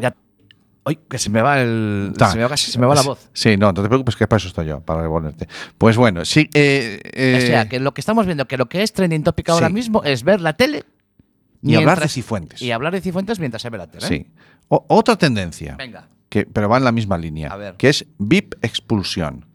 Ya- 0.00 0.14
Ay, 0.84 0.98
que 1.08 1.16
se 1.16 1.30
me 1.30 1.40
va 1.42 1.60
el. 1.60 2.12
Ta. 2.18 2.32
Se 2.32 2.36
me 2.38 2.42
va, 2.42 2.48
casi- 2.48 2.72
se 2.72 2.78
me 2.80 2.86
va 2.86 2.96
la 2.96 3.02
voz. 3.02 3.28
Sí, 3.32 3.56
no, 3.56 3.68
no 3.72 3.82
te 3.82 3.88
preocupes 3.88 4.16
que 4.16 4.26
para 4.26 4.38
eso 4.38 4.48
estoy 4.48 4.66
yo, 4.66 4.80
para 4.80 5.02
reponerte. 5.02 5.46
Pues 5.78 5.96
bueno, 5.96 6.24
sí. 6.24 6.50
eh, 6.54 6.98
eh, 7.12 7.38
o 7.40 7.46
sea, 7.46 7.68
que 7.68 7.78
lo 7.78 7.94
que 7.94 8.00
estamos 8.00 8.26
viendo, 8.26 8.46
que 8.48 8.56
lo 8.56 8.66
que 8.66 8.82
es 8.82 8.92
trending 8.92 9.22
topic 9.22 9.48
ahora 9.50 9.68
Sí. 9.68 9.72
mismo 9.74 10.02
es 10.02 10.24
ver 10.24 10.40
la 10.40 10.54
tele 10.54 10.82
y 11.62 11.74
hablar 11.76 12.00
de 12.00 12.08
Cifuentes. 12.08 12.60
Y 12.60 12.70
hablar 12.72 12.92
de 12.92 13.00
Cifuentes 13.00 13.38
mientras 13.38 13.62
se 13.62 13.70
ve 13.70 13.78
la 13.78 13.86
tele. 13.86 14.06
Sí. 14.06 14.26
O- 14.68 14.84
otra 14.88 15.16
tendencia, 15.16 15.76
Venga. 15.76 16.08
que, 16.28 16.44
pero 16.46 16.68
va 16.68 16.78
en 16.78 16.84
la 16.84 16.92
misma 16.92 17.16
línea, 17.18 17.48
A 17.50 17.56
ver. 17.56 17.74
que 17.76 17.88
es 17.88 18.04
VIP 18.18 18.54
expulsión. 18.62 19.46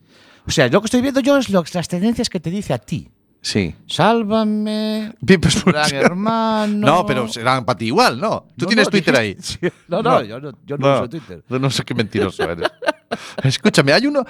O 0.48 0.52
sea, 0.52 0.68
lo 0.70 0.80
que 0.82 0.86
estoy 0.86 1.02
viendo 1.02 1.20
yo 1.20 1.38
es 1.38 1.50
lo- 1.50 1.64
las 1.74 1.88
tendencias 1.88 2.30
que 2.30 2.40
te 2.40 2.50
dice 2.50 2.74
a 2.74 2.78
ti. 2.78 3.10
Sí. 3.42 3.76
Sálvame. 3.86 5.14
VIP 5.22 5.44
Gran 5.46 5.54
expulsión. 5.54 6.02
hermano. 6.06 6.88
No, 6.88 7.06
pero 7.06 7.28
serán 7.28 7.66
para 7.66 7.78
ti 7.78 7.86
igual, 7.86 8.20
¿no? 8.20 8.46
Tú 8.58 8.66
No, 8.66 8.68
tienes 8.68 8.86
no, 8.88 8.92
Twitter 8.92 9.16
ahí. 9.16 9.38
No, 9.88 10.02
no, 10.02 10.24
yo 10.24 10.40
no, 10.40 10.52
yo 10.66 10.78
no 10.78 10.96
uso 10.96 11.10
Twitter. 11.10 11.44
No, 11.50 11.70
sé 11.70 11.84
qué 11.84 11.94
mentiroso 11.94 12.44
eres. 12.44 12.70
Escúchame, 13.44 13.94
hay 13.94 14.06
uno, 14.08 14.24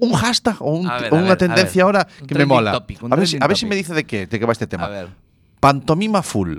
un, 0.00 0.12
hashtag 0.12 0.56
o, 0.60 0.72
un- 0.72 0.88
A 0.88 0.98
ver, 0.98 1.12
o 1.12 1.16
a 1.16 1.18
una 1.20 1.28
ver, 1.30 1.38
tendencia 1.38 1.82
ahora 1.82 2.06
Un 2.20 2.26
que 2.26 2.34
me 2.34 2.44
mola. 2.44 2.72
topic, 2.72 2.98
a 3.10 3.16
ver, 3.16 3.26
si, 3.28 3.38
a 3.40 3.46
ver 3.46 3.56
si 3.56 3.64
me 3.66 3.74
dice 3.74 3.94
de 3.94 4.04
qué, 4.04 4.26
de 4.26 4.38
qué 4.38 4.44
va 4.44 4.52
este 4.52 4.66
tema. 4.66 4.84
A 4.84 4.88
ver. 4.88 5.08
Pantomima 5.60 6.22
full. 6.22 6.58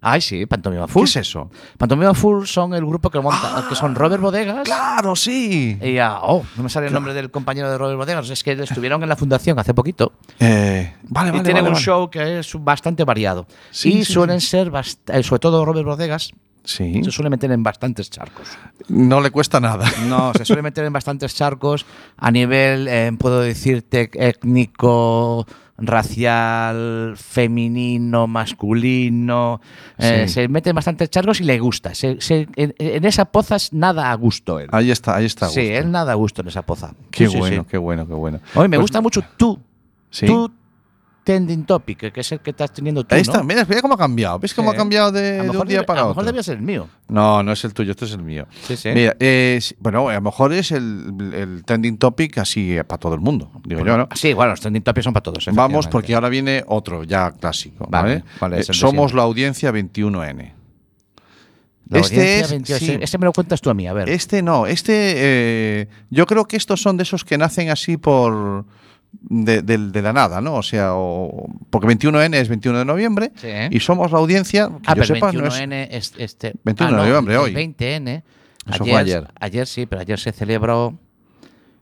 Ay, 0.00 0.20
sí, 0.20 0.46
Pantomima 0.46 0.86
¿Qué 0.86 0.92
Full. 0.92 1.04
es 1.04 1.16
eso? 1.16 1.50
Pantomima 1.78 2.14
Full 2.14 2.44
son 2.44 2.74
el 2.74 2.84
grupo 2.86 3.10
que 3.10 3.18
monta, 3.18 3.64
que 3.68 3.74
son 3.74 3.94
Robert 3.94 4.22
Bodegas. 4.22 4.62
Claro, 4.64 5.16
sí. 5.16 5.76
Y 5.82 5.94
ya, 5.94 6.18
oh, 6.22 6.44
no 6.56 6.62
me 6.62 6.68
sale 6.68 6.86
el 6.88 6.92
nombre 6.92 7.12
del 7.14 7.30
compañero 7.30 7.70
de 7.70 7.78
Robert 7.78 7.98
Bodegas. 7.98 8.30
Es 8.30 8.44
que 8.44 8.52
estuvieron 8.52 9.02
en 9.02 9.08
la 9.08 9.16
fundación 9.16 9.58
hace 9.58 9.74
poquito. 9.74 10.12
Eh, 10.38 10.94
vale, 11.04 11.30
vale. 11.30 11.40
y 11.40 11.44
tienen 11.44 11.62
vale, 11.64 11.68
un 11.68 11.74
vale. 11.74 11.84
show 11.84 12.08
que 12.10 12.38
es 12.38 12.52
bastante 12.62 13.04
variado. 13.04 13.46
Sí, 13.70 13.88
y 14.00 14.04
sí, 14.04 14.12
suelen 14.12 14.40
ser, 14.40 14.70
bast- 14.70 14.98
eh, 15.12 15.22
sobre 15.22 15.40
todo 15.40 15.64
Robert 15.64 15.86
Bodegas, 15.86 16.30
Sí. 16.62 17.00
se 17.04 17.10
suele 17.12 17.30
meter 17.30 17.50
en 17.52 17.62
bastantes 17.62 18.10
charcos. 18.10 18.48
No 18.88 19.20
le 19.20 19.30
cuesta 19.30 19.60
nada. 19.60 19.86
No, 20.08 20.32
se 20.36 20.44
suele 20.44 20.62
meter 20.62 20.84
en 20.84 20.92
bastantes 20.92 21.34
charcos 21.34 21.86
a 22.16 22.30
nivel, 22.30 22.86
eh, 22.88 23.12
puedo 23.18 23.40
decirte, 23.40 24.10
étnico, 24.14 25.46
racial, 25.78 27.14
femenino, 27.16 28.26
masculino. 28.26 29.60
eh, 29.98 30.24
Sí. 30.26 30.34
Se 30.34 30.48
mete 30.48 30.70
en 30.70 30.76
bastantes 30.76 31.10
charcos 31.10 31.40
y 31.40 31.44
le 31.44 31.58
gusta. 31.58 31.94
Se- 31.94 32.20
se- 32.20 32.48
en, 32.56 32.74
en 32.78 33.04
esa 33.04 33.26
poza 33.26 33.56
es 33.56 33.72
nada 33.72 34.10
a 34.10 34.14
gusto 34.14 34.58
él. 34.58 34.68
Ahí 34.72 34.90
está, 34.90 35.16
ahí 35.16 35.26
está. 35.26 35.46
a 35.46 35.48
sí, 35.48 35.60
gusto. 35.60 35.74
él 35.78 35.90
nada 35.90 36.12
a 36.12 36.14
gusto 36.14 36.42
en 36.42 36.48
esa 36.48 36.62
poza. 36.62 36.92
Qué 37.10 37.26
Sí, 37.26 37.32
sí, 37.32 37.38
bueno, 37.38 37.62
sí. 37.62 37.68
qué 37.70 37.78
bueno, 37.78 38.06
qué 38.06 38.14
bueno. 38.14 38.40
Hoy 38.54 38.68
me 38.68 38.76
Pues- 38.76 38.82
gusta 38.84 39.00
mucho 39.00 39.22
tú. 39.36 39.58
Sí. 40.10 40.26
Tú 40.26 40.50
trending 41.26 41.64
topic, 41.64 42.12
que 42.12 42.20
es 42.20 42.30
el 42.30 42.38
que 42.38 42.50
estás 42.50 42.72
teniendo 42.72 43.02
tú. 43.02 43.12
Ahí 43.16 43.22
¿no? 43.26 43.32
está, 43.32 43.42
mira, 43.42 43.64
mira 43.68 43.82
cómo 43.82 43.94
ha 43.94 43.98
cambiado. 43.98 44.38
¿Ves 44.38 44.54
cómo 44.54 44.70
Sí. 44.70 44.76
ha 44.76 44.78
cambiado 44.78 45.10
de, 45.10 45.40
un 45.40 45.66
día 45.66 45.80
debe- 45.80 45.84
para 45.84 46.00
a 46.00 46.02
lo 46.04 46.08
otro? 46.10 46.20
mejor 46.22 46.24
debía 46.26 46.42
ser 46.44 46.58
el 46.58 46.62
mío. 46.62 46.88
No, 47.08 47.42
no 47.42 47.50
es 47.50 47.64
el 47.64 47.74
tuyo, 47.74 47.90
este 47.90 48.04
es 48.04 48.12
el 48.12 48.22
mío. 48.22 48.46
Sí, 48.62 48.76
sí. 48.76 48.90
Mira, 48.94 49.16
eh, 49.18 49.60
bueno, 49.80 50.08
a 50.08 50.14
lo 50.14 50.20
mejor 50.20 50.52
es 50.52 50.70
el, 50.70 51.32
el 51.34 51.64
trending 51.64 51.98
topic 51.98 52.38
así 52.38 52.76
eh, 52.78 52.84
para 52.84 52.98
todo 53.00 53.14
el 53.14 53.20
mundo, 53.20 53.50
digo 53.64 53.84
yo, 53.84 53.96
¿no? 53.98 54.08
Sí, 54.14 54.34
bueno, 54.34 54.52
los 54.52 54.60
trending 54.60 54.84
topics 54.84 55.02
son 55.02 55.12
para 55.14 55.24
todos. 55.24 55.44
Vamos, 55.52 55.88
porque 55.88 56.14
ahora 56.14 56.28
viene 56.28 56.62
otro 56.68 57.02
ya 57.02 57.32
clásico. 57.32 57.88
Vale, 57.90 58.08
¿vale? 58.20 58.24
¿cuál 58.38 58.52
es 58.54 58.70
Eh, 58.70 58.72
somos 58.74 59.12
la 59.12 59.22
audiencia 59.22 59.72
21N. 59.72 60.52
La 61.88 62.00
este 62.00 62.40
es- 62.40 62.50
28, 62.50 62.84
sí. 62.84 62.98
Este 63.00 63.18
me 63.18 63.26
lo 63.26 63.32
cuentas 63.32 63.60
tú 63.60 63.70
a 63.70 63.74
mí, 63.74 63.86
a 63.86 63.92
ver. 63.92 64.08
Este 64.08 64.42
no, 64.42 64.66
este 64.66 64.92
eh, 65.16 65.88
yo 66.10 66.26
creo 66.26 66.46
que 66.46 66.56
estos 66.56 66.80
son 66.82 66.96
de 66.96 67.02
esos 67.04 67.24
que 67.24 67.38
nacen 67.38 67.70
así 67.70 67.96
por 67.96 68.64
de, 69.22 69.62
del- 69.62 69.92
de 69.92 70.02
la 70.02 70.12
nada, 70.12 70.40
¿no? 70.40 70.54
O 70.54 70.62
sea, 70.62 70.94
o- 70.94 71.48
porque 71.70 71.86
21N 71.88 72.34
es 72.36 72.48
21 72.48 72.78
de 72.78 72.84
noviembre 72.84 73.32
Sí. 73.36 73.48
y 73.70 73.80
somos 73.80 74.12
la 74.12 74.18
audiencia, 74.18 74.68
que 74.68 74.74
ah, 74.86 74.94
yo 74.94 75.02
pero 75.02 75.04
sepa, 75.06 75.32
no 75.32 75.46
es- 75.46 75.54
21N 75.54 75.88
es, 75.90 76.12
este. 76.18 76.52
21 76.64 76.88
ah, 76.88 76.90
de 76.90 76.96
no, 76.96 77.04
noviembre, 77.08 77.34
el 77.34 77.40
hoy. 77.40 77.52
20N. 77.54 78.22
Eso 78.72 78.84
fue 78.84 78.96
ayer. 78.96 79.28
Ayer 79.40 79.66
sí, 79.66 79.86
pero 79.86 80.00
ayer 80.02 80.18
se 80.18 80.32
celebró 80.32 80.98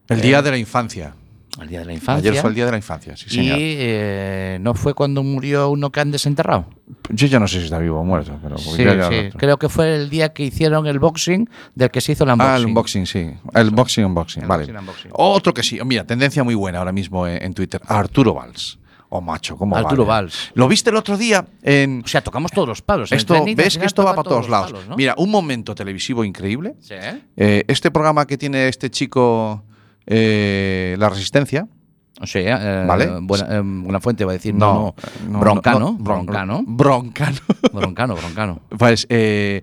el 0.09 0.21
día 0.21 0.43
de 0.43 0.51
la 0.51 0.59
infancia. 0.59 1.15
El 1.61 1.69
Día 1.69 1.79
de 1.81 1.85
la 1.85 1.93
Infancia. 1.93 2.31
Ayer 2.31 2.41
fue 2.41 2.51
el 2.51 2.57
día 2.57 2.65
de 2.67 2.71
la 2.73 2.77
infancia, 2.77 3.17
sí, 3.17 3.31
señor. 3.31 3.59
Y 3.59 3.63
eh, 3.79 4.59
no 4.61 4.75
fue 4.75 4.95
cuando 4.95 5.23
murió 5.23 5.69
uno 5.71 5.91
que 5.93 6.01
han 6.01 6.11
desenterrado. 6.11 6.67
Yo 7.11 7.27
ya 7.29 7.39
no 7.39 7.47
sé 7.47 7.59
si 7.59 7.65
está 7.67 7.79
vivo 7.79 8.01
o 8.01 8.05
muerto, 8.05 8.37
pero 8.43 8.59
Sí, 8.59 8.73
sí. 8.77 9.31
Creo 9.37 9.57
que 9.59 9.69
fue 9.69 9.95
el 9.95 10.11
día 10.11 10.33
que 10.33 10.43
hicieron 10.45 10.87
el 10.87 10.99
boxing 10.99 11.49
del 11.75 11.91
que 11.91 12.01
se 12.01 12.13
hizo 12.13 12.25
el 12.25 12.31
unboxing. 12.31 12.53
Ah, 12.53 12.57
el 12.57 12.67
unboxing, 12.67 13.07
sí. 13.07 13.31
El 13.55 13.71
boxing, 13.71 14.05
unboxing, 14.05 14.43
El 14.43 14.49
vale. 14.49 14.63
boxing, 14.65 14.79
unboxing. 14.81 15.11
Otro 15.15 15.55
que 15.55 15.63
sí. 15.63 15.79
Mira, 15.85 16.05
tendencia 16.05 16.43
muy 16.43 16.55
buena 16.55 16.79
ahora 16.81 16.93
mismo 16.93 17.27
en, 17.27 17.43
en 17.43 17.55
Twitter. 17.55 17.81
Arturo 17.87 18.35
Valls. 18.35 18.79
Oh, 19.11 19.21
macho, 19.21 19.57
¿cómo 19.57 19.77
Arturo 19.77 20.05
vale? 20.05 20.23
Valls. 20.25 20.51
¿Lo 20.55 20.67
viste 20.67 20.91
el 20.91 20.97
otro 20.97 21.17
día 21.17 21.47
en... 21.63 22.03
O 22.05 22.09
sea, 22.09 22.21
tocamos 22.21 22.51
todos 22.51 22.67
los 22.67 22.83
palos. 22.83 23.13
Esto, 23.13 23.45
¿Ves 23.55 23.79
que 23.79 23.87
esto 23.87 24.03
va 24.03 24.13
para 24.17 24.29
todos 24.29 24.49
lados? 24.49 24.73
palos, 24.73 24.89
¿no? 24.89 24.97
Mira, 24.97 25.15
un 25.19 25.31
momento 25.31 25.73
televisivo 25.77 26.25
increíble. 26.25 26.75
Sí. 26.81 26.95
Eh, 27.37 27.63
este 27.69 27.93
programa 27.93 28.27
que 28.27 28.37
tiene 28.37 28.67
este 28.67 28.91
chico, 28.91 29.63
eh, 30.07 30.97
La 30.99 31.09
Resistencia. 31.09 31.67
O 32.21 32.27
sea, 32.27 32.83
eh, 32.83 32.87
Vale. 32.87 33.19
buena, 33.23 33.47
eh, 33.57 33.61
buena 33.65 34.01
fuente 34.01 34.25
va 34.25 34.31
a 34.33 34.35
decir, 34.35 34.55
no, 34.55 34.95
no, 35.29 35.41
broncano, 35.41 35.81
no, 35.81 35.93
broncano, 35.99 36.63
Broncano. 36.65 37.39
broncano, 37.73 38.15
broncano. 38.15 38.61
Pues 38.79 39.07
eh, 39.11 39.63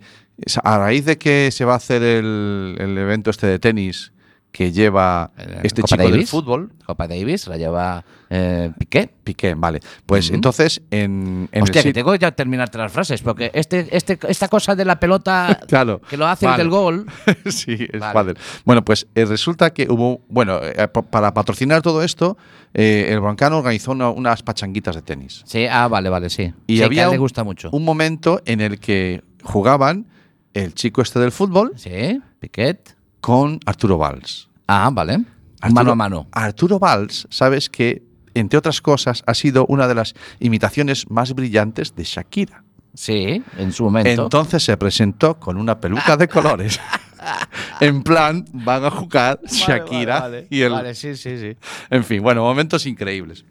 a 0.63 0.77
raíz 0.77 1.05
de 1.05 1.17
que 1.17 1.49
se 1.51 1.63
va 1.63 1.73
a 1.73 1.77
hacer 1.77 2.03
el, 2.03 2.75
el 2.77 2.97
evento 2.97 3.29
este 3.29 3.47
de 3.47 3.57
tenis 3.59 4.11
que 4.51 4.71
lleva 4.73 5.31
Eh, 5.37 5.59
este 5.63 5.81
Copa 5.81 5.95
chico 5.95 6.03
del 6.03 6.11
Davis. 6.11 6.29
fútbol, 6.29 6.71
Copa 6.85 7.07
Davis 7.07 7.47
la 7.47 7.55
lleva 7.57 8.03
eh, 8.29 8.69
Piqué. 8.77 9.09
Piqué, 9.23 9.53
vale. 9.55 9.79
Pues 10.05 10.29
entonces 10.29 10.81
en, 10.91 11.47
en 11.53 11.63
Hostia, 11.63 11.79
el 11.79 11.85
que 11.85 11.93
tengo 11.93 12.11
que 12.11 12.19
ya 12.19 12.31
terminarte 12.31 12.77
las 12.77 12.91
frases, 12.91 13.21
porque 13.21 13.49
este, 13.53 13.87
este, 13.95 14.19
esta 14.27 14.49
cosa 14.49 14.75
de 14.75 14.83
la 14.83 14.99
pelota 14.99 15.57
Claro. 15.67 16.01
que 16.01 16.17
lo 16.17 16.27
hace 16.27 16.45
el 16.47 16.57
del 16.57 16.69
gol. 16.69 17.05
sí, 17.49 17.87
es 17.93 17.99
Vale. 18.01 18.13
pádel. 18.13 18.37
Bueno, 18.65 18.83
pues 18.83 19.07
eh, 19.15 19.23
resulta 19.25 19.71
que 19.73 19.87
hubo, 19.89 20.21
bueno, 20.27 20.59
eh, 20.61 20.87
pa- 20.89 21.01
para 21.01 21.33
patrocinar 21.33 21.81
todo 21.81 22.03
esto, 22.03 22.37
el 22.73 23.19
Broncano 23.21 23.57
organizó 23.59 23.91
una- 23.93 24.09
unas 24.09 24.43
pachanguitas 24.43 24.95
de 24.95 25.01
tenis. 25.01 25.43
Sí, 25.45 25.65
ah, 25.69 25.87
vale, 25.87 26.09
vale, 26.09 26.29
sí. 26.29 26.53
Y 26.67 26.73
Sí, 26.73 26.77
que 26.79 26.83
a 26.83 26.85
había 26.87 27.03
él 27.05 27.11
le 27.11 27.17
gusta 27.19 27.43
mucho. 27.45 27.69
Un 27.71 27.85
momento 27.85 28.41
en 28.45 28.59
el 28.59 28.79
que 28.79 29.23
jugaban 29.43 30.07
el 30.53 30.73
chico 30.73 31.01
este 31.01 31.19
del 31.19 31.31
fútbol 31.31 31.71
Sí, 31.77 32.19
Piquet. 32.39 32.95
Con 33.21 33.59
Arturo 33.65 33.97
Valls. 33.97 34.49
Ah, 34.67 34.89
vale. 34.91 35.23
Arturo- 35.61 35.73
mano 35.73 35.91
a 35.91 35.95
mano. 35.95 36.27
Arturo 36.31 36.79
Valls, 36.79 37.27
sabes 37.29 37.69
que, 37.69 38.03
entre 38.33 38.57
otras 38.57 38.81
cosas, 38.81 39.23
ha 39.27 39.33
sido 39.33 39.65
una 39.67 39.87
de 39.87 39.95
las 39.95 40.15
imitaciones 40.39 41.09
más 41.09 41.33
brillantes 41.33 41.95
de 41.95 42.03
Shakira. 42.03 42.63
Sí, 42.93 43.41
en 43.57 43.71
su 43.71 43.85
momento. 43.85 44.23
Entonces 44.23 44.63
se 44.63 44.75
presentó 44.75 45.39
con 45.39 45.57
una 45.57 45.79
peluca 45.79 46.17
de 46.17 46.27
colores. 46.27 46.79
en 47.79 48.03
plan, 48.03 48.45
van 48.51 48.83
a 48.83 48.91
jugar 48.91 49.39
Shakira 49.45 50.19
vale, 50.21 50.47
y 50.49 50.61
el. 50.61 50.73
Vale, 50.73 50.93
sí, 50.95 51.15
sí, 51.15 51.37
sí. 51.37 51.55
En 51.89 52.03
fin, 52.03 52.21
bueno, 52.21 52.41
momentos 52.41 52.85
increíbles. 52.85 53.45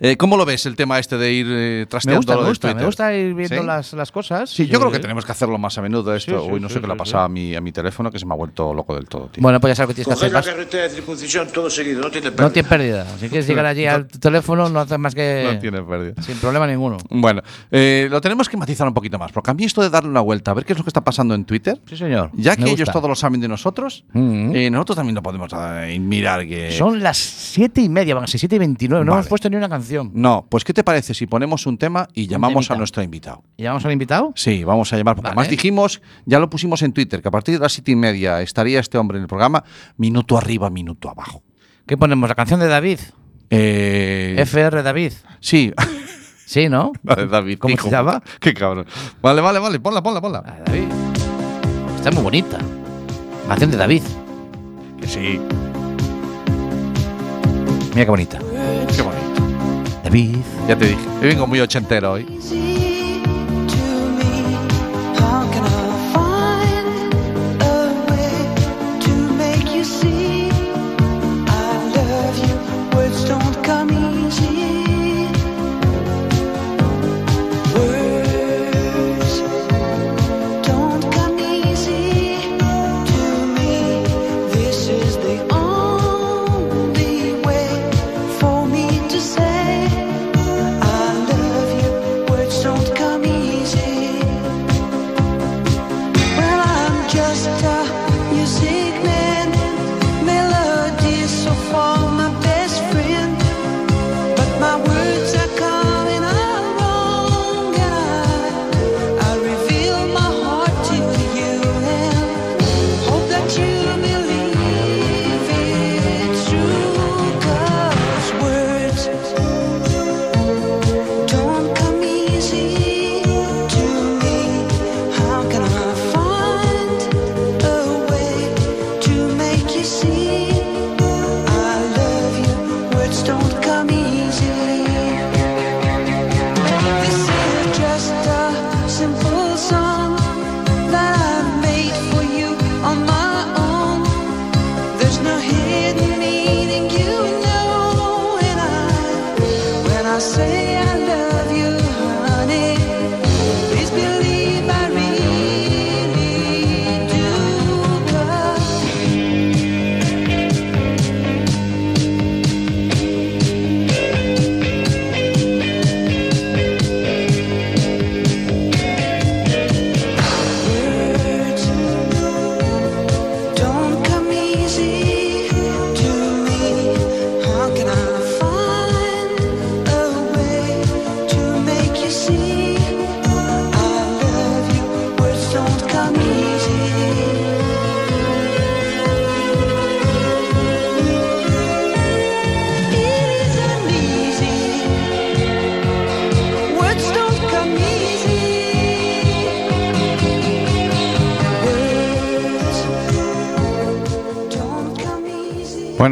Eh, 0.00 0.16
¿Cómo 0.16 0.36
lo 0.36 0.44
ves 0.44 0.66
el 0.66 0.76
tema 0.76 0.98
este 0.98 1.16
de 1.16 1.32
ir 1.32 1.46
eh, 1.48 1.78
Me 1.80 1.86
trasteando 1.86 2.18
gusta, 2.18 2.34
lo 2.34 2.42
me 2.42 2.48
gusta, 2.48 2.74
me 2.74 2.84
gusta 2.84 3.14
ir 3.14 3.34
viendo 3.34 3.60
¿Sí? 3.60 3.66
las, 3.66 3.92
las 3.92 4.10
cosas. 4.12 4.50
Sí, 4.50 4.66
yo 4.66 4.78
creo 4.80 4.90
que 4.92 4.98
tenemos 4.98 5.24
que 5.24 5.32
hacerlo 5.32 5.58
más 5.58 5.76
a 5.78 5.82
menudo 5.82 6.14
esto. 6.14 6.38
Sí, 6.40 6.46
sí, 6.46 6.52
Uy, 6.52 6.60
no 6.60 6.68
sí, 6.68 6.74
sé 6.74 6.80
qué 6.80 6.86
le 6.86 6.92
ha 6.92 6.96
sí, 6.96 6.98
pasado 6.98 7.24
sí. 7.24 7.26
a 7.26 7.28
mi, 7.28 7.54
a 7.56 7.60
mi 7.60 7.72
teléfono 7.72 8.10
que 8.10 8.18
se 8.18 8.26
me 8.26 8.34
ha 8.34 8.36
vuelto 8.36 8.72
loco 8.74 8.94
del 8.94 9.06
todo, 9.06 9.26
tío. 9.28 9.42
Bueno, 9.42 9.60
pues 9.60 9.70
ya 9.72 9.74
sabes 9.76 9.88
que 9.96 10.02
tienes 10.02 10.08
que 10.08 10.14
Coger 10.26 10.36
hacer. 10.36 10.46
la 10.52 10.56
carretera 10.58 10.82
de 10.84 10.90
circuncisión 10.90 11.48
todo 11.52 11.70
seguido, 11.70 12.00
no 12.02 12.10
tiene 12.10 12.30
No 12.30 12.36
pérdida. 12.36 12.52
tienes 12.52 12.68
pérdida. 12.68 13.06
Si 13.18 13.28
quieres 13.28 13.46
llegar 13.46 13.66
allí 13.66 13.86
al 13.86 14.06
teléfono, 14.08 14.68
no 14.68 14.80
haces 14.80 14.98
más 14.98 15.14
que. 15.14 15.50
No 15.52 15.58
tiene 15.58 15.82
pérdida. 15.82 16.22
Sin 16.22 16.36
problema 16.38 16.66
ninguno. 16.66 16.96
Bueno, 17.10 17.42
eh, 17.70 18.08
lo 18.10 18.20
tenemos 18.20 18.48
que 18.48 18.56
matizar 18.56 18.86
un 18.88 18.94
poquito 18.94 19.18
más, 19.18 19.32
porque 19.32 19.50
a 19.50 19.54
mí 19.54 19.64
esto 19.64 19.82
de 19.82 19.90
darle 19.90 20.10
una 20.10 20.20
vuelta, 20.20 20.50
a 20.50 20.54
ver 20.54 20.64
qué 20.64 20.72
es 20.72 20.78
lo 20.78 20.84
que 20.84 20.90
está 20.90 21.02
pasando 21.02 21.34
en 21.34 21.44
Twitter, 21.44 21.80
Sí, 21.88 21.96
señor. 21.96 22.30
ya 22.34 22.56
que 22.56 22.62
Me 22.64 22.70
ellos 22.72 22.90
todo 22.90 23.08
lo 23.08 23.14
saben 23.14 23.40
de 23.40 23.48
nosotros, 23.48 24.04
Mm. 24.12 24.54
eh, 24.54 24.70
nosotros 24.70 24.96
también 24.96 25.14
lo 25.14 25.22
podemos 25.22 25.50
eh, 25.52 25.98
mirar 26.00 26.46
que... 26.46 26.72
Son 26.72 27.00
las 27.02 27.16
siete 27.18 27.80
y 27.80 27.88
media, 27.88 28.14
van 28.14 28.24
a 28.24 28.26
ser 28.26 28.40
siete 28.40 28.56
y 28.56 28.58
veintinueve. 28.58 29.04
No 29.04 29.12
Vale. 29.12 29.20
hemos 29.20 29.28
puesto 29.28 29.48
ni 29.50 29.56
una 29.60 29.68
canción. 29.68 30.10
No, 30.14 30.46
pues 30.48 30.64
¿qué 30.64 30.72
te 30.74 30.82
parece 30.84 31.14
si 31.14 31.26
ponemos 31.26 31.66
un 31.66 31.78
tema 31.78 32.08
y 32.14 32.26
llamamos 32.26 32.66
temita. 32.66 32.74
a 32.74 32.78
nuestro 32.78 33.02
invitado? 33.02 33.42
¿Y 33.56 33.62
llamamos 33.62 33.84
al 33.84 33.92
invitado? 33.92 34.32
Sí, 34.34 34.64
vamos 34.64 34.92
a 34.92 34.96
llamar, 34.96 35.14
porque 35.16 35.28
Vale. 35.28 35.40
además 35.40 35.50
dijimos, 35.50 36.02
ya 36.26 36.38
lo 36.40 36.50
pusimos 36.50 36.82
en 36.82 36.92
Twitter, 36.92 37.22
que 37.22 37.28
a 37.28 37.30
partir 37.30 37.54
de 37.54 37.60
las 37.60 37.72
siete 37.72 37.92
y 37.92 37.96
media 37.96 38.40
estaría 38.42 38.80
este 38.80 38.98
hombre 38.98 39.18
en 39.18 39.22
el 39.22 39.28
programa, 39.28 39.62
minuto 39.96 40.36
arriba, 40.36 40.68
minuto 40.70 41.08
abajo. 41.08 41.42
¿Qué 41.86 41.96
ponemos? 41.96 42.28
¿La 42.28 42.34
canción 42.34 42.60
de 42.60 42.66
David? 42.68 42.98
Eh, 43.50 44.36
FR 44.38 44.82
David. 44.82 45.12
Sí, 45.40 45.72
Sí, 46.46 46.68
¿no? 46.68 46.90
la 47.04 47.14
de 47.14 47.26
David. 47.28 47.58
¿Cómo 47.58 47.74
hijo 47.74 47.84
se 47.84 47.90
llama? 47.92 48.20
Qué 48.40 48.52
cabrón. 48.54 48.84
Vale, 49.22 49.40
vale, 49.40 49.58
vale, 49.60 49.78
ponla, 49.78 50.02
ponla, 50.02 50.20
ponla. 50.20 50.42
La 50.44 50.52
de 50.54 50.62
David. 50.64 50.94
Está 51.96 52.10
muy 52.10 52.22
bonita. 52.24 52.58
Canción 53.46 53.70
de 53.70 53.76
David. 53.76 54.02
Que 55.00 55.06
sí, 55.06 55.40
Mira 57.90 58.04
qué 58.04 58.10
bonita. 58.10 58.38
qué 58.38 59.02
bonito. 59.02 59.19
David. 60.10 60.38
Ya 60.66 60.76
te 60.76 60.86
dije, 60.86 61.04
yo 61.22 61.28
vengo 61.28 61.46
muy 61.46 61.60
ochentero 61.60 62.12
hoy. 62.12 62.26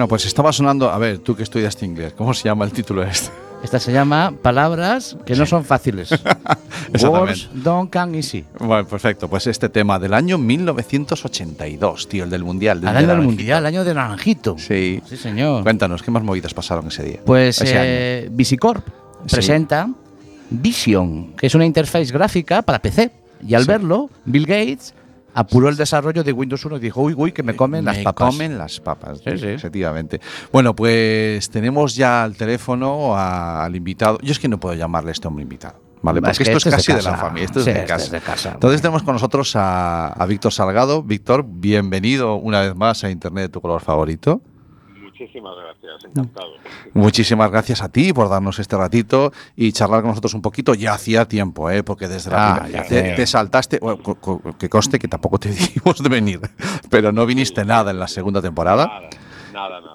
Bueno, 0.08 0.20
pues 0.20 0.24
estaba 0.24 0.54
sonando, 0.54 0.90
a 0.90 0.96
ver, 0.96 1.18
tú 1.18 1.36
que 1.36 1.42
estudiaste 1.42 1.84
inglés, 1.84 2.14
¿cómo 2.16 2.32
se 2.32 2.44
llama 2.44 2.64
el 2.64 2.72
título 2.72 3.02
este? 3.02 3.28
Esta 3.62 3.78
se 3.78 3.92
llama 3.92 4.32
Palabras 4.40 5.18
que 5.26 5.34
no 5.36 5.44
son 5.44 5.66
fáciles. 5.66 6.08
Words 7.02 7.50
don't 7.52 7.92
come 7.92 8.16
easy. 8.16 8.42
Bueno, 8.58 8.86
perfecto, 8.88 9.28
pues 9.28 9.46
este 9.48 9.68
tema 9.68 9.98
del 9.98 10.14
año 10.14 10.38
1982, 10.38 12.08
tío, 12.08 12.24
el 12.24 12.30
del 12.30 12.42
Mundial. 12.42 12.80
Al 12.88 12.96
año 12.96 13.06
del 13.08 13.18
Mundial, 13.20 13.66
año 13.66 13.84
de 13.84 13.92
Naranjito. 13.92 14.56
Sí. 14.56 15.02
Sí, 15.06 15.18
señor. 15.18 15.62
Cuéntanos, 15.62 16.02
¿qué 16.02 16.10
más 16.10 16.22
movidas 16.22 16.54
pasaron 16.54 16.86
ese 16.88 17.02
día? 17.02 17.18
Pues 17.26 17.60
Ese 17.60 17.74
eh, 17.76 18.28
Visicorp 18.32 18.86
Sí. 19.26 19.34
presenta 19.34 19.90
Vision, 20.48 21.34
que 21.36 21.48
es 21.48 21.54
una 21.54 21.66
interfaz 21.66 22.10
gráfica 22.10 22.62
para 22.62 22.78
PC. 22.78 23.10
Y 23.46 23.52
al 23.54 23.62
Sí. 23.64 23.68
verlo, 23.68 24.08
Bill 24.24 24.46
Gates 24.46 24.94
apuró 25.38 25.68
el 25.68 25.76
desarrollo 25.76 26.24
de 26.24 26.32
Windows 26.32 26.64
1 26.64 26.76
y 26.76 26.80
dijo, 26.80 27.00
uy, 27.02 27.14
uy, 27.16 27.32
que 27.32 27.42
me 27.42 27.54
comen 27.56 27.84
las 27.84 27.98
Me 27.98 28.02
papas. 28.04 28.30
comen 28.30 28.58
las 28.58 28.80
papas, 28.80 29.18
Sí, 29.24 29.38
sí. 29.38 29.46
efectivamente. 29.46 30.20
Bueno, 30.52 30.74
pues 30.74 31.48
tenemos 31.50 31.94
ya 31.94 32.24
al 32.24 32.36
teléfono 32.36 33.16
al 33.16 33.74
invitado. 33.76 34.18
Yo 34.22 34.32
es 34.32 34.38
que 34.38 34.48
no 34.48 34.58
puedo 34.58 34.74
llamarle 34.74 35.10
a 35.10 35.12
este 35.12 35.28
hombre 35.28 35.42
invitado. 35.42 35.80
¿Vale? 36.00 36.18
Es 36.20 36.22
Porque 36.24 36.44
que 36.44 36.50
esto 36.52 36.56
este 36.58 36.68
es 36.68 36.74
es 36.78 36.86
de 36.86 36.92
casi 36.92 37.04
de, 37.06 37.10
la 37.10 37.16
familia, 37.18 37.44
esto 37.46 37.58
es 37.58 37.64
de 37.64 37.72
este 37.72 37.84
casa. 37.86 38.04
es 38.04 38.10
de 38.12 38.20
casa. 38.20 38.50
Entonces 38.54 38.80
tenemos 38.80 39.02
con 39.02 39.14
nosotros 39.14 39.56
a, 39.56 40.08
a 40.08 40.26
Víctor 40.26 40.52
Salgado. 40.52 41.02
Víctor, 41.02 41.44
bienvenido 41.48 42.36
una 42.36 42.60
vez 42.60 42.76
más 42.76 43.02
a 43.04 43.10
Internet 43.10 43.42
de 43.44 43.48
tu 43.48 43.60
color 43.60 43.80
favorito. 43.80 44.40
Muchísimas 45.20 45.54
gracias, 45.56 46.04
encantado. 46.04 46.46
Muchísimas 46.94 47.50
gracias 47.50 47.82
a 47.82 47.88
ti 47.88 48.12
por 48.12 48.28
darnos 48.28 48.58
este 48.58 48.76
ratito 48.76 49.32
y 49.56 49.72
charlar 49.72 50.00
con 50.02 50.10
nosotros 50.10 50.34
un 50.34 50.42
poquito. 50.42 50.74
Ya 50.74 50.92
hacía 50.94 51.26
tiempo, 51.26 51.70
¿eh? 51.70 51.82
porque 51.82 52.06
desde 52.08 52.30
la 52.30 52.54
Ah, 52.54 52.82
te, 52.88 53.14
te 53.14 53.26
saltaste, 53.26 53.78
bueno, 53.80 54.02
co- 54.02 54.14
co- 54.16 54.40
que 54.58 54.68
conste 54.68 54.98
que 54.98 55.08
tampoco 55.08 55.38
te 55.38 55.48
dijimos 55.50 56.02
de 56.02 56.08
venir, 56.08 56.40
pero 56.90 57.10
no 57.12 57.26
viniste 57.26 57.64
nada 57.64 57.90
en 57.90 57.98
la 57.98 58.06
segunda 58.08 58.40
temporada. 58.40 58.86
Nada, 58.86 59.08
nada, 59.52 59.80
nada. 59.80 59.87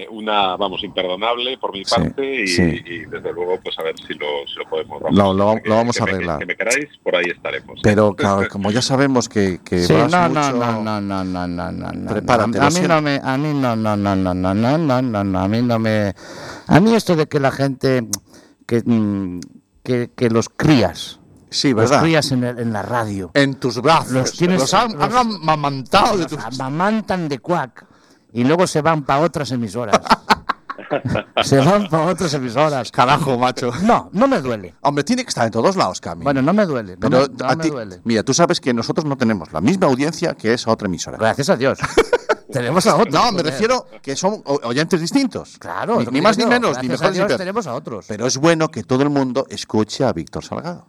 Eh, 0.00 0.06
una, 0.10 0.56
vamos, 0.56 0.82
imperdonable 0.84 1.58
por 1.58 1.72
mi 1.72 1.84
Sí, 1.84 1.94
parte 1.94 2.42
y, 2.42 2.46
sí. 2.46 2.62
y, 2.84 2.98
desde 3.06 3.32
luego, 3.32 3.58
pues 3.62 3.78
a 3.78 3.82
ver 3.82 3.94
si 3.98 4.14
lo, 4.14 4.26
si 4.46 4.58
lo 4.58 4.68
podemos. 4.68 5.02
Lo- 5.10 5.34
lo- 5.34 5.56
que- 5.62 5.68
lo 5.68 5.74
vamos 5.76 5.96
que 5.96 6.02
a 6.02 6.06
me- 6.06 6.12
arreglar. 6.12 6.38
Que 6.38 6.46
me 6.46 6.56
queráis, 6.56 6.88
por 7.02 7.16
ahí 7.16 7.24
estaremos. 7.30 7.80
Pero 7.82 8.14
claro, 8.14 8.46
como 8.48 8.70
ya 8.70 8.82
sabemos 8.82 9.28
que, 9.28 9.60
que 9.64 9.80
Sí, 9.80 9.92
vas 9.94 10.10
no, 10.12 10.28
mucho... 10.28 10.52
no, 10.52 10.82
no, 10.82 11.00
no, 11.00 11.24
no, 11.24 11.46
no, 11.48 11.72
no, 11.72 11.92
no. 11.92 12.10
Prepárate, 12.10 12.58
A, 12.60 12.70
mí 12.70 12.80
no 12.86 13.02
me, 13.02 13.20
a 13.22 13.36
mí 13.38 13.52
no, 13.54 13.74
no, 13.76 13.96
no, 13.96 14.14
no, 14.14 14.34
no, 14.34 14.54
no, 14.54 14.78
no, 14.78 15.02
no, 15.02 15.24
no, 15.24 15.38
a 15.40 15.48
mí 15.48 15.62
no 15.62 15.78
me, 15.78 16.14
a 16.66 16.80
mí 16.80 16.94
esto 16.94 17.16
de 17.16 17.26
que 17.26 17.40
la 17.40 17.50
gente, 17.50 18.06
que, 18.66 18.82
mm, 18.84 19.40
que, 19.82 20.10
que 20.14 20.30
los 20.30 20.48
crías, 20.48 21.18
Sí, 21.50 21.70
los 21.70 21.76
¿verdad? 21.88 22.02
crías 22.02 22.30
en, 22.30 22.44
el- 22.44 22.58
en 22.58 22.72
la 22.74 22.82
radio, 22.82 23.30
En 23.32 23.54
tus 23.54 23.80
brazos. 23.80 24.12
Los 24.12 24.32
tienes- 24.32 24.60
Los 24.60 24.74
han, 24.74 24.92
los- 24.92 25.02
han 25.02 25.16
amamantado 25.48 26.16
de 26.18 26.24
los 26.24 26.32
tus... 26.32 26.44
amamantan 26.44 27.26
de 27.28 27.38
cuac 27.38 27.86
y 28.32 28.44
luego 28.44 28.66
se 28.66 28.80
van 28.82 29.02
para 29.04 29.20
otras 29.22 29.50
emisoras. 29.52 30.00
Se 31.44 31.58
van 31.58 31.86
para 31.88 32.06
otras 32.06 32.32
emisoras. 32.34 32.90
Carajo, 32.90 33.36
macho. 33.36 33.70
No, 33.82 34.08
no 34.12 34.26
me 34.26 34.40
duele. 34.40 34.74
Hombre, 34.80 35.04
tiene 35.04 35.22
que 35.22 35.28
estar 35.28 35.44
en 35.44 35.50
todos 35.50 35.76
lados, 35.76 36.00
Cami. 36.00 36.24
Bueno, 36.24 36.40
no 36.40 36.52
me 36.54 36.64
duele. 36.64 36.92
No, 36.92 37.10
pero 37.10 37.20
me, 37.28 37.28
no 37.36 37.46
a 37.46 37.56
me 37.56 37.62
ti- 37.62 37.70
duele. 37.70 38.00
mira, 38.04 38.22
tú 38.22 38.32
sabes 38.32 38.58
que 38.60 38.72
nosotros 38.72 39.04
no 39.04 39.16
tenemos 39.16 39.52
la 39.52 39.60
misma 39.60 39.86
audiencia 39.88 40.34
que 40.34 40.54
esa 40.54 40.70
otra 40.70 40.86
emisora. 40.86 41.18
Gracias 41.18 41.50
a 41.50 41.56
Dios. 41.56 41.78
Tenemos 42.52 42.86
a 42.86 42.96
otros. 42.96 43.12
No, 43.12 43.30
me 43.32 43.42
refiero 43.42 43.86
que 44.00 44.16
son 44.16 44.42
oyentes 44.44 45.00
distintos. 45.02 45.58
Claro, 45.58 46.00
ni, 46.10 46.20
más 46.22 46.38
ni 46.38 46.46
menos, 46.46 46.78
ni 46.80 46.86
a 46.88 46.92
mejores 46.92 47.12
ni 47.12 47.18
peores. 47.18 47.36
tenemos 47.36 47.66
a 47.66 47.74
otros. 47.74 48.06
Pero 48.08 48.26
es 48.26 48.38
bueno 48.38 48.70
que 48.70 48.82
todo 48.84 49.02
el 49.02 49.10
mundo 49.10 49.44
escuche 49.50 50.04
a 50.04 50.12
Víctor 50.14 50.42
Salgado. 50.44 50.86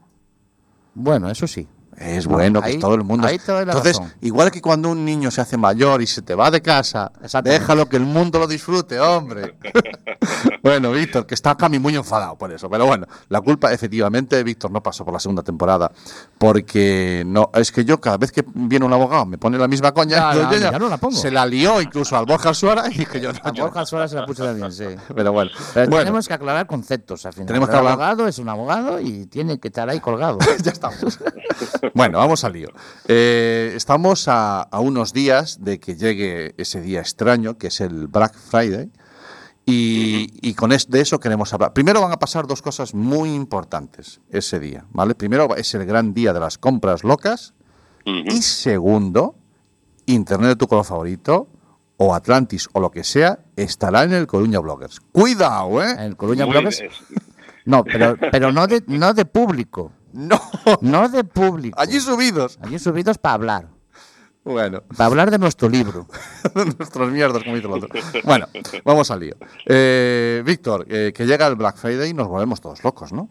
Bueno, 0.93 1.29
eso 1.29 1.45
sí. 1.47 1.67
Es 1.99 2.27
bueno 2.27 2.61
que 2.61 2.69
Ahí- 2.69 2.79
todo 2.79 2.95
el 2.95 3.03
mundo. 3.03 3.27
ahí 3.27 3.37
te 3.37 3.51
doy 3.51 3.65
la 3.65 3.73
Entonces, 3.73 3.97
razón. 3.99 4.13
igual 4.21 4.49
que 4.51 4.61
cuando 4.61 4.89
un 4.89 5.03
niño 5.03 5.29
se 5.31 5.41
hace 5.41 5.57
mayor 5.57 6.01
y 6.01 6.07
se 6.07 6.21
te 6.21 6.33
va 6.33 6.49
de 6.49 6.61
casa, 6.61 7.11
déjalo 7.43 7.87
que 7.89 7.97
el 7.97 8.03
mundo 8.05 8.39
lo 8.39 8.47
disfrute, 8.47 8.99
hombre. 9.01 9.55
bueno, 10.63 10.91
Víctor, 10.91 11.25
que 11.25 11.35
está 11.35 11.55
Cami 11.55 11.77
muy 11.77 11.95
enfadado 11.95 12.37
por 12.37 12.51
eso. 12.53 12.69
Pero 12.69 12.85
bueno, 12.85 13.05
la 13.27 13.41
culpa, 13.41 13.73
efectivamente, 13.73 14.41
Víctor 14.43 14.71
no 14.71 14.81
pasó 14.81 15.03
por 15.03 15.13
la 15.13 15.19
segunda 15.19 15.43
temporada. 15.43 15.91
Porque 16.37 17.23
no, 17.25 17.49
es 17.53 17.71
que 17.71 17.83
yo 17.83 17.99
cada 17.99 18.17
vez 18.17 18.31
que 18.31 18.45
viene 18.53 18.85
un 18.85 18.93
abogado 18.93 19.25
me 19.25 19.37
pone 19.37 19.57
la 19.57 19.67
misma 19.67 19.91
coña. 19.91 20.15
Ya, 20.17 20.33
yo- 20.33 20.41
ya, 20.43 20.51
yo 20.51 20.57
ya- 20.57 20.71
ya 20.71 20.79
no 20.79 20.87
la 20.89 20.97
pongo. 20.97 21.17
Se 21.17 21.29
la 21.31 21.45
lió 21.45 21.81
incluso 21.81 22.17
al 22.17 22.25
Borja 22.25 22.53
Suara 22.53 22.85
y 22.89 22.97
dije 22.99 23.19
yo 23.19 23.33
no. 23.33 23.39
A 23.43 23.51
yo- 23.51 23.63
Borja 23.65 23.85
Sola 23.85 24.07
se 24.07 24.15
la 24.15 24.25
puse 24.25 24.43
también, 24.43 24.71
sí. 24.71 24.85
Pero 25.15 25.33
bueno, 25.33 25.51
Pero 25.73 25.89
bueno, 25.89 26.05
tenemos 26.05 26.27
que 26.27 26.33
aclarar 26.33 26.65
conceptos 26.65 27.25
al 27.25 27.33
final. 27.33 27.47
Tenemos 27.47 27.67
que 27.67 27.73
el 27.73 27.79
hablar- 27.79 27.93
abogado 27.93 28.27
es 28.27 28.39
un 28.39 28.47
abogado 28.47 28.99
y 29.01 29.25
tiene 29.25 29.59
que 29.59 29.67
estar 29.67 29.89
ahí 29.89 29.99
colgado. 29.99 30.37
ya 30.63 30.71
estamos. 30.71 31.19
Bueno, 31.93 32.17
vamos 32.17 32.43
al 32.43 32.53
lío. 32.53 32.69
Eh, 33.07 33.73
estamos 33.75 34.27
a, 34.27 34.61
a 34.61 34.79
unos 34.79 35.13
días 35.13 35.63
de 35.63 35.79
que 35.79 35.95
llegue 35.95 36.53
ese 36.57 36.81
día 36.81 36.99
extraño, 37.01 37.57
que 37.57 37.67
es 37.67 37.81
el 37.81 38.07
Black 38.07 38.33
Friday. 38.35 38.91
Y, 39.65 40.29
y 40.41 40.53
con 40.55 40.71
es- 40.71 40.89
de 40.89 41.01
eso 41.01 41.19
queremos 41.19 41.53
hablar. 41.53 41.73
Primero 41.73 42.01
van 42.01 42.11
a 42.11 42.17
pasar 42.17 42.47
dos 42.47 42.61
cosas 42.61 42.95
muy 42.95 43.33
importantes 43.33 44.19
ese 44.31 44.59
día, 44.59 44.85
¿vale? 44.89 45.13
Primero 45.13 45.55
es 45.55 45.73
el 45.75 45.85
gran 45.85 46.13
día 46.13 46.33
de 46.33 46.39
las 46.39 46.57
compras 46.57 47.03
locas. 47.03 47.53
Y 48.05 48.41
segundo, 48.41 49.35
Internet 50.07 50.49
de 50.49 50.55
tu 50.55 50.67
color 50.67 50.85
favorito 50.85 51.47
o 51.97 52.15
Atlantis 52.15 52.67
o 52.73 52.79
lo 52.79 52.89
que 52.89 53.03
sea 53.03 53.39
estará 53.55 54.03
en 54.03 54.13
el 54.13 54.25
Coruña 54.25 54.57
Bloggers. 54.59 54.99
Cuidado, 55.11 55.83
¿eh? 55.83 55.95
El 55.99 56.15
Coruña 56.17 56.45
Muy 56.45 56.53
Bloggers. 56.53 56.79
bien. 56.79 56.91
No, 57.65 57.83
pero, 57.83 58.15
pero 58.31 58.51
no, 58.51 58.67
de, 58.67 58.83
no 58.87 59.13
de 59.13 59.25
público. 59.25 59.91
No, 60.13 60.39
No 60.81 61.07
de 61.09 61.23
público. 61.23 61.79
allí 61.79 61.99
subidos. 61.99 62.57
Allí 62.61 62.79
subidos 62.79 63.17
para 63.17 63.35
hablar. 63.35 63.67
Bueno. 64.43 64.81
Para 64.97 65.05
hablar 65.05 65.29
de 65.31 65.37
nuestro 65.37 65.69
libro. 65.69 66.07
Nuestros 66.55 67.11
mierdas, 67.11 67.43
como 67.43 67.55
dice 67.55 67.67
el 67.67 67.73
otro. 67.73 67.89
Bueno, 68.23 68.47
vamos 68.83 69.11
al 69.11 69.19
lío. 69.19 69.35
Eh, 69.65 70.41
Víctor, 70.45 70.85
eh, 70.89 71.11
que 71.13 71.25
llega 71.27 71.45
el 71.45 71.55
Black 71.55 71.75
Friday 71.77 72.09
y 72.09 72.13
nos 72.13 72.27
volvemos 72.27 72.59
todos 72.59 72.83
locos, 72.83 73.13
¿no? 73.13 73.29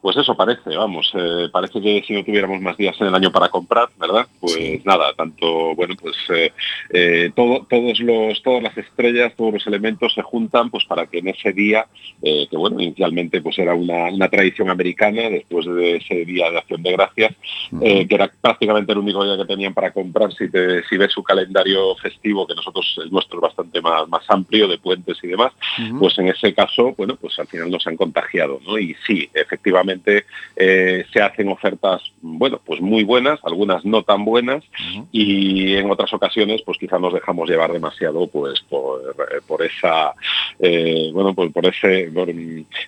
Pues 0.00 0.16
eso 0.16 0.36
parece, 0.36 0.76
vamos, 0.76 1.10
eh, 1.14 1.48
parece 1.52 1.80
que 1.80 2.02
si 2.06 2.12
no 2.12 2.24
tuviéramos 2.24 2.60
más 2.60 2.76
días 2.76 2.96
en 3.00 3.08
el 3.08 3.14
año 3.14 3.32
para 3.32 3.48
comprar, 3.48 3.88
¿verdad? 3.98 4.26
Pues 4.40 4.84
nada, 4.84 5.12
tanto, 5.14 5.74
bueno, 5.74 5.94
pues 6.00 6.16
eh, 6.28 6.52
eh, 6.90 7.30
todo, 7.34 7.66
todos 7.68 7.98
los, 8.00 8.40
todas 8.42 8.62
las 8.62 8.78
estrellas, 8.78 9.34
todos 9.36 9.54
los 9.54 9.66
elementos 9.66 10.14
se 10.14 10.22
juntan 10.22 10.70
pues 10.70 10.84
para 10.84 11.06
que 11.06 11.18
en 11.18 11.28
ese 11.28 11.52
día, 11.52 11.86
que 12.22 12.56
bueno, 12.56 12.80
inicialmente 12.80 13.40
pues 13.40 13.58
era 13.58 13.74
una, 13.74 14.04
una 14.12 14.28
tradición 14.28 14.70
americana, 14.70 15.28
después 15.28 15.66
de 15.66 15.96
ese 15.96 16.24
día 16.24 16.50
de 16.50 16.58
acción 16.58 16.82
de 16.82 16.92
gracias, 16.92 17.34
que 17.80 18.06
era 18.08 18.30
prácticamente 18.40 18.92
el 18.92 18.98
único 18.98 19.24
día 19.24 19.36
que 19.36 19.44
tenían 19.44 19.74
para 19.74 19.92
comprar, 19.92 20.32
si, 20.32 20.48
te, 20.48 20.84
si 20.84 20.96
ves 20.96 21.12
su 21.12 21.22
calendario 21.22 21.96
festivo, 21.96 22.46
que 22.46 22.54
nosotros 22.54 22.98
el 23.02 23.10
nuestro 23.10 23.38
es 23.38 23.42
bastante 23.42 23.80
más, 23.80 24.08
más 24.08 24.24
amplio, 24.28 24.68
de 24.68 24.78
puentes 24.78 25.18
y 25.22 25.28
demás, 25.28 25.52
pues 25.98 26.18
en 26.18 26.28
ese 26.28 26.54
caso, 26.54 26.94
bueno, 26.96 27.16
pues 27.16 27.38
al 27.38 27.48
final 27.48 27.70
nos 27.70 27.86
han 27.86 27.96
contagiado, 27.96 28.60
¿no? 28.64 28.78
Y 28.78 28.94
sí, 29.06 29.25
efectivamente 29.34 30.24
eh, 30.56 31.04
se 31.12 31.20
hacen 31.22 31.48
ofertas, 31.48 32.02
bueno, 32.20 32.60
pues 32.64 32.80
muy 32.80 33.04
buenas, 33.04 33.40
algunas 33.44 33.84
no 33.84 34.02
tan 34.02 34.24
buenas, 34.24 34.64
y 35.12 35.74
en 35.76 35.90
otras 35.90 36.12
ocasiones, 36.12 36.62
pues 36.64 36.78
quizá 36.78 36.98
nos 36.98 37.12
dejamos 37.14 37.48
llevar 37.48 37.72
demasiado, 37.72 38.26
pues 38.28 38.60
por, 38.68 39.00
eh, 39.00 39.40
por 39.46 39.62
esa, 39.62 40.12
eh, 40.58 41.10
bueno, 41.12 41.34
pues 41.34 41.52
por 41.52 41.66
ese, 41.66 42.10
por, 42.12 42.28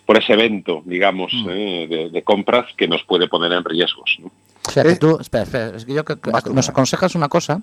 por 0.06 0.18
ese 0.18 0.32
evento, 0.32 0.82
digamos, 0.84 1.32
eh, 1.48 1.86
de, 1.88 2.10
de 2.10 2.22
compras 2.22 2.66
que 2.76 2.88
nos 2.88 3.02
puede 3.04 3.28
poner 3.28 3.52
en 3.52 3.64
riesgos, 3.64 4.16
¿no? 4.20 4.30
O 4.66 4.70
sea, 4.70 4.82
que 4.82 4.96
tú, 4.96 5.16
espera, 5.18 5.44
espera, 5.44 5.76
es 5.76 5.86
que 5.86 5.94
yo 5.94 6.04
que- 6.04 6.16
nos 6.52 6.68
aconsejas 6.68 7.14
una 7.14 7.28
cosa, 7.30 7.62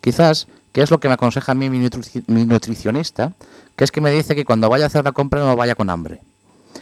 quizás, 0.00 0.48
que 0.72 0.80
es 0.80 0.90
lo 0.90 0.98
que 1.00 1.08
me 1.08 1.14
aconseja 1.14 1.52
a 1.52 1.54
mí 1.54 1.68
mi, 1.68 1.78
nutri- 1.78 2.24
mi 2.28 2.46
nutricionista, 2.46 3.32
que 3.76 3.84
es 3.84 3.90
que 3.92 4.00
me 4.00 4.10
dice 4.10 4.34
que 4.34 4.46
cuando 4.46 4.70
vaya 4.70 4.84
a 4.84 4.86
hacer 4.86 5.04
la 5.04 5.12
compra 5.12 5.40
no 5.40 5.54
vaya 5.54 5.74
con 5.74 5.90
hambre. 5.90 6.20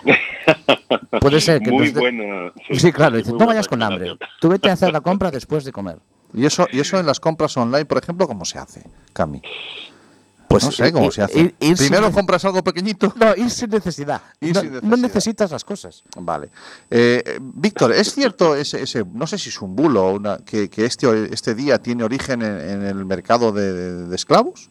Puede 1.21 1.41
ser 1.41 1.61
que 1.63 1.71
muy 1.71 1.91
buena. 1.91 2.53
Sí, 2.71 2.93
claro, 2.93 3.17
dice, 3.17 3.33
no 3.33 3.47
vayas 3.47 3.69
con 3.69 3.83
hambre. 3.83 4.17
Tú 4.41 4.49
vete 4.49 4.69
a 4.71 4.75
hacer 4.75 4.93
la 4.93 5.01
compra 5.01 5.31
después 5.31 5.65
de 5.65 5.73
comer. 5.73 5.99
Y 6.33 6.45
eso, 6.47 6.67
y 6.73 6.81
eso 6.81 6.99
en 6.99 7.07
las 7.07 7.21
compras 7.21 7.57
online, 7.57 7.85
por 7.87 7.99
ejemplo, 7.99 8.27
¿cómo 8.27 8.45
se 8.45 8.59
hace, 8.59 8.83
Cami? 9.13 9.41
Pues 10.49 10.65
no 10.65 10.71
sé 10.73 10.93
cómo 10.93 11.07
ir- 11.07 11.13
se 11.13 11.23
hace. 11.23 11.41
ir- 11.41 11.55
ir 11.59 11.77
Primero 11.77 12.13
compras 12.13 12.45
algo 12.45 12.63
pequeñito. 12.63 13.13
No, 13.17 13.35
ir 13.35 13.51
sin 13.51 13.71
necesidad. 13.71 14.21
Ir 14.41 14.55
no, 14.55 14.61
sin 14.61 14.71
no 14.73 14.81
necesidad. 14.81 14.99
necesitas 14.99 15.51
las 15.51 15.65
cosas. 15.65 16.03
Vale. 16.17 16.49
Eh, 16.91 17.23
eh, 17.27 17.39
Víctor, 17.41 17.93
¿es 17.93 18.13
cierto 18.15 18.55
ese, 18.55 18.83
ese, 18.83 19.05
no 19.15 19.27
sé 19.27 19.39
si 19.39 19.49
es 19.49 19.61
un 19.63 19.75
bulo, 19.75 20.13
una, 20.13 20.39
que, 20.39 20.69
que 20.69 20.85
este, 20.85 21.33
este 21.35 21.55
día 21.55 21.79
tiene 21.79 22.05
origen 22.05 22.43
en, 22.43 22.61
en 22.61 22.83
el 22.85 23.05
mercado 23.05 23.51
de, 23.53 23.73
de- 23.73 24.07
de 24.07 24.15
esclavos? 24.17 24.71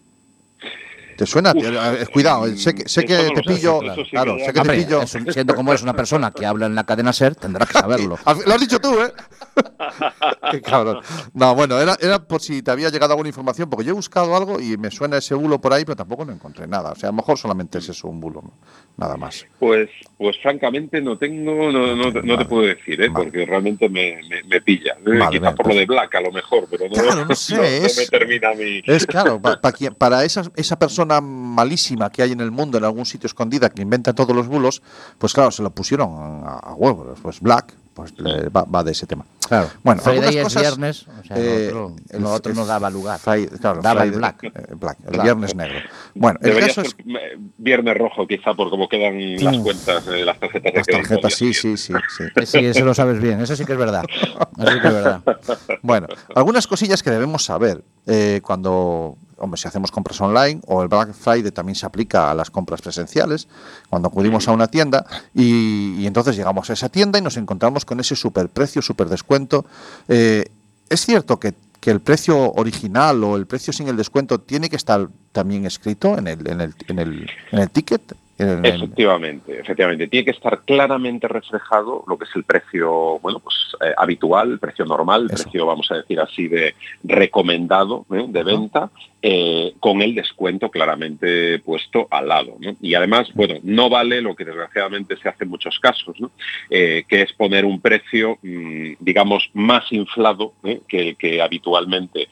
¿Te 1.17 1.25
suena? 1.25 1.53
Uf. 1.55 2.09
Cuidado, 2.09 2.47
eh, 2.47 2.57
sé 2.57 2.73
que, 2.75 2.87
sé 2.87 3.03
que 3.05 3.15
te 3.15 3.29
lo 3.29 3.35
sé, 3.35 3.41
pillo. 3.43 3.81
eso 3.83 3.95
sí 3.95 4.03
que 4.03 4.09
claro, 4.11 4.37
ya- 4.37 4.45
sé 4.45 4.47
que 4.47 4.53
te 4.53 4.59
Hombre, 4.59 4.77
pillo. 4.77 5.01
es 5.01 5.15
un- 5.15 5.31
siendo 5.33 5.55
como 5.55 5.73
es 5.73 5.81
una 5.81 5.93
persona 5.95 6.31
que 6.31 6.45
habla 6.45 6.65
en 6.65 6.75
la 6.75 6.83
cadena 6.85 7.11
SER, 7.13 7.35
tendrá 7.35 7.65
que 7.65 7.73
saberlo. 7.73 8.17
Lo 8.45 8.53
has 8.53 8.59
dicho 8.61 8.79
tú, 8.79 8.93
¿eh? 9.01 9.11
Qué 10.51 10.61
cabrón. 10.61 10.99
No, 11.33 11.55
bueno, 11.55 11.79
era, 11.79 11.95
era 11.99 12.19
por 12.27 12.41
si 12.41 12.61
te 12.61 12.71
había 12.71 12.89
llegado 12.89 13.13
alguna 13.13 13.29
información, 13.29 13.69
porque 13.69 13.85
yo 13.85 13.91
he 13.91 13.95
buscado 13.95 14.35
algo 14.35 14.59
y 14.59 14.77
me 14.77 14.91
suena 14.91 15.17
ese 15.17 15.35
bulo 15.35 15.59
por 15.61 15.73
ahí, 15.73 15.85
pero 15.85 15.95
tampoco 15.95 16.25
no 16.25 16.31
encontré 16.33 16.67
nada. 16.67 16.91
O 16.91 16.95
sea, 16.95 17.09
a 17.09 17.11
lo 17.11 17.17
mejor 17.17 17.37
solamente 17.37 17.77
es 17.77 17.89
eso, 17.89 18.07
un 18.07 18.19
bulo, 18.19 18.41
¿no? 18.43 18.53
nada 18.95 19.17
más. 19.17 19.45
Pues, 19.59 19.89
pues 20.17 20.37
francamente 20.41 21.01
no 21.01 21.17
tengo, 21.17 21.71
no, 21.71 21.95
no, 21.95 22.13
te- 22.13 22.21
no 22.21 22.37
te 22.37 22.45
puedo 22.45 22.67
decir, 22.67 23.01
¿eh? 23.01 23.09
Vale. 23.09 23.25
porque 23.25 23.45
realmente 23.45 23.89
me, 23.89 24.19
me, 24.29 24.43
me 24.43 24.61
pilla. 24.61 24.93
¿eh? 24.99 25.17
Vale, 25.17 25.31
Quizá 25.31 25.41
bien, 25.41 25.55
por 25.55 25.67
lo 25.67 25.75
de 25.75 25.85
Black 25.85 26.13
a 26.15 26.21
lo 26.21 26.31
mejor, 26.31 26.67
pero 26.69 26.85
no, 26.87 26.93
Claro, 26.93 27.25
no 27.25 27.35
sé, 27.35 27.55
no- 27.55 27.61
no 27.61 27.67
es- 27.67 27.97
me 27.97 28.05
termina 28.05 28.49
a 28.49 28.53
mí. 28.53 28.81
Es 28.85 29.05
claro, 29.07 29.41
pa- 29.41 29.59
pa 29.59 29.73
para 29.97 30.23
esa, 30.23 30.43
esa 30.55 30.77
persona 30.77 31.02
malísima 31.21 32.09
que 32.09 32.21
hay 32.23 32.31
en 32.31 32.39
el 32.41 32.51
mundo, 32.51 32.77
en 32.77 32.83
algún 32.85 33.05
sitio 33.05 33.27
escondida, 33.27 33.69
que 33.69 33.81
inventa 33.81 34.13
todos 34.13 34.35
los 34.35 34.47
bulos, 34.47 34.81
pues 35.17 35.33
claro, 35.33 35.51
se 35.51 35.61
lo 35.63 35.69
pusieron 35.69 36.09
a, 36.45 36.57
a 36.59 36.73
huevo. 36.73 37.13
Pues 37.21 37.39
Black 37.39 37.73
pues 37.93 38.11
le- 38.17 38.49
va, 38.49 38.63
va 38.63 38.83
de 38.83 38.91
ese 38.91 39.05
tema. 39.05 39.23
Claro. 39.47 39.69
Bueno, 39.83 40.01
Friday 40.01 40.23
algunas 40.23 40.35
es 40.37 40.43
cosas, 40.45 40.61
viernes, 40.63 41.05
o 41.07 41.23
sea, 41.27 41.37
eh, 41.37 41.69
lo 41.71 41.85
otro, 41.85 41.95
el- 42.09 42.21
lo 42.23 42.31
otro 42.33 42.51
el 42.51 42.57
no 42.57 42.65
daba 42.65 42.89
lugar. 42.89 43.19
Friday- 43.19 43.49
claro, 43.59 43.81
Daba 43.83 44.03
el 44.03 44.11
black. 44.13 44.43
eh, 44.45 44.51
black, 44.79 44.97
el 45.05 45.11
Black. 45.11 45.23
viernes 45.23 45.55
negro. 45.55 45.79
Bueno, 46.15 46.39
el 46.41 46.47
Debería 46.49 46.67
caso 46.69 46.81
ser 46.81 46.95
es 46.97 47.05
eh, 47.05 47.37
viernes 47.59 47.95
rojo 47.95 48.25
quizá 48.25 48.55
por 48.55 48.71
cómo 48.71 48.89
quedan 48.89 49.35
las 49.43 49.57
cuentas 49.59 50.05
de 50.07 50.25
las 50.25 50.39
tarjetas 50.39 50.73
las 51.21 51.33
sí, 51.35 51.53
sí, 51.53 51.77
sí, 51.77 51.93
sí. 52.17 52.23
Eh, 52.35 52.45
Sí, 52.47 52.57
eso 52.65 52.83
lo 52.83 52.95
sabes 52.95 53.19
bien, 53.21 53.39
eso 53.41 53.55
sí 53.55 53.63
que 53.63 53.73
es 53.73 53.77
verdad. 53.77 54.05
Eso 54.09 54.71
sí 54.71 54.79
que 54.81 54.87
es 54.87 54.93
verdad. 54.93 55.21
Bueno, 55.83 56.07
algunas 56.33 56.65
cosillas 56.65 57.03
que 57.03 57.11
debemos 57.11 57.45
saber 57.45 57.83
eh, 58.07 58.41
cuando, 58.43 59.17
hombre, 59.43 59.59
si 59.59 59.67
hacemos 59.67 59.91
compras 59.91 60.19
online 60.21 60.61
o 60.67 60.81
el 60.81 60.87
Black 60.87 61.13
Friday 61.13 61.51
también 61.51 61.75
se 61.75 61.85
aplica 61.85 62.31
a 62.31 62.33
las 62.33 62.49
compras 62.49 62.81
presenciales, 62.81 63.47
cuando 63.89 64.07
acudimos 64.07 64.47
a 64.47 64.51
una 64.51 64.67
tienda 64.67 65.05
y, 65.33 66.01
y 66.01 66.07
entonces 66.07 66.35
llegamos 66.35 66.69
a 66.69 66.73
esa 66.73 66.89
tienda 66.89 67.19
y 67.19 67.21
nos 67.21 67.37
encontramos 67.37 67.85
con 67.85 67.99
ese 67.99 68.15
superprecio, 68.15 68.81
super 68.81 69.07
descuento. 69.07 69.65
Eh, 70.07 70.45
es 70.89 71.05
cierto 71.05 71.39
que, 71.39 71.53
que 71.79 71.91
el 71.91 71.99
precio 71.99 72.53
original 72.53 73.23
o 73.23 73.35
el 73.35 73.45
precio 73.45 73.73
sin 73.73 73.87
el 73.87 73.97
descuento 73.97 74.39
tiene 74.39 74.69
que 74.69 74.75
estar 74.75 75.07
también 75.31 75.65
escrito 75.65 76.17
en 76.17 76.27
el, 76.27 76.47
en 76.47 76.61
el, 76.61 76.73
en 76.87 76.99
el, 76.99 77.29
en 77.51 77.59
el 77.59 77.69
ticket. 77.69 78.15
En 78.37 78.65
Efectivamente, 78.65 79.59
efectivamente. 79.59 80.07
Tiene 80.07 80.25
que 80.25 80.31
estar 80.31 80.61
claramente 80.61 81.27
reflejado 81.27 82.03
lo 82.07 82.17
que 82.17 82.25
es 82.25 82.31
el 82.35 82.43
precio, 82.43 83.19
bueno, 83.19 83.39
pues 83.39 83.55
eh, 83.81 83.93
habitual, 83.95 84.53
el 84.53 84.59
precio 84.59 84.85
normal, 84.85 85.23
el 85.23 85.27
precio, 85.29 85.65
vamos 85.65 85.91
a 85.91 85.95
decir 85.95 86.19
así, 86.19 86.47
de 86.47 86.73
recomendado 87.03 88.05
¿eh? 88.11 88.25
de 88.27 88.43
venta, 88.43 88.89
eh, 89.25 89.71
con 89.79 90.01
el 90.01 90.15
descuento 90.15 90.69
claramente 90.69 91.57
puesto 91.59 92.09
al 92.11 92.27
lado. 92.27 92.57
¿no? 92.59 92.75
Y 92.81 92.93
además, 92.93 93.29
bueno, 93.33 93.55
no 93.63 93.89
vale 93.89 94.19
lo 94.19 94.35
que 94.35 94.43
desgraciadamente 94.43 95.15
se 95.15 95.29
hace 95.29 95.45
en 95.45 95.49
muchos 95.49 95.79
casos, 95.79 96.19
¿no? 96.19 96.29
Eh, 96.69 97.05
que 97.07 97.21
es 97.21 97.31
poner 97.31 97.63
un 97.63 97.79
precio, 97.79 98.37
mm, 98.41 98.95
digamos, 98.99 99.49
más 99.53 99.89
inflado 99.93 100.51
¿eh? 100.65 100.81
que 100.89 101.09
el 101.09 101.15
que 101.15 101.41
habitualmente 101.41 102.27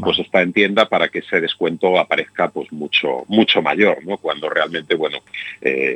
pues 0.00 0.18
está 0.20 0.42
en 0.42 0.52
tienda 0.52 0.88
para 0.88 1.08
que 1.08 1.18
ese 1.18 1.40
descuento 1.40 1.98
aparezca 1.98 2.48
pues 2.48 2.70
mucho 2.72 3.24
mucho 3.26 3.60
mayor, 3.60 4.04
¿no? 4.06 4.16
Cuando 4.18 4.48
realmente, 4.48 4.94
bueno, 4.94 5.18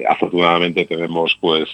afortunadamente 0.09 0.85
tenemos 0.85 1.37
pues 1.41 1.69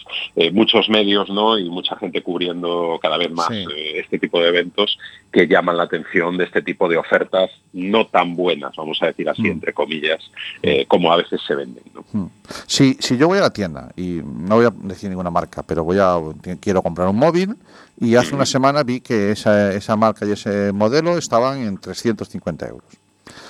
muchos 0.53 0.89
medios, 0.89 1.31
¿no? 1.31 1.59
Y 1.59 1.68
mucha 1.70 1.97
gente 1.97 2.20
cubriendo 2.22 2.99
cada 3.01 3.16
vez 3.16 3.31
más 3.31 3.47
Sí. 3.49 3.64
este 3.95 4.18
tipo 4.18 4.41
de 4.41 4.49
eventos 4.49 4.99
que 5.33 5.47
llaman 5.47 5.77
la 5.77 5.85
atención 5.85 6.37
de 6.37 6.45
este 6.45 6.62
tipo 6.62 6.89
de 6.89 6.97
ofertas 6.97 7.51
no 7.72 8.07
tan 8.07 8.37
buenas, 8.37 8.66
buenas, 8.67 8.77
vamos 8.77 8.99
a 9.03 9.07
decir 9.07 9.29
así, 9.29 9.43
Mm. 9.43 9.47
entre 9.47 9.73
comillas, 9.73 10.21
eh, 10.62 10.87
como 10.87 11.12
a 11.12 11.17
veces 11.17 11.41
se 11.47 11.55
venden. 11.55 11.85
¿no? 11.95 12.05
Hmm. 12.12 12.29
Si, 12.67 12.97
si 13.01 13.17
yo 13.17 13.29
voy 13.29 13.39
a 13.39 13.43
la 13.43 13.51
tienda 13.51 13.93
y 13.97 14.21
no 14.25 14.57
voy 14.57 14.67
a 14.67 14.71
decir 14.71 15.09
ninguna 15.09 15.31
marca, 15.31 15.62
pero 15.62 15.85
voy 15.85 15.99
a 15.99 16.17
quiero 16.61 16.83
comprar 16.83 17.09
un 17.09 17.17
móvil 17.17 17.57
y 18.01 18.14
hace 18.17 18.35
una 18.35 18.47
semana 18.47 18.83
vi 18.83 19.01
que 19.01 19.31
esa, 19.33 19.73
esa 19.73 19.97
marca 19.97 20.27
y 20.27 20.33
ese 20.33 20.73
modelo 20.73 21.17
estaban 21.19 21.59
en 21.59 21.79
350 21.79 22.67
euros. 22.69 22.89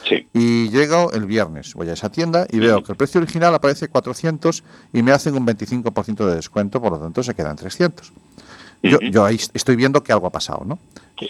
Sí. 0.08 0.26
Y 0.32 0.68
llego 0.70 1.12
el 1.12 1.26
viernes, 1.26 1.74
voy 1.74 1.88
a 1.90 1.92
esa 1.94 2.10
tienda 2.10 2.46
y 2.50 2.58
veo 2.58 2.82
que 2.82 2.92
el 2.92 2.96
precio 2.96 3.20
original 3.20 3.54
aparece 3.54 3.88
400 3.88 4.62
y 4.92 5.02
me 5.02 5.12
hacen 5.12 5.34
un 5.36 5.44
25% 5.46 6.26
de 6.26 6.36
descuento, 6.36 6.80
por 6.80 6.92
lo 6.92 6.98
tanto 6.98 7.22
se 7.22 7.34
quedan 7.34 7.56
300. 7.56 8.12
Yo, 8.90 8.98
yo 9.00 9.24
ahí 9.24 9.38
estoy 9.54 9.76
viendo 9.76 10.02
que 10.02 10.12
algo 10.12 10.26
ha 10.26 10.30
pasado, 10.30 10.62
¿no? 10.64 10.78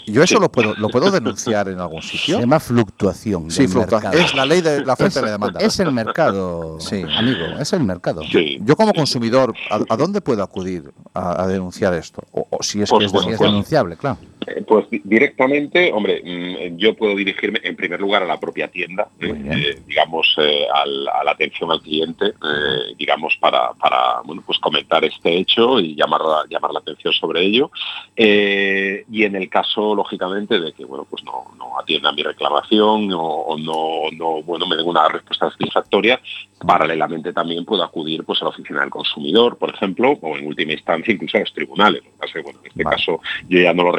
Yo 0.08 0.22
eso 0.24 0.40
lo 0.40 0.50
puedo, 0.50 0.74
lo 0.74 0.88
puedo 0.88 1.12
denunciar 1.12 1.68
en 1.68 1.78
algún 1.78 2.02
Se 2.02 2.18
sitio. 2.18 2.40
llama 2.40 2.58
fluctuación. 2.58 3.50
Sí, 3.52 3.62
del 3.62 3.68
fluctuación. 3.70 4.10
mercado. 4.10 4.26
Es 4.26 4.34
la 4.34 4.44
ley 4.46 4.60
de 4.60 4.84
la 4.84 4.94
oferta 4.94 5.20
y 5.20 5.22
la 5.22 5.30
demanda. 5.30 5.60
Es 5.60 5.78
el 5.78 5.92
mercado, 5.92 6.80
Sí. 6.80 7.02
amigo, 7.16 7.44
es 7.60 7.72
el 7.72 7.84
mercado. 7.84 8.22
Sí. 8.24 8.58
Yo 8.62 8.74
como 8.76 8.92
consumidor, 8.92 9.54
¿a, 9.70 9.80
a 9.88 9.96
dónde 9.96 10.20
puedo 10.20 10.42
acudir 10.42 10.90
a, 11.14 11.42
a 11.44 11.46
denunciar 11.46 11.94
esto? 11.94 12.22
O, 12.32 12.48
o 12.50 12.62
si 12.64 12.82
es 12.82 12.90
Por 12.90 12.98
que 12.98 13.04
es 13.06 13.38
denunciable, 13.38 13.96
claro. 13.96 14.18
Eh, 14.46 14.62
Pues 14.66 14.88
di- 14.90 15.00
directamente, 15.04 15.92
hombre, 15.92 16.22
mm, 16.24 16.76
yo 16.76 16.94
puedo 16.94 17.14
dirigirme 17.16 17.60
en 17.62 17.76
primer 17.76 18.00
lugar 18.00 18.22
a 18.22 18.26
la 18.26 18.38
propia 18.38 18.68
tienda, 18.68 19.08
eh, 19.20 19.34
eh, 19.50 19.82
digamos, 19.86 20.34
eh, 20.38 20.66
al- 20.72 21.08
a 21.08 21.24
la 21.24 21.30
atención 21.32 21.70
al 21.70 21.80
cliente, 21.80 22.26
eh, 22.26 22.94
digamos, 22.98 23.36
para, 23.40 23.72
para 23.74 24.20
bueno, 24.24 24.42
pues 24.46 24.58
comentar 24.58 25.04
este 25.04 25.36
hecho 25.36 25.78
y 25.80 25.94
llamar, 25.94 26.20
la- 26.22 26.44
llamar 26.48 26.72
la 26.72 26.80
atención 26.80 27.12
sobre 27.12 27.42
ello. 27.42 27.70
Y 28.16 29.24
en 29.24 29.36
el 29.36 29.48
caso, 29.48 29.94
lógicamente, 29.94 30.58
de 30.60 30.72
que, 30.72 30.84
bueno, 30.84 31.06
pues 31.08 31.22
no, 31.24 31.44
no 31.58 31.78
atiendan 31.78 32.14
mi 32.14 32.22
reclamación 32.22 33.12
o, 33.12 33.20
o 33.20 33.58
no, 33.58 34.10
no, 34.16 34.42
bueno, 34.42 34.66
me 34.66 34.76
den 34.76 34.86
una 34.86 35.08
respuesta 35.08 35.50
satisfactoria, 35.50 36.20
paralelamente 36.66 37.32
también 37.32 37.64
puedo 37.64 37.82
acudir 37.84 38.24
pues 38.24 38.40
a 38.40 38.44
la 38.46 38.50
oficina 38.50 38.80
del 38.80 38.90
consumidor, 38.90 39.56
por 39.58 39.70
ejemplo, 39.74 40.12
o 40.20 40.36
en 40.36 40.46
última 40.46 40.72
instancia 40.72 41.12
incluso 41.12 41.36
a 41.36 41.40
los 41.40 41.52
tribunales. 41.52 42.02
Bueno, 42.42 42.58
en 42.60 42.66
este 42.66 42.82
Vale. 42.84 42.96
caso 42.96 43.20
yo 43.48 43.60
ya 43.60 43.72
no 43.72 43.82
lo 43.84 43.92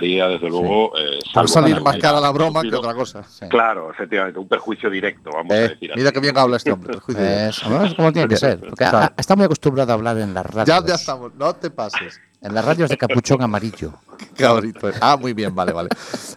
desde 0.00 0.48
luego. 0.48 0.92
eh, 0.98 1.18
salir 1.46 1.80
más 1.82 1.96
cara 1.98 2.20
la 2.20 2.30
broma 2.30 2.62
que 2.62 2.74
otra 2.74 2.94
cosa. 2.94 3.22
Sí. 3.24 3.46
Claro, 3.48 3.90
efectivamente, 3.92 4.38
un 4.38 4.48
perjuicio 4.48 4.88
directo, 4.90 5.30
vamos 5.32 5.52
a 5.52 5.56
Eh, 5.56 5.68
decir 5.70 5.90
mira 5.96 6.10
que 6.12 6.20
bien 6.20 6.36
habla 6.38 6.56
este 6.56 6.72
hombre. 6.72 6.92
perjuicio 6.94 7.22
directo. 7.22 7.84
Es, 7.84 7.94
como 7.94 8.12
tiene 8.12 8.28
que 8.28 8.36
ser. 8.36 8.60
Porque 8.60 8.74
Claro. 8.76 8.98
a- 8.98 9.12
está 9.16 9.36
muy 9.36 9.44
acostumbrado 9.44 9.92
a 9.92 9.94
hablar 9.94 10.18
en 10.18 10.32
las 10.34 10.46
radios. 10.46 10.66
Ya, 10.66 10.86
ya 10.86 10.94
estamos, 10.94 11.34
no 11.34 11.54
te 11.54 11.70
pases. 11.70 12.20
En 12.40 12.54
las 12.54 12.64
radios 12.64 12.88
de 12.90 12.96
capuchón 12.96 13.40
amarillo. 13.42 13.92
Cabrito. 14.36 14.90
Ah, 15.00 15.16
muy 15.16 15.32
bien, 15.32 15.54
vale, 15.54 15.72
vale. 15.72 15.88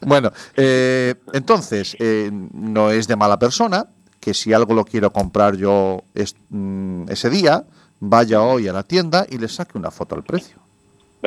Bueno, 0.06 0.32
eh, 0.56 1.16
entonces, 1.34 1.96
eh, 2.00 2.30
no 2.32 2.92
es 2.92 3.08
de 3.08 3.16
mala 3.16 3.40
persona 3.40 3.88
que 4.20 4.34
si 4.34 4.54
algo 4.54 4.74
lo 4.74 4.86
quiero 4.86 5.12
comprar 5.12 5.56
yo 5.56 6.04
es- 6.14 6.36
mm, 6.50 7.06
ese 7.10 7.30
día, 7.30 7.64
vaya 8.00 8.42
hoy 8.42 8.68
a 8.68 8.74
la 8.74 8.84
tienda 8.84 9.26
y 9.30 9.38
le 9.38 9.48
saque 9.48 9.78
una 9.78 9.90
foto 9.92 10.16
al 10.16 10.24
precio. 10.24 10.58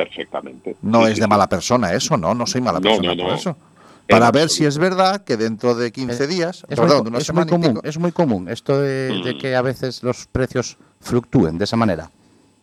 Perfectamente. 0.03 0.75
No 0.81 1.05
Sí, 1.05 1.11
es 1.13 1.19
de 1.19 1.27
mala 1.27 1.47
persona 1.47 1.93
eso, 1.93 2.17
¿no? 2.17 2.33
No 2.33 2.45
soy 2.47 2.61
mala 2.61 2.79
No, 2.79 2.89
persona 2.89 3.15
no, 3.15 3.23
por 3.23 3.33
eso. 3.33 3.49
En 3.49 3.55
Para 4.15 4.31
ver 4.31 4.43
absoluto. 4.43 4.53
si 4.55 4.65
es 4.65 4.77
verdad 4.79 5.23
que 5.23 5.37
dentro 5.37 5.75
de 5.75 5.91
15 5.91 6.25
días, 6.27 6.65
Es, 6.67 6.79
perdón, 6.79 6.97
muy, 6.97 7.03
de 7.03 7.09
una 7.09 7.17
es 7.19 7.33
muy 7.33 7.43
y 7.43 7.47
común, 7.47 7.73
pico- 7.75 7.81
es 7.83 7.97
muy 7.99 8.11
común 8.11 8.49
esto 8.49 8.79
de, 8.79 9.21
de 9.23 9.37
que 9.37 9.55
a 9.55 9.61
veces 9.61 10.01
los 10.03 10.25
precios 10.25 10.77
fluctúen 10.99 11.57
de 11.59 11.65
esa 11.65 11.75
manera. 11.77 12.09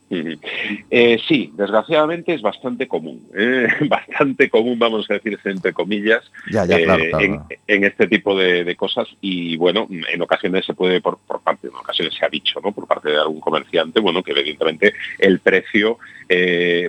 Eh, 0.08 1.18
sí, 1.26 1.50
desgraciadamente 1.54 2.32
es 2.32 2.40
bastante 2.40 2.86
común, 2.86 3.26
¿eh? 3.36 3.66
bastante 3.88 4.48
común, 4.48 4.78
vamos 4.78 5.10
a 5.10 5.14
decir 5.14 5.38
entre 5.44 5.72
comillas, 5.72 6.22
Ya, 6.50 6.64
ya, 6.64 6.78
eh, 6.78 6.84
claro, 6.84 7.04
claro, 7.10 7.46
en, 7.66 7.84
este 7.84 8.06
tipo 8.06 8.36
de, 8.38 8.62
de 8.62 8.76
cosas 8.76 9.08
y 9.20 9.56
bueno, 9.56 9.88
en 9.90 10.22
ocasiones 10.22 10.64
se 10.64 10.74
puede, 10.74 11.00
por, 11.00 11.18
por 11.18 11.40
parte, 11.40 11.66
en 11.68 11.74
ocasiones 11.74 12.14
se 12.14 12.24
ha 12.24 12.28
dicho, 12.28 12.60
¿no? 12.62 12.72
Por 12.72 12.86
parte 12.86 13.10
de 13.10 13.16
algún 13.16 13.40
comerciante, 13.40 13.98
bueno, 13.98 14.22
que 14.22 14.30
evidentemente 14.30 14.94
el 15.18 15.40
precio, 15.40 15.98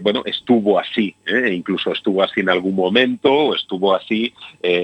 bueno, 0.01 0.23
estuvo 0.25 0.79
así, 0.79 1.15
incluso 1.51 1.91
estuvo 1.91 2.23
así 2.23 2.41
en 2.41 2.49
algún 2.49 2.75
momento, 2.75 3.31
o 3.31 3.55
estuvo 3.55 3.95
así 3.95 4.33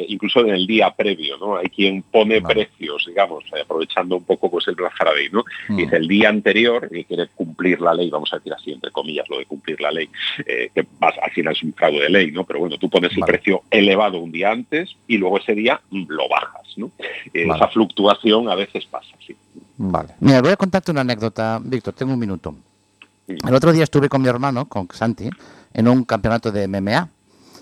incluso 0.07 0.41
en 0.41 0.49
el 0.49 0.65
día 0.67 0.91
previo, 0.91 1.37
¿no? 1.37 1.57
Hay 1.57 1.67
quien 1.67 2.01
pone 2.03 2.39
Vale. 2.39 2.67
precios, 2.67 3.05
digamos, 3.07 3.43
aprovechando 3.61 4.17
un 4.17 4.23
poco 4.23 4.49
pues 4.49 4.67
el 4.67 4.75
Black 4.75 4.93
Friday, 4.97 5.29
¿no? 5.31 5.43
Mm. 5.69 5.77
Dice 5.77 5.97
el 5.97 6.07
día 6.07 6.29
anterior 6.29 6.89
y 6.91 7.03
quiere 7.03 7.27
cumplir 7.35 7.81
la 7.81 7.93
ley, 7.93 8.09
vamos 8.09 8.22
a 8.31 8.37
decir 8.37 8.53
así, 8.53 8.71
entre 8.71 8.91
comillas, 8.91 9.27
lo 9.29 9.39
de 9.39 9.45
cumplir 9.45 9.81
la 9.81 9.91
ley, 9.91 10.07
eh, 10.45 10.69
que 10.73 10.85
vas- 10.99 11.15
al 11.21 11.31
final 11.31 11.53
es 11.53 11.63
un 11.63 11.73
fraude 11.73 12.01
de 12.03 12.09
ley, 12.09 12.31
¿no? 12.31 12.43
Pero 12.43 12.59
bueno, 12.59 12.77
tú 12.77 12.89
pones 12.89 13.11
el 13.13 13.21
Vale. 13.21 13.33
precio 13.33 13.63
elevado 13.71 14.19
un 14.19 14.31
día 14.31 14.51
antes 14.51 14.95
y 15.07 15.17
luego 15.17 15.39
ese 15.39 15.53
día 15.55 15.81
lo 15.91 16.29
bajas, 16.29 16.61
¿no? 16.77 16.91
Eh, 17.33 17.45
Vale. 17.47 17.59
Esa 17.59 17.67
fluctuación 17.69 18.47
a 18.49 18.55
veces 18.55 18.85
pasa, 18.85 19.09
sí. 19.25 19.35
Vale. 19.77 20.09
Mira, 20.19 20.41
voy 20.41 20.51
a 20.51 20.55
contarte 20.57 20.91
una 20.91 21.01
anécdota, 21.01 21.59
Víctor, 21.63 21.93
tengo 21.95 22.13
un 22.13 22.19
minuto. 22.19 22.55
El 23.27 23.55
otro 23.55 23.71
día 23.71 23.83
estuve 23.83 24.07
con 24.09 24.21
mi 24.21 24.27
hermano, 24.27 24.67
con 24.67 24.87
Santi, 24.93 25.29
en 25.73 25.87
un 25.87 26.03
campeonato 26.03 26.51
de 26.51 26.67
MMA. 26.67 27.09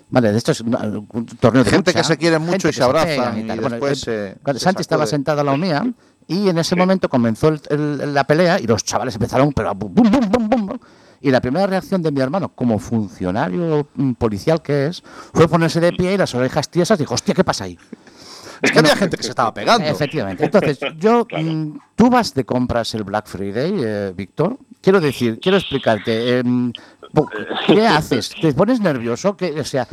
Vale, 0.09 0.31
de 0.33 0.37
esto 0.37 0.51
es 0.51 0.59
un, 0.59 1.07
un 1.09 1.25
torneo 1.39 1.63
de 1.63 1.69
Gente 1.69 1.91
lucha, 1.91 2.01
que 2.01 2.07
se 2.07 2.17
quiere 2.17 2.37
mucho 2.37 2.51
gente 2.51 2.67
y 2.67 2.71
que 2.71 2.75
se 2.75 2.83
abrazan 2.83 3.39
y. 3.39 3.43
Bueno, 3.43 3.69
después 3.69 4.05
eh, 4.09 4.35
se- 4.45 4.53
se 4.53 4.59
Santi 4.59 4.81
estaba 4.81 5.05
sentado 5.05 5.39
a 5.39 5.43
la 5.45 5.55
mía 5.55 5.85
y 6.27 6.49
en 6.49 6.57
ese 6.57 6.75
momento 6.75 7.09
comenzó 7.09 7.49
el- 7.49 7.61
el- 7.69 8.13
la 8.13 8.23
pelea 8.25 8.59
y 8.59 8.67
los 8.67 8.83
chavales 8.83 9.15
empezaron, 9.15 9.51
pero 9.53 9.73
bum, 9.75 9.93
bum, 9.93 10.29
bum, 10.29 10.49
bum. 10.67 10.79
Y 11.23 11.29
la 11.29 11.39
primera 11.39 11.67
reacción 11.67 12.01
de 12.01 12.11
mi 12.11 12.19
hermano, 12.19 12.49
como 12.49 12.79
funcionario 12.79 13.87
mm, 13.95 14.13
policial 14.13 14.61
que 14.61 14.87
es, 14.87 15.03
fue 15.33 15.47
ponerse 15.47 15.79
de 15.79 15.91
pie 15.93 16.13
y 16.13 16.17
las 16.17 16.33
orejas 16.33 16.69
tiesas 16.69 16.99
y 16.99 17.03
dijo, 17.03 17.13
hostia, 17.13 17.33
¿qué 17.35 17.43
pasa 17.43 17.65
ahí? 17.65 17.77
Es 18.61 18.71
que 18.71 18.79
había 18.79 18.95
gente 18.95 19.17
que 19.17 19.23
se 19.23 19.29
estaba 19.29 19.53
pegando. 19.53 19.85
Efectivamente. 19.87 20.43
Entonces, 20.45 20.79
yo, 20.97 21.25
mm, 21.31 21.77
tú 21.95 22.09
vas 22.09 22.33
de 22.33 22.43
compras 22.45 22.93
el 22.95 23.03
Black 23.03 23.27
Friday, 23.27 23.73
eh, 23.83 24.13
Víctor. 24.15 24.57
Quiero 24.81 24.99
decir, 24.99 25.39
quiero 25.39 25.57
explicarte. 25.57 26.39
em, 26.39 26.71
¿Qué 27.67 27.85
haces? 27.87 28.29
¿Te 28.41 28.53
pones 28.53 28.79
nervioso? 28.79 29.35
¿Qué- 29.37 29.59
o 29.59 29.63
sea, 29.65 29.85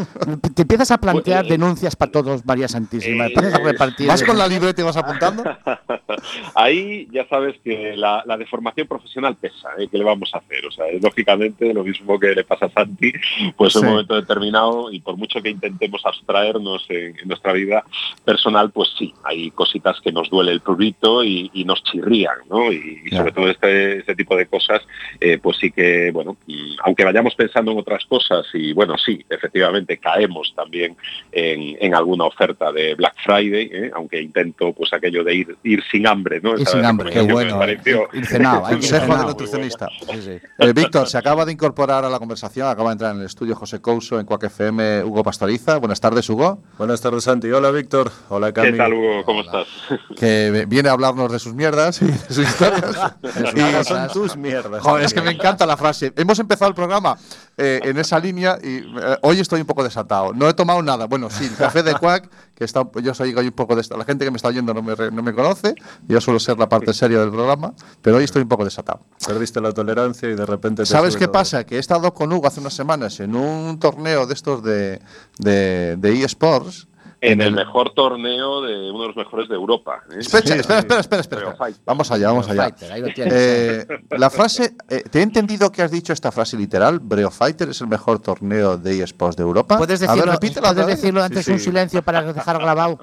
te 0.55 0.63
empiezas 0.63 0.91
a 0.91 0.99
plantear 0.99 1.47
denuncias 1.47 1.97
para 1.97 2.13
todos, 2.13 2.45
María 2.47 2.69
Santísima. 2.69 3.27
Empiezas 3.27 3.55
a 3.55 3.59
repartir. 3.59 4.07
¿Vas 4.09 4.23
con 4.23 4.39
la 4.39 4.47
libreta 4.49 4.81
y 4.81 4.85
vas 4.85 4.97
apuntando? 4.97 5.43
Ahí 6.55 7.09
ya 7.13 7.27
sabes 7.29 7.57
que 7.63 7.95
la, 7.97 8.23
la 8.27 8.37
deformación 8.37 8.87
profesional 8.87 9.37
pesa, 9.37 9.69
¿eh? 9.79 9.89
¿qué 9.91 9.99
le 9.99 10.05
vamos 10.05 10.31
a 10.35 10.39
hacer? 10.39 10.65
O 10.67 10.71
sea, 10.71 10.87
es 10.89 11.03
lógicamente 11.03 11.73
lo 11.73 11.85
mismo 11.85 12.19
que 12.19 12.35
le 12.35 12.45
pasa 12.45 12.67
a 12.67 12.71
Santi, 12.71 13.13
pues 13.57 13.75
en 13.77 13.81
Sí. 13.81 13.87
un 13.87 13.93
momento 13.93 14.15
determinado 14.17 14.91
y 14.91 15.01
por 15.01 15.17
mucho 15.17 15.41
que 15.41 15.51
intentemos 15.51 16.05
abstraernos 16.05 16.85
en, 16.89 17.19
en 17.19 17.29
nuestra 17.29 17.53
vida 17.53 17.85
personal, 18.25 18.71
pues 18.71 18.89
sí, 18.99 19.15
hay 19.25 19.51
cositas 19.53 20.01
que 20.01 20.11
nos 20.13 20.29
duele 20.31 20.53
el 20.53 20.61
prurito 20.61 21.23
y, 21.23 21.51
y 21.55 21.65
nos 21.65 21.83
chirrían, 21.85 22.37
¿no? 22.51 22.73
Y, 22.73 22.99
sobre 23.11 23.33
todo 23.33 23.49
este, 23.51 23.99
este 24.01 24.15
tipo 24.17 24.37
de 24.37 24.47
cosas, 24.47 24.83
eh, 25.21 25.39
pues 25.41 25.57
sí 25.59 25.71
que, 25.71 26.11
bueno, 26.13 26.37
aunque 26.85 27.05
vayamos 27.09 27.35
pensando 27.35 27.73
en 27.73 27.79
otras 27.79 28.05
cosas 28.05 28.45
y 28.53 28.75
bueno, 28.75 28.95
sí, 28.99 29.25
efectivamente 29.31 29.97
caemos 29.99 30.53
también 30.55 30.95
en, 31.33 31.75
en 31.81 31.95
alguna 31.95 32.25
oferta 32.25 32.71
de 32.71 32.95
Black 32.97 33.15
Friday, 33.25 33.71
¿eh? 33.73 33.91
aunque 33.95 34.21
intento 34.21 34.75
pues 34.75 34.93
aquello 34.93 35.25
de 35.25 35.35
ir, 35.35 35.57
ir 35.63 35.83
sin 35.91 36.07
hambre, 36.07 36.39
¿no? 36.43 36.55
Ir 36.55 36.63
Esa 36.63 36.73
sin 36.73 36.85
hambre, 36.85 37.11
qué 37.11 37.23
bueno, 37.23 37.59
pareció- 37.59 38.09
Ir 38.13 38.27
cenado, 38.27 38.61
Consejo 38.63 38.95
de 38.95 39.01
cenado. 39.11 39.29
nutricionista. 39.29 39.89
Sí, 40.13 40.21
sí. 40.23 40.39
Eh, 40.59 40.73
Víctor, 40.75 41.09
se 41.09 41.17
acaba 41.17 41.47
de 41.47 41.53
incorporar 41.53 42.05
a 42.05 42.11
la 42.11 42.19
conversación, 42.19 42.69
acaba 42.69 42.91
de 42.91 42.93
entrar 42.93 43.15
en 43.15 43.21
el 43.21 43.27
estudio 43.27 43.57
José 43.57 43.81
Couso 43.81 44.21
en 44.21 44.27
Cuac 44.27 44.45
FM, 44.45 45.05
Hugo 45.05 45.23
Pastoriza. 45.25 45.79
Buenas 45.79 46.01
tardes, 46.03 46.29
Hugo. 46.29 46.63
Buenas 46.77 47.01
tardes, 47.01 47.25
Santi. 47.25 47.51
Hola, 47.51 47.71
Víctor. 47.71 48.11
Hola, 48.29 48.53
Cami. 48.53 48.73
¿Qué 48.73 48.77
tal, 48.77 48.93
Hugo? 48.93 49.25
¿Cómo 49.25 49.41
estás? 49.41 49.67
Que 50.19 50.67
viene 50.69 50.91
a 50.91 50.93
hablarnos 50.93 51.33
de 51.33 51.39
sus 51.39 51.55
mierdas 51.55 52.03
y 52.03 52.07
de 52.07 52.19
sus 52.19 52.39
historias. 52.47 53.15
Esas 53.23 53.87
son 53.87 54.09
tus 54.13 54.37
mierdas. 54.37 54.83
Joder, 54.83 55.05
es 55.07 55.15
que 55.15 55.23
me 55.23 55.31
encanta 55.31 55.65
la 55.65 55.77
frase. 55.77 56.13
Hemos 56.17 56.39
empezado 56.39 56.69
el 56.69 56.75
programa 56.75 56.98
eh, 57.57 57.81
en 57.85 57.99
esa 57.99 58.19
línea 58.19 58.59
y 58.63 58.77
eh, 58.79 59.17
hoy 59.23 59.41
estoy 59.41 59.61
un 59.61 59.67
poco 59.67 59.83
desatado. 59.83 60.33
No 60.33 60.49
he 60.49 60.55
tomado 60.55 60.83
nada. 60.83 61.07
Bueno, 61.07 61.29
sí, 61.31 61.45
el 61.47 61.57
café 61.57 61.83
de 61.83 61.95
Quack, 61.95 62.29
que 62.55 62.65
está, 62.65 62.89
yo 63.03 63.15
soy 63.15 63.35
hoy 63.35 63.47
un 63.47 63.53
poco 63.53 63.77
de 63.77 63.83
La 63.97 64.05
gente 64.05 64.25
que 64.25 64.31
me 64.31 64.37
está 64.37 64.49
oyendo 64.49 64.75
no 64.75 64.83
me, 64.83 64.95
no 65.11 65.23
me 65.23 65.33
conoce. 65.35 65.75
Yo 66.07 66.21
suelo 66.21 66.41
ser 66.41 66.59
la 66.59 66.69
parte 66.69 66.93
seria 66.93 67.21
del 67.21 67.31
programa, 67.31 67.75
pero 68.03 68.17
hoy 68.19 68.25
estoy 68.25 68.43
un 68.43 68.49
poco 68.49 68.65
desatado. 68.65 69.01
Perdiste 69.27 69.61
la 69.61 69.73
tolerancia 69.73 70.29
y 70.29 70.35
de 70.35 70.47
repente 70.47 70.83
te 70.83 70.87
¿Sabes 70.87 71.17
qué 71.17 71.27
todo. 71.27 71.33
pasa? 71.33 71.65
Que 71.65 71.77
he 71.77 71.79
estado 71.79 72.13
con 72.15 72.33
Hugo 72.33 72.47
hace 72.47 72.61
unas 72.61 72.75
semanas 72.75 73.21
en 73.21 73.37
un 73.37 73.79
torneo 73.79 74.27
de 74.27 74.35
estos 74.35 74.63
de, 74.63 75.01
de, 75.39 75.97
de 75.97 76.25
eSports. 76.25 76.88
En 77.21 77.41
el 77.41 77.53
mejor 77.53 77.95
torneo 77.95 78.63
de 78.63 78.91
uno 78.91 79.03
de 79.03 79.07
los 79.09 79.17
mejores 79.17 79.49
de 79.49 79.57
Europa. 79.57 80.03
¿eh? 80.11 80.19
Espera, 80.21 80.47
Sí, 80.47 80.53
espera, 80.53 80.79
espera, 80.79 81.01
espera, 81.01 81.21
espera. 81.21 81.57
Vamos 81.85 82.11
allá, 82.13 82.29
vamos 82.29 82.49
allá. 82.49 82.65
Fighter, 82.65 82.93
ahí 82.93 83.01
lo 83.01 83.09
tienes. 83.09 83.35
Eh, 83.35 83.87
la 84.11 84.31
frase, 84.31 84.77
eh, 84.89 85.03
te 85.11 85.19
he 85.19 85.23
entendido 85.23 85.73
que 85.73 85.83
has 85.83 85.91
dicho 85.91 86.13
esta 86.13 86.31
frase 86.31 86.57
literal, 86.57 87.01
Breo 87.01 87.31
Fighter 87.31 87.71
es 87.71 87.81
el 87.81 87.89
mejor 87.89 88.21
torneo 88.21 88.77
de 88.77 89.03
eSports 89.03 89.37
de 89.37 89.43
Europa. 89.43 89.79
¿Puedes 89.79 90.01
ver, 90.01 90.09
decirlo, 90.09 90.33
repítela 90.33 90.73
¿puedes 90.73 90.87
decirlo 90.87 91.23
antes 91.23 91.45
Sí, 91.45 91.53
un 91.53 91.59
silencio 91.59 92.03
para 92.03 92.33
dejar 92.33 92.61
grabado? 92.61 92.99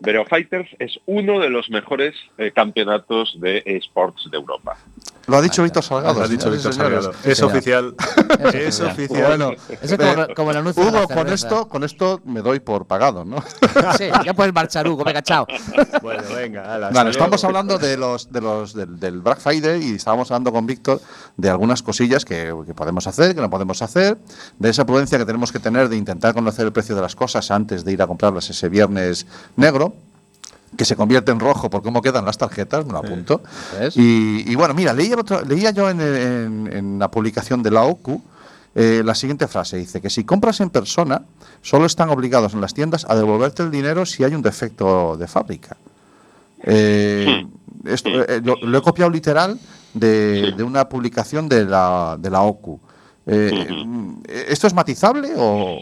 Breo 0.00 0.24
Fighters 0.24 0.68
es 0.78 0.98
uno 1.06 1.38
de 1.38 1.48
los 1.48 1.70
mejores 1.70 2.14
eh, 2.38 2.50
campeonatos 2.50 3.36
de 3.40 3.62
esports 3.64 4.28
de 4.30 4.36
Europa. 4.36 4.76
Lo 5.26 5.36
ha 5.36 5.42
dicho 5.42 5.62
Víctor 5.62 5.82
Salgado. 5.84 6.18
Lo 6.18 6.24
ha 6.24 6.28
dicho 6.28 6.50
Víctor. 6.50 6.74
Salgado. 6.74 7.12
Es 7.24 7.40
oficial. 7.42 7.94
Es 8.52 8.80
oficial. 8.80 9.26
Bueno, 9.26 9.52
es 9.80 9.96
como- 9.96 10.26
como 10.34 10.50
el 10.50 10.56
anuncio 10.56 10.84
de 10.84 10.90
la 10.92 10.98
Hugo, 11.04 11.08
con 11.14 11.28
esto, 11.28 11.68
con 11.68 11.84
esto 11.84 12.20
me 12.24 12.40
doy 12.42 12.60
por 12.60 12.86
pagado, 12.86 13.24
¿no? 13.24 13.42
Sí, 13.98 14.08
ya 14.24 14.34
puedes 14.34 14.52
marchar, 14.52 14.86
Hugo, 14.88 15.04
venga, 15.04 15.22
chao. 15.22 15.46
Bueno, 16.02 16.22
venga, 16.34 16.74
ala, 16.74 16.90
Bueno, 16.90 17.10
estamos 17.10 17.42
luego. 17.42 17.46
hablando 17.58 17.78
de 17.78 17.96
los, 17.96 18.30
de 18.32 18.40
los, 18.40 18.74
del, 18.74 18.98
del 18.98 19.20
Black 19.20 19.38
Friday 19.40 19.82
y 19.92 19.94
estábamos 19.96 20.30
hablando 20.30 20.52
con 20.52 20.66
Víctor 20.66 21.00
de 21.36 21.50
algunas 21.50 21.82
cosillas 21.82 22.24
que, 22.24 22.54
que 22.66 22.74
podemos 22.74 23.06
hacer, 23.06 23.34
que 23.34 23.40
no 23.40 23.50
podemos 23.50 23.80
hacer, 23.82 24.18
de 24.58 24.70
esa 24.70 24.84
prudencia 24.86 25.18
que 25.18 25.24
tenemos 25.26 25.52
que 25.52 25.58
tener 25.58 25.88
de 25.88 25.96
intentar 25.96 26.34
conocer 26.34 26.66
el 26.66 26.72
precio 26.72 26.94
de 26.96 27.02
las 27.02 27.14
cosas 27.14 27.50
antes 27.50 27.84
de 27.84 27.92
ir 27.92 28.02
a 28.02 28.06
comprarlas 28.06 28.50
ese 28.50 28.68
viernes 28.68 29.26
negro 29.56 29.94
que 30.76 30.84
se 30.84 30.96
convierte 30.96 31.32
en 31.32 31.38
rojo 31.40 31.68
por 31.70 31.82
cómo 31.82 32.00
quedan 32.02 32.24
las 32.24 32.38
tarjetas, 32.38 32.86
me 32.86 32.92
lo 32.92 32.98
apunto. 32.98 33.42
Y, 33.96 34.50
y 34.50 34.54
bueno, 34.54 34.72
mira, 34.74 34.92
leía, 34.92 35.16
otro- 35.16 35.42
leía 35.42 35.70
yo 35.70 35.90
en, 35.90 36.00
en- 36.00 36.70
en 36.72 36.98
la 36.98 37.10
publicación 37.10 37.62
de 37.62 37.70
la 37.70 37.82
OCU 37.82 38.22
eh, 38.74 39.02
la 39.04 39.14
siguiente 39.14 39.46
frase, 39.48 39.76
dice 39.76 40.00
que 40.00 40.08
si 40.08 40.24
compras 40.24 40.60
en 40.60 40.70
persona, 40.70 41.22
solo 41.60 41.84
están 41.84 42.08
obligados 42.08 42.54
en 42.54 42.62
las 42.62 42.72
tiendas 42.72 43.04
a 43.06 43.14
devolverte 43.14 43.62
el 43.62 43.70
dinero 43.70 44.06
si 44.06 44.24
hay 44.24 44.34
un 44.34 44.40
defecto 44.40 45.16
de 45.18 45.28
fábrica. 45.28 45.76
Eh, 46.64 47.46
esto, 47.84 48.08
eh, 48.08 48.40
lo, 48.42 48.56
lo 48.56 48.78
he 48.78 48.82
copiado 48.82 49.10
literal 49.10 49.58
de, 49.92 50.52
de 50.56 50.62
una 50.62 50.88
publicación 50.88 51.48
de 51.48 51.64
la, 51.66 52.16
de 52.18 52.30
la 52.30 52.40
OCU. 52.42 52.80
Eh, 53.26 53.68
¿Esto 54.48 54.66
es 54.66 54.74
matizable 54.74 55.32
o...? 55.36 55.78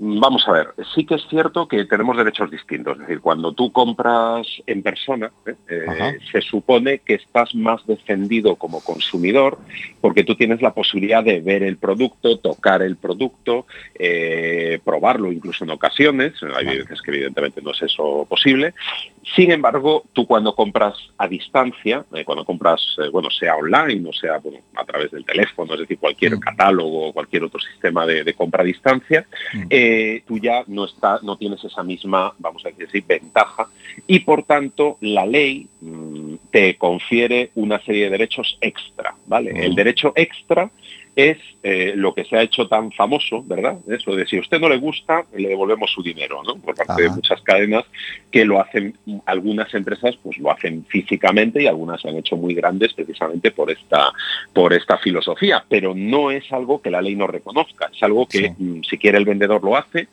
Vamos 0.00 0.46
a 0.46 0.52
ver, 0.52 0.68
sí 0.94 1.04
que 1.04 1.16
es 1.16 1.26
cierto 1.28 1.66
que 1.66 1.84
tenemos 1.84 2.16
derechos 2.16 2.48
distintos. 2.52 2.94
Es 2.94 3.00
decir, 3.00 3.20
cuando 3.20 3.52
tú 3.52 3.72
compras 3.72 4.46
en 4.64 4.80
persona, 4.80 5.32
¿eh? 5.44 5.56
Eh, 5.68 6.18
se 6.30 6.40
supone 6.40 7.00
que 7.00 7.14
estás 7.14 7.52
más 7.56 7.84
defendido 7.84 8.54
como 8.54 8.80
consumidor 8.80 9.58
porque 10.00 10.22
tú 10.22 10.36
tienes 10.36 10.62
la 10.62 10.72
posibilidad 10.72 11.24
de 11.24 11.40
ver 11.40 11.64
el 11.64 11.78
producto, 11.78 12.38
tocar 12.38 12.80
el 12.82 12.96
producto, 12.96 13.66
eh, 13.98 14.78
probarlo 14.84 15.32
incluso 15.32 15.64
en 15.64 15.70
ocasiones. 15.70 16.34
Hay 16.56 16.66
veces 16.66 17.02
que 17.02 17.10
evidentemente 17.10 17.60
no 17.60 17.72
es 17.72 17.82
eso 17.82 18.24
posible. 18.28 18.74
Sin 19.34 19.50
embargo, 19.52 20.04
tú 20.12 20.26
cuando 20.26 20.54
compras 20.54 20.94
a 21.18 21.28
distancia, 21.28 22.04
eh, 22.14 22.24
cuando 22.24 22.44
compras, 22.44 22.80
eh, 22.98 23.08
bueno, 23.10 23.28
sea 23.30 23.56
online 23.56 24.08
o 24.08 24.12
sea 24.12 24.38
bueno, 24.38 24.58
a 24.74 24.84
través 24.84 25.10
del 25.10 25.24
teléfono, 25.24 25.74
es 25.74 25.80
decir, 25.80 25.98
cualquier 25.98 26.36
Mm. 26.36 26.40
catálogo 26.40 27.08
o 27.08 27.12
cualquier 27.12 27.44
otro 27.44 27.60
sistema 27.60 28.06
de, 28.06 28.24
de 28.24 28.34
compra 28.34 28.62
a 28.62 28.66
distancia, 28.66 29.26
Mm. 29.54 29.62
eh, 29.70 30.22
tú 30.26 30.38
ya 30.38 30.64
no, 30.66 30.84
está, 30.86 31.18
no 31.22 31.36
tienes 31.36 31.62
esa 31.64 31.82
misma, 31.82 32.32
vamos 32.38 32.64
a 32.64 32.70
decir, 32.70 33.04
ventaja 33.06 33.68
y 34.06 34.20
por 34.20 34.44
tanto 34.44 34.96
la 35.00 35.26
ley 35.26 35.66
mm, 35.80 36.34
te 36.50 36.76
confiere 36.76 37.50
una 37.54 37.80
serie 37.84 38.04
de 38.04 38.10
derechos 38.10 38.56
extra, 38.60 39.14
¿vale? 39.26 39.50
El 39.64 39.74
derecho 39.74 40.12
extra 40.16 40.70
es 41.18 41.38
eh, 41.64 41.94
lo 41.96 42.14
que 42.14 42.24
se 42.24 42.36
ha 42.36 42.42
hecho 42.42 42.68
tan 42.68 42.92
famoso, 42.92 43.42
¿verdad? 43.42 43.76
Eso 43.88 44.14
de 44.14 44.24
si 44.24 44.36
a 44.36 44.40
usted 44.40 44.60
no 44.60 44.68
le 44.68 44.76
gusta, 44.76 45.24
le 45.36 45.48
devolvemos 45.48 45.90
su 45.90 46.00
dinero, 46.00 46.44
¿no? 46.44 46.54
Por 46.54 46.76
parte 46.76 47.02
de 47.02 47.10
muchas 47.10 47.42
cadenas 47.42 47.84
que 48.30 48.44
lo 48.44 48.60
hacen, 48.60 48.94
algunas 49.26 49.74
empresas 49.74 50.16
pues 50.22 50.38
lo 50.38 50.52
hacen 50.52 50.84
físicamente 50.84 51.60
y 51.60 51.66
algunas 51.66 52.00
se 52.00 52.08
han 52.08 52.18
hecho 52.18 52.36
muy 52.36 52.54
grandes 52.54 52.94
precisamente 52.94 53.50
por 53.50 53.68
esta, 53.68 54.12
por 54.52 54.72
esta 54.72 54.96
filosofía, 54.98 55.64
pero 55.68 55.92
no 55.92 56.30
es 56.30 56.52
algo 56.52 56.80
que 56.80 56.92
la 56.92 57.02
ley 57.02 57.16
no 57.16 57.26
reconozca, 57.26 57.90
es 57.92 58.00
algo 58.04 58.28
que 58.28 58.38
Sí. 58.38 58.50
mm, 58.56 58.82
si 58.84 58.96
quiere 58.96 59.18
el 59.18 59.24
vendedor 59.24 59.64
lo 59.64 59.76
hace, 59.76 60.06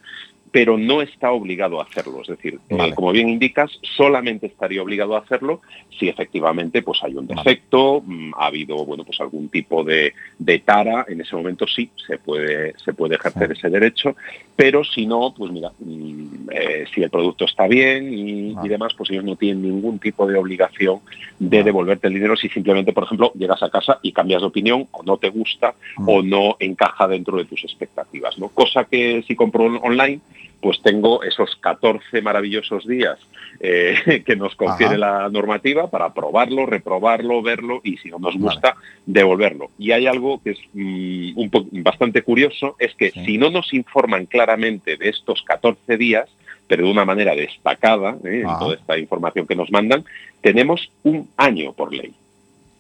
pero 0.56 0.78
no 0.78 1.02
está 1.02 1.34
obligado 1.34 1.82
a 1.82 1.84
hacerlo. 1.84 2.22
Es 2.22 2.30
decir, 2.30 2.60
eh, 2.70 2.94
como 2.96 3.12
bien 3.12 3.28
indicas, 3.28 3.70
solamente 3.82 4.46
estaría 4.48 4.82
obligado 4.82 5.18
a 5.18 5.20
hacerlo 5.20 5.60
si 6.00 6.08
efectivamente 6.08 6.82
pues 6.82 7.04
hay 7.04 7.14
un 7.16 7.28
defecto, 7.28 8.02
mm, 8.06 8.32
ha 8.38 8.46
habido 8.46 8.86
bueno 8.86 9.04
pues 9.04 9.20
algún 9.20 9.50
tipo 9.50 9.84
de, 9.84 10.14
de 10.40 10.60
tara, 10.60 11.06
en 11.10 11.20
ese 11.20 11.36
momento 11.36 11.68
sí 11.68 11.90
se 12.08 12.20
puede, 12.20 12.74
se 12.80 12.94
puede 12.94 13.16
ejercer 13.16 13.52
ese 13.52 13.70
derecho, 13.70 14.16
pero 14.56 14.86
si 14.86 15.06
no, 15.06 15.34
pues 15.38 15.52
mira, 15.52 15.72
mm, 15.78 16.50
eh, 16.52 16.86
si 16.94 17.04
el 17.04 17.10
producto 17.10 17.44
está 17.44 17.68
bien 17.68 18.14
y, 18.14 18.56
demás, 18.70 18.94
pues 18.98 19.10
ellos 19.12 19.26
no 19.26 19.36
tienen 19.36 19.62
ningún 19.62 20.00
tipo 20.00 20.26
de 20.26 20.38
obligación 20.38 21.00
de 21.38 21.64
devolverte 21.64 22.08
el 22.08 22.14
dinero 22.14 22.38
si 22.38 22.48
simplemente, 22.48 22.94
por 22.94 23.04
ejemplo, 23.04 23.34
llegas 23.36 23.62
a 23.62 23.70
casa 23.70 24.00
y 24.02 24.14
cambias 24.14 24.42
de 24.42 24.48
opinión 24.48 24.88
o 24.92 25.04
no 25.04 25.18
te 25.18 25.30
gusta 25.32 25.74
Mm. 25.98 26.10
o 26.10 26.22
no 26.24 26.56
encaja 26.60 27.08
dentro 27.10 27.38
de 27.38 27.44
tus 27.46 27.64
expectativas, 27.66 28.38
¿no? 28.38 28.48
Cosa 28.50 28.86
que 28.86 29.22
si 29.28 29.36
compro 29.36 29.66
on- 29.66 29.80
online, 29.84 30.22
pues 30.62 30.82
tengo 30.82 31.24
esos 31.24 31.56
14 31.58 32.22
maravillosos 32.22 32.86
días 32.88 33.20
eh, 33.60 34.24
que 34.26 34.36
nos 34.36 34.56
confiere 34.56 34.96
Ajá. 34.96 35.22
la 35.24 35.30
normativa 35.30 35.90
para 35.90 36.14
probarlo, 36.14 36.66
reprobarlo, 36.66 37.42
verlo 37.42 37.82
y 37.84 37.98
si 37.98 38.10
no 38.10 38.20
nos 38.20 38.36
gusta, 38.38 38.76
devolverlo. 39.06 39.70
Y 39.78 39.92
hay 39.92 40.08
algo 40.08 40.42
que 40.44 40.52
es 40.52 40.60
mm, 40.74 41.38
un 41.40 41.50
po- 41.50 41.66
bastante 41.72 42.22
curioso, 42.24 42.76
es 42.80 42.94
que 42.96 43.12
Sí. 43.12 43.26
si 43.26 43.38
no 43.38 43.50
nos 43.50 43.74
informan 43.74 44.26
claramente 44.26 44.98
de 44.98 45.10
estos 45.10 45.42
14 45.44 45.98
días, 45.98 46.30
pero 46.68 46.86
de 46.86 46.92
una 46.92 47.06
manera 47.06 47.36
destacada, 47.36 48.18
¿eh? 48.24 48.42
en 48.44 48.60
toda 48.60 48.76
esta 48.76 48.98
información 48.98 49.46
que 49.46 49.56
nos 49.56 49.70
mandan, 49.72 50.04
tenemos 50.42 50.90
un 51.04 51.30
año 51.38 51.74
por 51.74 51.94
ley. 51.94 52.14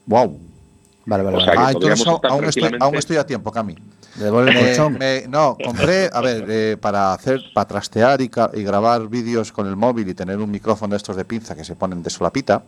¡Wow! 0.07 0.39
Vale, 1.05 1.23
vale, 1.23 1.37
O 1.37 1.41
sea, 1.41 1.53
Ah, 1.55 1.71
entonces 1.71 2.05
aún, 2.07 2.45
estoy, 2.45 2.71
aún 2.79 2.95
estoy 2.95 3.17
a 3.17 3.25
tiempo, 3.27 3.51
Cami. 3.51 3.75
Devuelve 4.15 4.51
el 4.51 4.55
Me- 4.55 4.63
colchón. 4.67 4.97
me- 4.97 5.25
no, 5.27 5.57
compré, 5.63 6.09
a 6.11 6.21
ver, 6.21 6.45
eh, 6.47 6.77
para 6.79 7.11
hacer, 7.13 7.41
para 7.53 7.67
trastear 7.67 8.21
y, 8.21 8.31
y 8.53 8.63
grabar 8.63 9.07
vídeos 9.07 9.51
con 9.51 9.67
el 9.67 9.75
móvil 9.75 10.07
y 10.09 10.13
tener 10.13 10.37
un 10.39 10.49
micrófono 10.49 10.91
de 10.91 10.97
estos 10.97 11.15
de 11.17 11.25
pinza 11.25 11.55
que 11.55 11.63
se 11.65 11.75
ponen 11.75 12.01
de 12.01 12.09
solapita, 12.09 12.63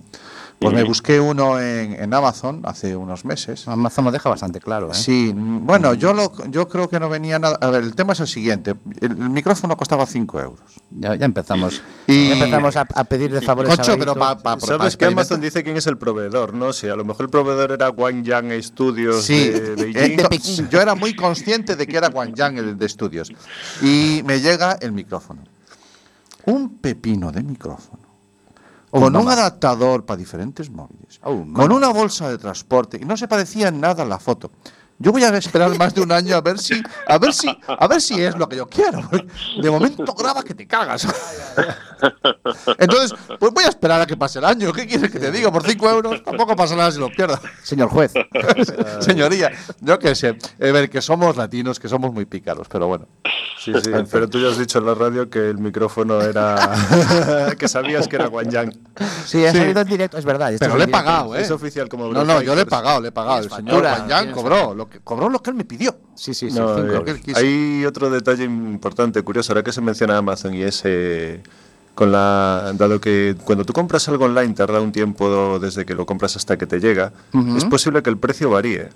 pues 0.59 0.73
me 0.73 0.83
busqué 0.83 1.19
uno 1.19 1.59
en, 1.59 1.93
en 1.93 2.13
Amazon 2.13 2.61
hace 2.65 2.95
unos 2.95 3.25
meses. 3.25 3.67
Amazon 3.67 4.05
lo 4.05 4.11
deja 4.11 4.27
bastante 4.29 4.59
claro, 4.59 4.89
¿eh? 4.91 4.95
Sí, 4.95 5.31
mm, 5.35 5.65
bueno, 5.65 5.93
yo 5.93 6.13
lo, 6.13 6.31
yo 6.49 6.67
creo 6.67 6.89
que 6.89 6.99
no 6.99 7.09
venía 7.09 7.37
nada. 7.37 7.57
A 7.61 7.69
ver, 7.69 7.83
el 7.83 7.93
tema 7.95 8.13
es 8.13 8.19
el 8.21 8.27
siguiente: 8.27 8.73
el, 9.01 9.11
el 9.11 9.29
micrófono 9.29 9.77
costaba 9.77 10.05
5 10.05 10.39
euros. 10.41 10.59
Ya, 10.91 11.13
ya 11.15 11.25
empezamos. 11.25 11.81
Y- 12.07 12.29
Ya 12.29 12.33
empezamos 12.33 12.75
a, 12.75 12.87
a 12.95 13.03
pedirle 13.03 13.41
favores 13.41 13.75
Concho, 13.75 13.91
a 13.93 13.97
pero 13.97 14.15
pa- 14.15 14.37
pa- 14.39 14.59
¿Sabes 14.59 14.97
que 14.97 15.05
Amazon 15.05 15.39
dice 15.41 15.63
quién 15.63 15.77
es 15.77 15.85
el 15.87 15.97
proveedor, 15.97 16.53
no? 16.53 16.73
Si 16.73 16.87
a 16.87 16.95
lo 16.95 17.05
mejor 17.05 17.25
el 17.25 17.29
proveedor 17.29 17.71
era 17.73 17.89
Guangyang 17.89 18.51
Studios 18.63 19.23
Sí, 19.23 19.49
de 19.49 19.75
Beijing. 19.75 20.19
eh, 20.65 20.67
yo 20.71 20.81
era 20.81 20.95
muy 20.95 21.15
consciente 21.15 21.75
de 21.75 21.85
que 21.85 21.97
era 21.97 22.09
Guangyang 22.09 22.57
el 22.57 22.77
de 22.77 22.85
estudios. 22.85 23.31
Y 23.83 24.21
me 24.25 24.39
llega 24.41 24.73
el 24.81 24.91
micrófono. 24.91 25.43
Un 26.45 26.77
pepino 26.77 27.31
de 27.31 27.43
micrófono. 27.43 28.06
con 28.89 29.15
un 29.15 29.29
adaptador 29.29 30.05
para 30.05 30.17
diferentes 30.17 30.69
móviles, 30.69 31.19
oh, 31.23 31.45
con 31.53 31.71
una 31.71 31.89
bolsa 31.89 32.29
de 32.29 32.37
transporte, 32.37 32.99
y 33.01 33.05
no 33.05 33.17
se 33.17 33.27
parecía 33.27 33.67
en 33.67 33.81
nada 33.81 34.05
la 34.05 34.19
foto. 34.19 34.51
Yo 34.99 35.11
voy 35.11 35.23
a 35.23 35.29
esperar 35.37 35.77
más 35.77 35.93
de 35.93 36.01
un 36.01 36.11
año 36.11 36.35
a 36.35 36.41
ver 36.41 36.57
si, 36.57 36.81
a 37.07 37.17
ver 37.19 37.31
si, 37.31 37.47
a 37.67 37.87
ver 37.87 38.01
si 38.01 38.19
es 38.21 38.35
lo 38.35 38.49
que 38.49 38.55
yo 38.55 38.67
quiero. 38.67 38.99
De 39.61 39.69
momento 39.69 40.11
graba 40.13 40.43
que 40.43 40.55
te 40.55 40.65
cagas. 40.65 41.07
Entonces, 42.79 43.13
pues 43.39 43.51
voy 43.53 43.63
a 43.63 43.69
esperar 43.69 44.01
a 44.01 44.05
que 44.07 44.17
pase 44.17 44.39
el 44.39 44.45
año. 44.45 44.73
¿Qué 44.73 44.87
quieres 44.87 45.11
que 45.11 45.19
te 45.19 45.31
diga? 45.31 45.51
Por 45.51 45.63
5 45.63 45.89
euros 45.89 46.23
tampoco 46.23 46.55
pasa 46.55 46.75
nada 46.75 46.91
si 46.91 46.99
lo 46.99 47.09
pierdo. 47.09 47.39
Señor 47.63 47.89
juez. 47.89 48.11
Señoría, 48.99 49.51
yo 49.81 49.99
qué 49.99 50.15
sé. 50.15 50.29
A 50.59 50.71
ver, 50.71 50.89
que 50.89 51.01
somos 51.01 51.37
latinos, 51.37 51.79
que 51.79 51.87
somos 51.89 52.11
muy 52.11 52.25
pícaros, 52.25 52.67
pero 52.67 52.87
bueno. 52.87 53.07
Sí, 53.59 53.73
sí, 53.83 53.91
pero 54.11 54.29
tú 54.29 54.39
ya 54.39 54.49
has 54.49 54.57
dicho 54.57 54.79
en 54.79 54.85
la 54.85 54.93
radio 54.95 55.29
que 55.29 55.49
el 55.49 55.57
micrófono 55.57 56.21
era. 56.21 56.71
que 57.59 57.67
sabías 57.67 58.07
que 58.07 58.15
era 58.15 58.27
Guangyang. 58.27 58.71
Sí, 59.25 59.45
ha 59.45 59.51
Sí. 59.51 59.57
salido 59.57 59.81
en 59.81 59.87
directo, 59.87 60.17
es 60.17 60.25
verdad. 60.25 60.53
Pero 60.59 60.77
le 60.77 60.85
he 60.85 60.87
pagado, 60.87 61.35
¿eh? 61.35 61.41
Es 61.41 61.51
oficial 61.51 61.89
como 61.89 62.07
No, 62.11 62.23
no, 62.23 62.41
yo 62.41 62.55
le 62.55 62.61
he 62.61 62.65
pagado, 62.65 63.01
le 63.01 63.09
he 63.09 63.11
pagado. 63.11 63.43
El 63.43 63.49
señor 63.51 63.85
tienes 64.07 64.33
cobró 64.33 64.73
lo, 64.87 64.89
que, 64.89 64.99
cobró 65.01 65.29
lo 65.29 65.39
que 65.41 65.49
él 65.51 65.55
me 65.55 65.65
pidió. 65.65 65.95
Sí, 66.15 66.33
sí, 66.33 66.49
sí. 66.49 66.57
No, 66.59 66.75
cinco. 66.75 67.03
que 67.03 67.11
él 67.11 67.21
quiso. 67.21 67.37
hay 67.39 67.85
otro 67.85 68.09
detalle 68.09 68.43
importante, 68.45 69.21
curioso, 69.21 69.51
ahora 69.53 69.63
que 69.63 69.71
se 69.71 69.81
menciona 69.81 70.17
Amazon 70.17 70.53
y 70.53 70.63
es 70.63 70.81
eh, 70.85 71.41
con 71.95 72.11
la 72.11 72.73
dado 72.75 72.99
que 73.01 73.35
cuando 73.43 73.65
tú 73.65 73.73
compras 73.73 74.07
algo 74.07 74.25
online 74.25 74.53
tarda 74.53 74.79
un 74.81 74.91
tiempo 74.91 75.59
desde 75.59 75.85
que 75.85 75.93
lo 75.95 76.05
compras 76.05 76.35
hasta 76.35 76.57
que 76.57 76.65
te 76.67 76.79
llega, 76.79 77.11
es 77.57 77.65
posible 77.65 78.01
que 78.03 78.09
el 78.09 78.17
precio 78.17 78.49
varíe. 78.49 78.89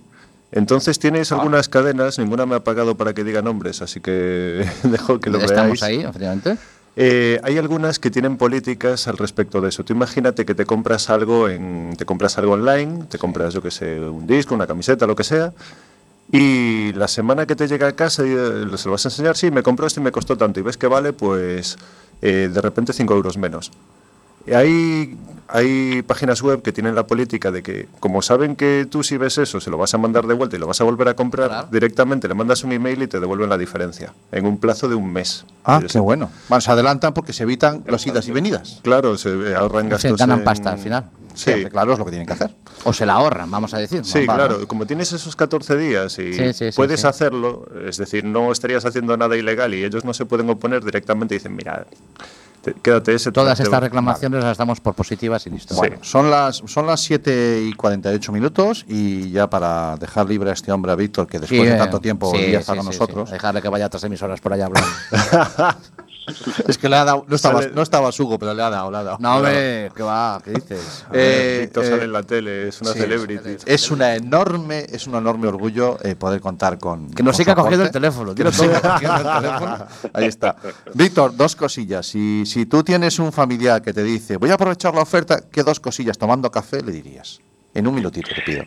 Entonces 0.52 0.98
Ah. 0.98 1.02
tienes 1.02 1.32
algunas 1.32 1.70
cadenas, 1.70 2.20
ninguna 2.20 2.46
me 2.46 2.56
ha 2.56 2.64
pagado 2.64 2.98
para 2.98 3.14
que 3.14 3.24
diga 3.24 3.42
nombres, 3.42 3.82
así 3.82 4.02
que 4.02 4.66
dejo 4.84 5.20
que 5.20 5.30
lo 5.30 5.38
Estamos 5.40 5.80
veáis. 5.80 5.84
ahí, 5.84 6.00
efectivamente. 6.02 6.58
Eh, 6.96 7.40
hay 7.44 7.58
algunas 7.58 8.00
que 8.00 8.12
tienen 8.12 8.38
políticas 8.38 9.08
al 9.08 9.18
respecto 9.18 9.62
de 9.62 9.70
eso. 9.70 9.84
Tú 9.84 9.94
imagínate 9.94 10.46
que 10.46 10.54
te 10.56 10.66
compras 10.66 11.10
algo 11.10 11.48
en, 11.48 11.96
te 11.98 12.06
compras 12.06 12.38
algo 12.38 12.54
online, 12.54 13.06
te 13.10 13.18
compras 13.18 13.54
yo 13.54 13.62
que 13.62 13.72
sé, 13.72 14.00
un 14.00 14.28
disco, 14.28 14.56
una 14.56 14.68
camiseta, 14.68 15.08
lo 15.08 15.16
que 15.16 15.24
sea, 15.24 15.54
y 16.32 16.94
la 16.94 17.08
semana 17.08 17.46
que 17.46 17.56
te 17.56 17.68
llega 17.68 17.88
a 17.88 17.96
casa 17.96 18.26
y, 18.26 18.32
eh, 18.32 18.78
se 18.78 18.86
lo 18.86 18.92
vas 18.92 19.06
a 19.06 19.10
enseñar, 19.10 19.38
sí, 19.38 19.52
me 19.52 19.64
compró 19.64 19.88
esto 19.88 20.00
y 20.00 20.04
me 20.04 20.12
costó 20.12 20.38
tanto, 20.38 20.60
y 20.60 20.64
ves 20.64 20.78
que 20.78 20.88
vale, 20.88 21.14
pues 21.14 21.78
eh, 22.22 22.50
de 22.52 22.62
repente 22.62 22.94
5 22.94 23.14
euros 23.14 23.38
menos. 23.38 23.72
Y 24.48 24.54
hay, 24.54 25.18
hay 25.48 26.02
páginas 26.04 26.42
web 26.42 26.62
que 26.62 26.72
tienen 26.72 26.96
la 26.96 27.06
política 27.06 27.52
de 27.52 27.62
que, 27.62 27.88
como 28.00 28.22
saben 28.22 28.56
que 28.56 28.88
tú 28.90 29.04
si 29.04 29.18
ves 29.18 29.38
eso, 29.38 29.60
se 29.60 29.70
lo 29.70 29.78
vas 29.78 29.94
a 29.94 29.98
mandar 29.98 30.26
de 30.28 30.34
vuelta 30.34 30.56
y 30.56 30.60
lo 30.60 30.68
vas 30.68 30.80
a 30.82 30.84
volver 30.84 31.08
a 31.10 31.14
comprar, 31.16 31.50
Claro. 31.50 31.68
directamente 31.72 32.28
le 32.28 32.34
mandas 32.34 32.64
un 32.64 32.72
email 32.72 33.02
y 33.04 33.08
te 33.08 33.20
devuelven 33.20 33.50
la 33.50 33.58
diferencia, 33.58 34.14
en 34.32 34.46
un 34.46 34.58
plazo 34.58 34.88
de 34.90 34.96
un 34.96 35.12
mes. 35.12 35.46
Ah, 35.66 35.82
qué 35.92 36.00
bueno. 36.00 36.30
Bueno, 36.50 36.62
se 36.62 36.72
adelantan 36.72 37.14
porque 37.14 37.34
se 37.34 37.44
evitan 37.44 37.84
las 37.88 38.06
idas 38.08 38.28
y 38.28 38.32
venidas. 38.32 38.80
Claro, 38.84 39.18
se 39.18 39.56
ahorran 39.56 39.86
Se 39.86 39.90
gastos. 39.90 40.18
ganan 40.18 40.40
en- 40.40 40.46
pasta 40.46 40.72
al 40.72 40.80
final. 40.80 41.06
Sí. 41.34 41.52
Sí, 41.54 41.66
claro, 41.66 41.94
es 41.94 42.00
lo 42.00 42.04
que 42.04 42.12
tienen 42.12 42.28
que 42.28 42.34
hacer. 42.34 42.54
O 42.84 42.92
se 42.92 43.06
la 43.06 43.14
ahorran, 43.14 43.50
vamos 43.50 43.74
a 43.74 43.78
decir. 43.78 44.04
Sí, 44.04 44.26
claro, 44.26 44.68
como 44.68 44.86
tienes 44.86 45.14
esos 45.14 45.34
14 45.38 45.78
días 45.78 46.20
y 46.20 46.34
Sí, 46.34 46.54
sí, 46.54 46.72
sí, 46.72 46.76
puedes 46.76 47.02
sí. 47.02 47.08
hacerlo, 47.08 47.68
es 47.88 47.96
decir, 47.96 48.26
no 48.26 48.52
estarías 48.52 48.84
haciendo 48.84 49.16
nada 49.16 49.38
ilegal 49.38 49.74
y 49.74 49.84
ellos 49.86 50.04
no 50.04 50.14
se 50.14 50.26
pueden 50.26 50.50
oponer 50.50 50.84
directamente 50.84 51.36
y 51.36 51.38
dicen, 51.38 51.56
mira, 51.56 51.86
te- 52.62 52.74
quédate 52.74 53.14
ese. 53.16 53.32
Todas 53.32 53.58
te- 53.58 53.64
estas 53.64 53.80
te- 53.80 53.86
reclamaciones 53.86 54.44
las 54.44 54.58
damos 54.58 54.80
por 54.80 54.94
positivas 54.94 55.46
y 55.48 55.50
listo. 55.50 55.76
Bueno, 55.76 55.98
son 56.02 56.30
las, 56.30 56.62
son 56.66 56.86
las 56.88 57.02
7 57.02 57.64
y 57.68 57.74
48 57.74 58.32
minutos 58.32 58.86
y 58.88 59.30
ya 59.32 59.50
para 59.50 59.98
dejar 59.98 60.28
libre 60.30 60.50
a 60.50 60.54
este 60.54 60.72
hombre, 60.72 60.92
a 60.92 60.96
Víctor, 60.96 61.28
que 61.28 61.40
después 61.40 61.60
Sí, 61.62 61.66
de 61.68 61.74
eh, 61.76 61.78
tanto 61.78 62.00
tiempo 62.00 62.28
sí, 62.32 62.38
volvía 62.38 62.58
a 62.58 62.62
sí, 62.62 62.62
estar 62.62 62.76
con 62.78 62.86
sí, 62.86 62.92
nosotros. 62.92 63.30
sí. 63.30 63.34
Dejarle 63.34 63.62
que 63.62 63.70
vaya 63.70 63.86
a 63.86 63.88
otras 63.88 64.04
emisoras 64.04 64.40
por 64.42 64.54
allá 64.54 64.66
hablando. 64.68 64.90
Es 66.68 66.78
que 66.78 66.88
le 66.88 66.96
ha 66.96 67.04
dado, 67.04 67.26
no 67.28 67.36
estaba, 67.36 67.62
no 67.68 67.82
estaba 67.82 68.12
Sugo, 68.12 68.38
pero 68.38 68.54
le 68.54 68.62
ha 68.62 68.70
dado, 68.70 68.92
le 68.92 68.98
ha 68.98 69.04
dado. 69.04 69.18
no, 69.20 69.36
hombre, 69.38 69.92
¿qué 69.96 70.04
va? 70.04 70.40
¿Qué 70.44 70.52
dices? 70.52 71.06
A 71.08 71.12
ver, 71.14 71.22
Eh, 71.22 71.60
Víctor 71.62 71.84
eh, 71.84 71.90
sale 71.90 72.04
en 72.04 72.14
la 72.14 72.24
tele, 72.24 72.68
es 72.68 72.82
una 72.82 72.94
Sí, 72.94 73.00
celebrity. 73.00 73.58
Es 73.66 73.92
una 73.92 74.16
enorme, 74.16 74.86
es 74.90 75.08
un 75.08 75.16
enorme 75.16 75.48
orgullo 75.48 75.98
eh, 76.04 76.16
poder 76.16 76.40
contar 76.42 76.78
con. 76.78 77.10
Que 77.12 77.24
nos 77.24 77.36
siga 77.38 77.56
cogiendo 77.56 77.86
el 77.86 77.92
teléfono. 77.92 78.36
Que 78.36 78.44
nos 78.44 78.56
siga 78.56 78.80
cogiendo 78.82 79.18
el 79.18 79.24
teléfono. 79.42 79.78
Ahí 80.14 80.26
está. 80.26 80.56
Víctor, 80.94 81.36
dos 81.36 81.56
cosillas. 81.56 82.06
Si, 82.06 82.46
si 82.46 82.66
tú 82.66 82.84
tienes 82.84 83.18
un 83.20 83.32
familiar 83.32 83.82
que 83.82 83.94
te 83.94 84.04
dice, 84.04 84.38
voy 84.38 84.52
a 84.52 84.56
aprovechar 84.56 84.94
la 84.94 85.02
oferta, 85.02 85.42
¿qué 85.52 85.64
dos 85.64 85.80
cosillas 85.80 86.18
tomando 86.18 86.52
café 86.52 86.82
le 86.82 86.92
dirías? 86.92 87.40
En 87.74 87.88
un 87.88 87.96
minutito 87.96 88.30
te 88.36 88.42
pido. 88.42 88.64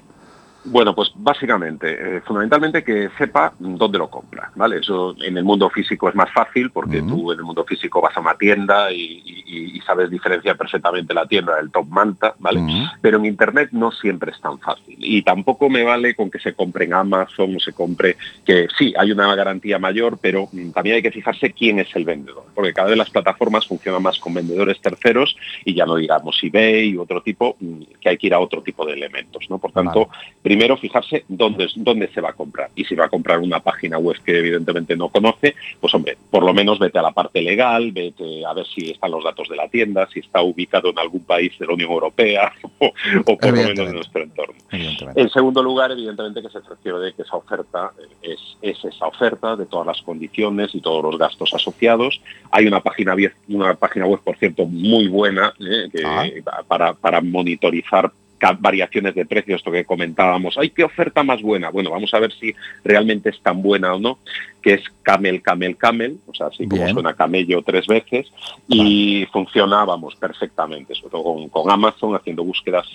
Bueno, 0.67 0.95
pues 0.95 1.13
básicamente, 1.15 2.17
eh, 2.17 2.21
fundamentalmente 2.23 2.83
que 2.83 3.11
sepa 3.19 3.53
dónde 3.59 3.99
lo 3.99 4.09
compra, 4.09 4.51
¿vale? 4.57 4.79
Eso 4.79 5.15
en 5.23 5.37
el 5.37 5.45
mundo 5.45 5.69
físico 5.69 6.09
es 6.09 6.15
más 6.15 6.33
fácil 6.33 6.71
porque 6.71 7.01
tú 7.09 7.33
en 7.33 7.39
el 7.39 7.45
mundo 7.45 7.65
físico 7.65 8.01
vas 8.01 8.17
a 8.17 8.21
una 8.21 8.35
tienda 8.37 8.91
y, 8.91 9.23
y- 9.47 9.77
y 9.77 9.81
sabes 9.83 10.11
diferenciar 10.11 10.57
perfectamente 10.57 11.13
la 11.13 11.27
tienda 11.27 11.57
del 11.57 11.71
top 11.71 11.87
manta, 11.89 12.35
¿vale? 12.39 12.61
Pero 13.03 13.19
en 13.19 13.27
Internet 13.27 13.69
no 13.73 13.93
siempre 13.93 14.31
es 14.33 14.41
tan 14.41 14.59
fácil. 14.59 14.97
Y 14.99 15.23
tampoco 15.23 15.69
me 15.69 15.83
vale 15.85 16.15
con 16.15 16.31
que 16.31 16.39
se 16.39 16.55
compre 16.55 16.87
en 16.87 16.95
Amazon 16.95 17.55
o 17.55 17.61
se 17.61 17.73
compre, 17.75 18.17
que 18.45 18.67
sí, 18.79 18.95
hay 18.97 19.13
una 19.13 19.35
garantía 19.35 19.79
mayor, 19.79 20.19
pero 20.21 20.49
mm, 20.51 20.71
también 20.71 20.97
hay 20.97 21.03
que 21.03 21.11
fijarse 21.13 21.53
quién 21.53 21.79
es 21.79 21.95
el 21.95 22.05
vendedor, 22.07 22.45
porque 22.55 22.73
cada 22.73 22.89
vez 22.89 22.97
las 22.99 23.11
plataformas 23.11 23.67
funcionan 23.67 24.03
más 24.03 24.19
con 24.19 24.33
vendedores 24.35 24.81
terceros 24.81 25.37
y 25.65 25.75
ya 25.75 25.85
no 25.85 25.97
digamos 25.97 26.39
eBay 26.43 26.97
u 26.97 27.03
otro 27.03 27.21
tipo, 27.23 27.57
mm, 27.61 27.83
que 28.01 28.09
hay 28.09 28.17
que 28.17 28.29
ir 28.29 28.35
a 28.35 28.41
otro 28.41 28.63
tipo 28.63 28.87
de 28.87 28.95
elementos, 28.95 29.45
¿no? 29.51 29.59
Por 29.59 29.73
tanto, 29.73 30.09
primero 30.55 30.77
fijarse 30.77 31.25
dónde, 31.27 31.67
dónde 31.75 32.07
se 32.15 32.21
va 32.21 32.29
a 32.31 32.33
comprar. 32.33 32.71
Y 32.77 32.85
si 32.85 32.95
va 32.95 33.07
a 33.07 33.09
comprar 33.09 33.41
una 33.41 33.59
página 33.59 33.99
web 33.99 34.17
que 34.25 34.39
evidentemente 34.39 34.95
no 34.97 35.09
conoce, 35.09 35.57
pues 35.81 35.93
hombre, 35.95 36.17
por 36.31 36.45
lo 36.45 36.55
menos 36.55 36.79
vete 36.79 36.97
a 36.97 37.03
la 37.03 37.11
parte 37.11 37.43
legal, 37.43 37.91
vete 37.91 38.47
a 38.47 38.53
ver 38.53 38.65
si 38.73 38.93
están 38.93 39.11
los 39.11 39.25
datos 39.25 39.49
de 39.49 39.57
la 39.57 39.67
tienda, 39.69 40.09
si 40.13 40.21
está 40.21 40.43
ubicado 40.43 40.91
en 40.91 40.99
algún 41.01 41.25
país 41.25 41.59
de 41.59 41.67
la 41.67 41.75
Unión 41.75 41.91
Europea 41.91 42.53
o, 42.79 42.87
o 43.27 43.37
por 43.37 43.47
lo 43.51 43.53
menos 43.65 43.87
de 43.89 43.93
nuestro 43.95 44.23
entorno. 44.23 44.55
En 44.71 45.29
segundo 45.31 45.61
lugar, 45.61 45.91
evidentemente 45.91 46.41
que 46.41 46.49
se 46.51 46.61
cerciore 46.63 47.05
de 47.07 47.13
que 47.15 47.23
esa 47.23 47.37
oferta 47.37 47.91
es, 48.23 48.39
es 48.63 48.85
esa 48.85 49.09
oferta 49.09 49.57
de 49.57 49.67
todas 49.67 49.89
las 49.89 50.03
condiciones 50.03 50.73
y 50.73 50.81
todos 50.81 51.03
los 51.03 51.19
gastos 51.19 51.53
asociados. 51.53 52.21
Hay 52.53 52.67
una 52.69 52.79
página, 52.81 53.17
una 53.49 53.75
página 53.75 54.07
web, 54.07 54.21
por 54.23 54.37
cierto, 54.37 54.67
muy 54.67 55.09
buena 55.09 55.53
eh, 55.59 55.89
que- 55.91 56.05
Ah. 56.07 56.23
para, 56.69 56.93
para 56.95 57.21
monitorizar 57.21 58.13
variaciones 58.53 59.15
de 59.15 59.27
precios, 59.27 59.59
esto 59.59 59.71
que 59.71 59.85
comentábamos. 59.85 60.57
¡Ay, 60.59 60.71
qué 60.71 60.85
oferta 60.85 61.23
más 61.23 61.43
buena! 61.43 61.71
Bueno, 61.71 61.91
vamos 61.91 62.13
a 62.15 62.19
ver 62.19 62.33
si 62.33 62.55
realmente 62.85 63.31
es 63.31 63.41
tan 63.41 63.63
buena 63.63 63.95
o 63.95 63.99
no, 63.99 64.19
que 64.65 64.75
es 64.75 64.83
Camel, 65.03 65.43
Camel, 65.43 65.77
Camel, 65.77 66.19
o 66.27 66.35
sea, 66.35 66.47
así 66.47 66.67
como 66.67 66.89
suena 66.89 67.13
camello 67.13 67.61
tres 67.63 67.87
veces, 67.87 68.33
y 68.67 69.27
funciona, 69.31 69.85
vamos, 69.85 70.17
perfectamente, 70.17 70.95
sobre 70.95 71.11
todo 71.11 71.25
con, 71.25 71.49
con 71.51 71.71
Amazon, 71.71 72.17
haciendo 72.17 72.43
búsquedas, 72.45 72.87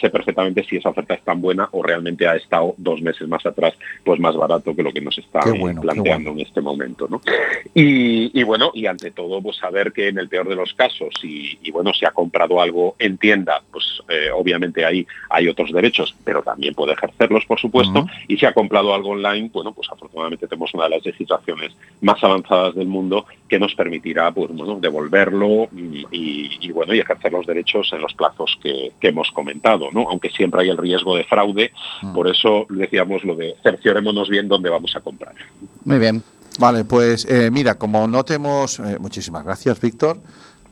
sé 0.00 0.10
perfectamente 0.10 0.64
si 0.64 0.76
esa 0.76 0.88
oferta 0.88 1.14
es 1.14 1.22
tan 1.22 1.40
buena 1.40 1.68
o 1.70 1.82
realmente 1.82 2.26
ha 2.26 2.34
estado 2.34 2.74
dos 2.78 3.00
meses 3.00 3.28
más 3.28 3.46
atrás, 3.46 3.74
pues 4.04 4.18
más 4.18 4.36
barato 4.36 4.74
que 4.74 4.82
lo 4.82 4.92
que 4.92 5.00
nos 5.00 5.16
está 5.16 5.40
bueno, 5.56 5.80
planteando 5.80 6.30
bueno. 6.30 6.40
en 6.40 6.46
este 6.46 6.60
momento, 6.60 7.06
¿no? 7.08 7.20
Y, 7.74 8.38
y 8.38 8.42
bueno, 8.42 8.72
y 8.74 8.86
ante 8.86 9.12
todo, 9.12 9.40
pues 9.40 9.56
saber 9.56 9.92
que 9.92 10.08
en 10.08 10.18
el 10.18 10.28
peor 10.28 10.48
de 10.48 10.56
los 10.56 10.74
casos, 10.74 11.14
y, 11.22 11.58
y 11.62 11.70
bueno, 11.70 11.92
si 11.94 12.04
ha 12.04 12.10
comprado 12.10 12.60
algo 12.60 12.96
en 12.98 13.18
tienda, 13.18 13.62
pues 13.70 13.84
eh, 14.08 14.30
obviamente 14.34 14.83
ahí 14.84 15.06
hay 15.30 15.48
otros 15.48 15.72
derechos, 15.72 16.14
pero 16.24 16.42
también 16.42 16.74
puede 16.74 16.92
ejercerlos, 16.92 17.44
por 17.46 17.58
supuesto, 17.60 18.06
y 18.28 18.36
si 18.36 18.46
ha 18.46 18.52
comprado 18.52 18.94
algo 18.94 19.10
online, 19.10 19.50
bueno, 19.52 19.72
pues 19.72 19.88
afortunadamente 19.90 20.46
tenemos 20.46 20.72
una 20.74 20.84
de 20.84 20.90
las 20.90 21.04
legislaciones 21.04 21.72
más 22.00 22.22
avanzadas 22.22 22.74
del 22.74 22.86
mundo 22.86 23.26
que 23.48 23.58
nos 23.58 23.74
permitirá, 23.74 24.30
pues 24.32 24.50
bueno, 24.52 24.78
devolverlo 24.80 25.68
y, 25.76 26.04
y- 26.10 26.58
y, 26.60 26.72
bueno, 26.72 26.94
y 26.94 27.00
ejercer 27.00 27.32
los 27.32 27.46
derechos 27.46 27.90
en 27.92 28.00
los 28.00 28.14
plazos 28.14 28.58
que, 28.62 28.92
que 29.00 29.08
hemos 29.08 29.30
comentado, 29.30 29.90
¿no? 29.92 30.08
Aunque 30.08 30.30
siempre 30.30 30.62
hay 30.62 30.70
el 30.70 30.76
riesgo 30.78 31.16
de 31.16 31.24
fraude, 31.24 31.72
por 32.14 32.28
eso 32.28 32.66
decíamos 32.68 33.24
lo 33.24 33.34
de 33.34 33.54
cerciorémonos 33.62 34.28
bien 34.28 34.48
dónde 34.48 34.70
vamos 34.70 34.94
a 34.96 35.00
comprar. 35.00 35.34
Muy 35.84 35.98
bien. 35.98 36.22
Vale, 36.58 36.84
pues 36.84 37.26
eh, 37.28 37.50
mira, 37.50 37.74
como 37.76 38.06
no 38.06 38.24
te 38.24 38.34
hemos... 38.34 38.78
eh, 38.78 38.96
muchísimas 39.00 39.44
gracias, 39.44 39.80
Víctor. 39.80 40.20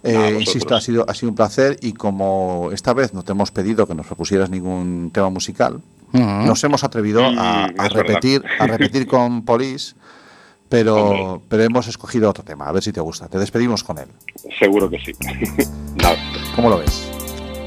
Eh, 0.04 0.36
insisto, 0.40 0.74
ha 0.74 0.80
sido, 0.80 1.04
ha 1.08 1.14
sido 1.14 1.30
un 1.30 1.36
placer 1.36 1.76
y 1.80 1.92
como 1.92 2.70
esta 2.72 2.92
vez 2.92 3.14
no 3.14 3.22
te 3.22 3.32
hemos 3.32 3.50
pedido 3.52 3.86
que 3.86 3.94
nos 3.94 4.06
propusieras 4.06 4.50
ningún 4.50 5.10
tema 5.12 5.30
musical, 5.30 5.80
nos 6.12 6.62
hemos 6.64 6.82
atrevido 6.84 7.22
Mm, 7.30 7.38
a, 7.38 7.88
repetir, 7.88 8.42
a 8.58 8.66
repetir 8.66 9.06
con 9.06 9.44
Polis, 9.44 9.94
pero, 10.68 11.42
pero 11.48 11.62
hemos 11.62 11.86
escogido 11.86 12.28
otro 12.30 12.42
tema, 12.44 12.66
a 12.66 12.72
ver 12.72 12.82
si 12.82 12.92
te 12.92 13.00
gusta. 13.00 13.28
Te 13.28 13.38
despedimos 13.38 13.84
con 13.84 13.98
él. 13.98 14.08
Seguro 14.58 14.88
que 14.90 14.98
sí. 14.98 15.12
¿Cómo 16.56 16.68
lo 16.70 16.78
ves? 16.78 17.08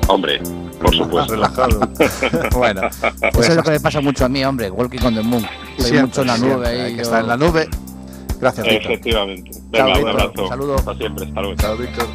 hombre, 0.08 0.40
por 0.80 0.96
supuesto. 0.96 1.34
Relajado. 1.34 1.80
bueno, 2.56 2.82
Eso 2.88 3.42
es 3.42 3.56
lo 3.56 3.64
que 3.64 3.72
me 3.72 3.80
pasa 3.80 4.02
mucho 4.02 4.26
a 4.26 4.30
mí, 4.30 4.44
hombre. 4.46 4.70
Walking 4.70 5.00
on 5.04 5.16
the 5.16 5.22
Moon. 5.24 5.44
Estoy 5.78 5.86
siempre, 5.92 6.02
mucho 6.08 6.22
en 6.22 6.28
la 6.28 6.36
siempre, 6.38 6.58
nube. 6.58 6.68
hay 6.68 6.80
ahí, 6.82 6.92
que 6.92 6.98
yo- 6.98 7.02
estar 7.04 7.22
en 7.22 7.28
la 7.28 7.38
nube. 7.38 7.68
Gracias, 8.46 8.68
Víctor. 8.68 8.92
Efectivamente. 8.92 9.52
Chao, 9.52 9.62
Venga, 9.72 9.86
un 9.88 9.94
Víctor. 9.94 10.10
abrazo. 10.10 10.44
Un 10.44 10.50
saludo. 10.50 10.76
Hasta 10.76 10.96
siempre. 10.96 11.26
Hasta 11.26 11.42
luego. 11.42 11.56
Chao, 11.56 11.78
Víctor. 11.78 12.06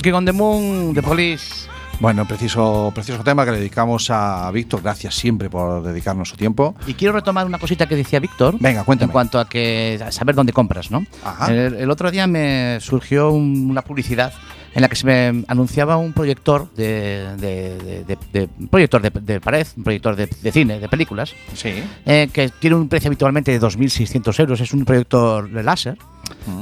Walking 0.00 0.14
on 0.14 0.24
the 0.24 0.32
Moon, 0.32 0.94
The 0.94 1.02
Police. 1.02 1.68
Bueno, 1.98 2.26
preciso, 2.26 2.90
preciso 2.94 3.22
tema 3.22 3.44
que 3.44 3.50
le 3.50 3.58
dedicamos 3.58 4.08
a 4.08 4.50
Víctor. 4.50 4.80
Gracias 4.80 5.14
siempre 5.14 5.50
por 5.50 5.82
dedicarnos 5.82 6.30
su 6.30 6.38
tiempo. 6.38 6.74
Y 6.86 6.94
quiero 6.94 7.12
retomar 7.12 7.44
una 7.44 7.58
cosita 7.58 7.84
que 7.86 7.96
decía 7.96 8.18
Víctor. 8.18 8.56
Venga, 8.58 8.82
cuéntame. 8.84 9.10
En 9.10 9.12
cuanto 9.12 9.38
a 9.38 9.46
que 9.46 10.00
a 10.02 10.10
saber 10.10 10.34
dónde 10.34 10.54
compras, 10.54 10.90
¿no? 10.90 11.04
Ajá. 11.22 11.52
El, 11.52 11.74
el 11.74 11.90
otro 11.90 12.10
día 12.10 12.26
me 12.26 12.78
surgió 12.80 13.30
un- 13.30 13.68
una 13.70 13.82
publicidad 13.82 14.32
en 14.74 14.82
la 14.82 14.88
que 14.88 14.96
se 14.96 15.06
me 15.06 15.44
anunciaba 15.48 15.96
un 15.96 16.12
proyector 16.12 16.72
de, 16.74 17.36
de- 17.36 18.04
de- 18.32 18.48
proyector 18.70 19.02
de, 19.02 19.40
pared, 19.40 19.66
un 19.76 19.82
proyector 19.84 20.14
de, 20.16 20.28
cine, 20.52 20.78
de 20.78 20.88
películas, 20.88 21.34
Sí. 21.54 21.72
eh, 22.06 22.28
que 22.32 22.48
tiene 22.50 22.76
un 22.76 22.88
precio 22.88 23.08
habitualmente 23.08 23.50
de 23.50 23.60
2.600 23.60 24.38
euros. 24.40 24.60
Es 24.60 24.72
un 24.72 24.84
proyector 24.84 25.50
de 25.50 25.62
láser 25.62 25.98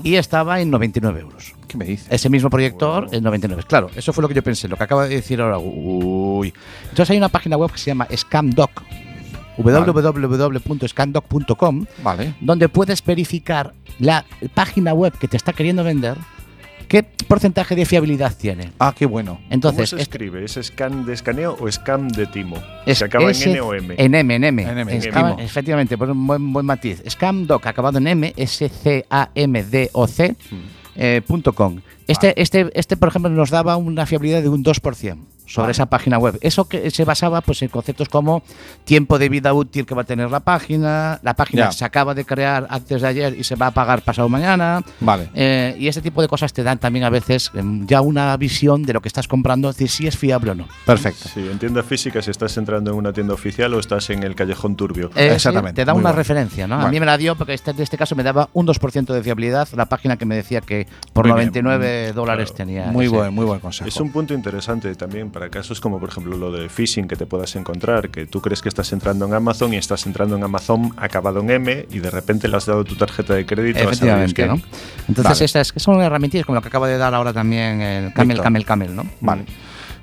y 0.02 0.14
estaba 0.14 0.60
en 0.60 0.70
99 0.70 1.20
euros. 1.20 1.54
¿Qué 1.68 1.76
me 1.76 1.84
dices? 1.84 2.06
Ese 2.10 2.30
mismo 2.30 2.48
proyector 2.48 3.08
en 3.12 3.22
99. 3.22 3.62
Claro, 3.68 3.90
eso 3.94 4.12
fue 4.14 4.22
lo 4.22 4.28
que 4.28 4.34
yo 4.34 4.42
pensé, 4.42 4.66
lo 4.68 4.76
que 4.78 4.84
acaba 4.84 5.06
de 5.06 5.14
decir 5.16 5.40
ahora. 5.42 5.58
Uy. 5.58 6.54
Entonces 6.84 7.10
hay 7.10 7.18
una 7.18 7.28
página 7.28 7.58
web 7.58 7.70
que 7.70 7.76
se 7.78 7.90
llama 7.90 8.08
Scamdoc, 8.16 8.70
www.scamdoc.com, 9.58 11.86
Vale. 12.02 12.34
donde 12.40 12.68
puedes 12.68 13.04
verificar 13.04 13.74
la 13.98 14.24
página 14.54 14.94
web 14.94 15.12
que 15.18 15.28
te 15.28 15.36
está 15.36 15.52
queriendo 15.52 15.84
vender, 15.84 16.16
qué 16.88 17.02
porcentaje 17.02 17.74
de 17.76 17.84
fiabilidad 17.86 18.34
tiene. 18.36 18.72
Ah, 18.78 18.94
qué 18.96 19.06
bueno. 19.06 19.34
¿Cómo 19.34 19.46
Entonces, 19.50 19.90
se 19.90 19.96
es- 19.96 20.02
escribe? 20.02 20.44
¿Es 20.44 20.58
scan 20.62 21.04
de 21.04 21.12
escaneo 21.12 21.56
o 21.60 21.70
scam 21.70 22.08
de 22.08 22.26
timo? 22.26 22.56
es 22.86 22.98
¿Se 22.98 23.04
acaba 23.04 23.30
S- 23.30 23.44
en 23.44 23.50
N 23.50 23.60
o 23.60 23.74
M? 23.74 23.94
En 23.98 24.14
M, 24.14 24.34
en 24.34 24.44
M. 24.44 24.62
En 24.62 24.78
M, 24.78 24.92
en 24.96 25.02
acaba- 25.08 25.32
M. 25.34 25.44
efectivamente, 25.44 25.96
por 25.98 26.10
un 26.10 26.26
buen, 26.26 26.52
buen 26.52 26.66
matiz. 26.66 27.02
Scamdoc, 27.08 27.66
acabado 27.66 27.98
en 27.98 28.06
M, 28.08 28.32
S-C-A-M-D-O-C. 28.36 30.36
eh, 31.00 31.22
punto 31.26 31.52
.com. 31.52 31.80
Este, 32.08 32.40
este, 32.42 32.70
este, 32.74 32.96
por 32.96 33.08
ejemplo, 33.08 33.30
nos 33.30 33.50
daba 33.50 33.76
una 33.76 34.04
fiabilidad 34.04 34.42
de 34.42 34.48
un 34.48 34.64
2% 34.64 35.16
sobre 35.48 35.72
esa 35.72 35.86
página 35.86 36.18
web. 36.18 36.38
Eso 36.42 36.68
que 36.68 36.90
se 36.90 37.04
basaba 37.04 37.40
pues, 37.40 37.62
en 37.62 37.68
conceptos 37.68 38.08
como 38.08 38.42
tiempo 38.84 39.18
de 39.18 39.28
vida 39.28 39.52
útil 39.54 39.86
que 39.86 39.94
va 39.94 40.02
a 40.02 40.04
tener 40.04 40.30
la 40.30 40.40
página, 40.40 41.18
la 41.22 41.34
página 41.34 41.64
Ya. 41.66 41.72
se 41.72 41.84
acaba 41.84 42.14
de 42.14 42.24
crear 42.24 42.66
antes 42.70 43.00
de 43.02 43.08
ayer 43.08 43.34
y 43.38 43.44
se 43.44 43.54
va 43.56 43.68
a 43.68 43.70
pagar 43.70 44.02
pasado 44.02 44.28
mañana. 44.28 44.82
Vale. 45.00 45.30
Eh, 45.34 45.74
y 45.78 45.88
ese 45.88 46.02
tipo 46.02 46.20
de 46.22 46.28
cosas 46.28 46.52
te 46.52 46.62
dan 46.62 46.78
también 46.78 47.04
a 47.04 47.10
veces 47.10 47.50
em, 47.54 47.86
ya 47.86 48.00
una 48.02 48.36
visión 48.36 48.82
de 48.82 48.92
lo 48.92 49.00
que 49.00 49.08
estás 49.08 49.26
comprando, 49.26 49.72
de 49.72 49.88
si 49.88 50.06
es 50.06 50.16
fiable 50.16 50.50
o 50.50 50.54
no. 50.54 50.68
Perfecto. 50.84 51.28
Sí, 51.32 51.40
en 51.50 51.58
tienda 51.58 51.82
física 51.82 52.20
si 52.22 52.30
estás 52.30 52.56
entrando 52.58 52.90
en 52.90 52.96
una 52.98 53.12
tienda 53.12 53.34
oficial 53.34 53.72
o 53.74 53.78
estás 53.80 54.10
en 54.10 54.22
el 54.22 54.34
callejón 54.34 54.76
turbio. 54.76 55.10
Eh, 55.14 55.28
sí, 55.28 55.34
Exactamente, 55.34 55.80
te 55.80 55.84
da 55.86 55.94
muy 55.94 56.00
una 56.00 56.10
bueno. 56.10 56.18
referencia, 56.18 56.66
¿no? 56.66 56.80
A 56.80 56.88
mí 56.90 57.00
me 57.00 57.06
la 57.06 57.16
dio 57.16 57.36
porque 57.36 57.54
este, 57.54 57.70
en 57.70 57.80
este 57.80 57.96
caso 57.96 58.14
me 58.14 58.22
daba 58.22 58.48
un 58.52 58.66
2% 58.66 59.12
de 59.12 59.22
fiabilidad 59.22 59.66
la 59.74 59.86
página 59.86 60.16
que 60.16 60.26
me 60.26 60.36
decía 60.36 60.60
que 60.60 60.86
por 61.12 61.26
Muy 61.26 61.34
bien. 61.40 61.48
99 61.52 62.12
dólares 62.12 62.50
Claro. 62.52 62.56
tenía. 62.56 62.86
Muy 62.92 63.06
ese. 63.06 63.14
buen, 63.16 63.34
muy 63.34 63.44
buen 63.46 63.60
consejo. 63.60 63.88
Es 63.88 63.96
un 63.98 64.10
punto 64.12 64.34
interesante 64.34 64.94
también 64.94 65.30
para 65.38 65.50
casos 65.50 65.80
como 65.80 66.00
por 66.00 66.08
ejemplo 66.08 66.36
lo 66.36 66.50
de 66.50 66.68
phishing 66.68 67.06
que 67.06 67.14
te 67.14 67.24
puedas 67.24 67.54
encontrar, 67.54 68.10
que 68.10 68.26
tú 68.26 68.40
crees 68.40 68.60
que 68.60 68.68
estás 68.68 68.92
entrando 68.92 69.24
en 69.24 69.34
Amazon 69.34 69.72
y 69.72 69.76
estás 69.76 70.04
entrando 70.04 70.34
en 70.34 70.42
Amazon 70.42 70.92
acabado 70.96 71.38
en 71.38 71.50
M 71.50 71.86
y 71.92 72.00
de 72.00 72.10
repente 72.10 72.48
le 72.48 72.56
has 72.56 72.66
dado 72.66 72.82
tu 72.82 72.96
tarjeta 72.96 73.34
de 73.34 73.46
crédito 73.46 73.78
Efectivamente. 73.78 74.46
¿no? 74.48 74.60
Entonces, 75.06 75.52
Vale. 75.52 75.66
que 75.72 75.78
son 75.78 76.02
herramientas 76.02 76.44
como 76.44 76.56
lo 76.56 76.62
que 76.62 76.66
acaba 76.66 76.88
de 76.88 76.98
dar 76.98 77.14
ahora 77.14 77.32
también 77.32 77.80
el 77.80 78.12
Camel. 78.14 78.40
Camel, 78.40 78.64
Camel, 78.64 78.96
¿no? 78.96 79.06
Vale. 79.20 79.44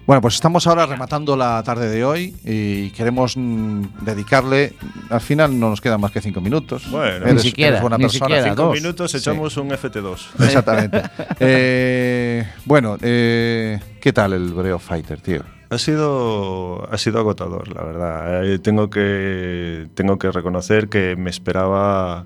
Bueno, 0.06 0.22
pues 0.22 0.36
estamos 0.36 0.68
ahora 0.68 0.86
rematando 0.86 1.36
la 1.36 1.64
tarde 1.64 1.90
de 1.90 2.06
hoy 2.06 2.36
y 2.46 2.92
queremos 2.92 3.36
mm, 3.36 3.86
dedicarle. 4.02 4.74
Al 5.10 5.20
final 5.22 5.60
no 5.60 5.72
nos 5.72 5.82
quedan 5.82 6.00
más 6.00 6.12
que 6.12 6.22
cinco 6.22 6.42
minutos. 6.42 6.90
Bueno. 6.92 7.26
Eres- 7.26 7.34
Ni 7.34 7.40
siquiera, 7.40 7.70
eres 7.70 7.82
buena 7.82 7.98
ni 7.98 8.04
persona. 8.04 8.26
siquiera. 8.28 8.44
Cinco 8.50 8.64
dos. 8.66 8.74
minutos 8.76 9.16
echamos 9.16 9.58
un 9.58 9.70
FT2. 9.72 10.18
Exactamente. 10.46 11.02
Eh, 11.40 12.48
bueno, 12.66 12.98
eh, 13.02 13.80
¿qué 14.00 14.14
tal 14.14 14.34
el 14.34 14.54
Breo 14.54 14.78
Fighter, 14.78 15.20
tío? 15.22 15.42
Ha 15.72 15.78
sido, 15.80 16.88
ha 16.94 16.98
sido 17.00 17.18
agotador, 17.18 17.68
la 17.76 17.84
verdad. 17.84 18.46
Eh, 18.46 18.60
tengo, 18.60 18.92
que, 18.92 19.88
tengo 19.96 20.20
que 20.20 20.30
reconocer 20.32 20.88
que 20.88 21.16
me 21.16 21.32
esperaba... 21.32 22.26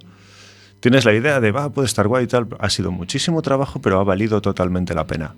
Tienes 0.82 1.05
la 1.05 1.13
idea 1.13 1.39
de, 1.39 1.51
va, 1.51 1.69
puede 1.69 1.86
estar 1.88 2.07
guay 2.07 2.25
y 2.25 2.27
tal. 2.27 2.47
Ha 2.59 2.69
sido 2.69 2.91
muchísimo 2.91 3.41
trabajo, 3.41 3.80
pero 3.82 4.01
ha 4.01 4.03
valido 4.03 4.41
totalmente 4.41 4.93
la 4.93 5.05
pena. 5.07 5.36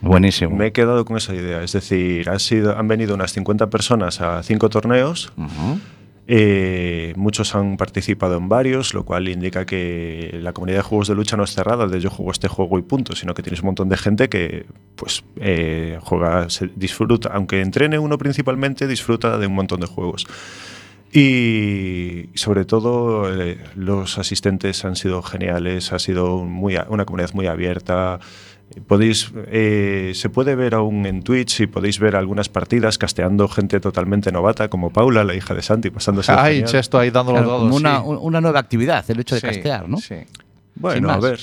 Buenísimo. 0.00 0.56
Me 0.56 0.66
he 0.68 0.72
quedado 0.72 1.04
con 1.04 1.16
esa 1.16 1.34
idea. 1.34 1.62
Es 1.62 1.72
decir, 1.72 2.28
ha 2.30 2.38
sido, 2.38 2.76
han 2.78 2.88
venido 2.88 3.14
unas 3.14 3.32
50 3.32 3.68
personas 3.70 4.20
a 4.20 4.42
cinco 4.42 4.68
torneos. 4.70 5.32
Eh, 6.32 7.12
muchos 7.16 7.54
han 7.56 7.76
participado 7.76 8.36
en 8.36 8.48
varios, 8.48 8.94
lo 8.94 9.04
cual 9.04 9.28
indica 9.28 9.66
que 9.66 10.38
la 10.40 10.52
comunidad 10.52 10.78
de 10.78 10.82
juegos 10.84 11.08
de 11.08 11.16
lucha 11.16 11.36
no 11.36 11.42
es 11.42 11.50
cerrada 11.52 11.88
de 11.88 11.98
yo 12.00 12.08
juego 12.08 12.30
este 12.30 12.46
juego 12.46 12.78
y 12.78 12.82
punto, 12.82 13.16
sino 13.16 13.34
que 13.34 13.42
tienes 13.42 13.60
un 13.62 13.66
montón 13.66 13.88
de 13.88 13.96
gente 13.96 14.28
que 14.28 14.64
pues 14.94 15.24
eh, 15.40 15.98
juega, 16.02 16.48
se 16.48 16.70
disfruta, 16.76 17.30
aunque 17.32 17.60
entrene 17.60 17.98
uno 17.98 18.16
principalmente, 18.16 18.86
disfruta 18.86 19.38
de 19.38 19.48
un 19.48 19.54
montón 19.54 19.80
de 19.80 19.86
juegos. 19.86 20.26
Y 21.12 22.28
sobre 22.34 22.64
todo 22.64 23.28
eh, 23.34 23.58
los 23.74 24.16
asistentes 24.18 24.84
han 24.84 24.94
sido 24.94 25.22
geniales, 25.22 25.92
ha 25.92 25.98
sido 25.98 26.44
muy 26.44 26.76
a- 26.76 26.86
una 26.88 27.04
comunidad 27.04 27.32
muy 27.34 27.46
abierta. 27.48 28.20
Podéis, 28.86 29.32
eh, 29.48 30.12
se 30.14 30.28
puede 30.30 30.54
ver 30.54 30.74
aún 30.74 31.04
en 31.04 31.22
Twitch 31.22 31.60
y 31.62 31.66
podéis 31.66 31.98
ver 31.98 32.14
algunas 32.14 32.48
partidas 32.48 32.98
casteando 32.98 33.48
gente 33.48 33.80
totalmente 33.80 34.30
novata, 34.30 34.68
como 34.70 34.90
Paula, 34.92 35.24
la 35.24 35.34
hija 35.34 35.54
de 35.54 35.62
Santi, 35.62 35.90
pasándose. 35.90 36.30
Ay. 36.32 36.62
Chesto 36.64 36.98
ahí 36.98 37.10
dando 37.10 37.32
los 37.32 37.40
Claro, 37.40 37.50
dados. 37.52 37.62
como 37.64 37.76
una, 37.76 37.98
sí. 38.00 38.04
una 38.20 38.40
nueva 38.40 38.60
actividad, 38.60 39.04
el 39.10 39.20
hecho 39.20 39.34
de 39.34 39.40
Sí, 39.40 39.46
castear, 39.48 39.88
¿no? 39.88 39.96
Sí. 39.96 40.14
Bueno, 40.76 41.10
a 41.10 41.18
ver. 41.18 41.40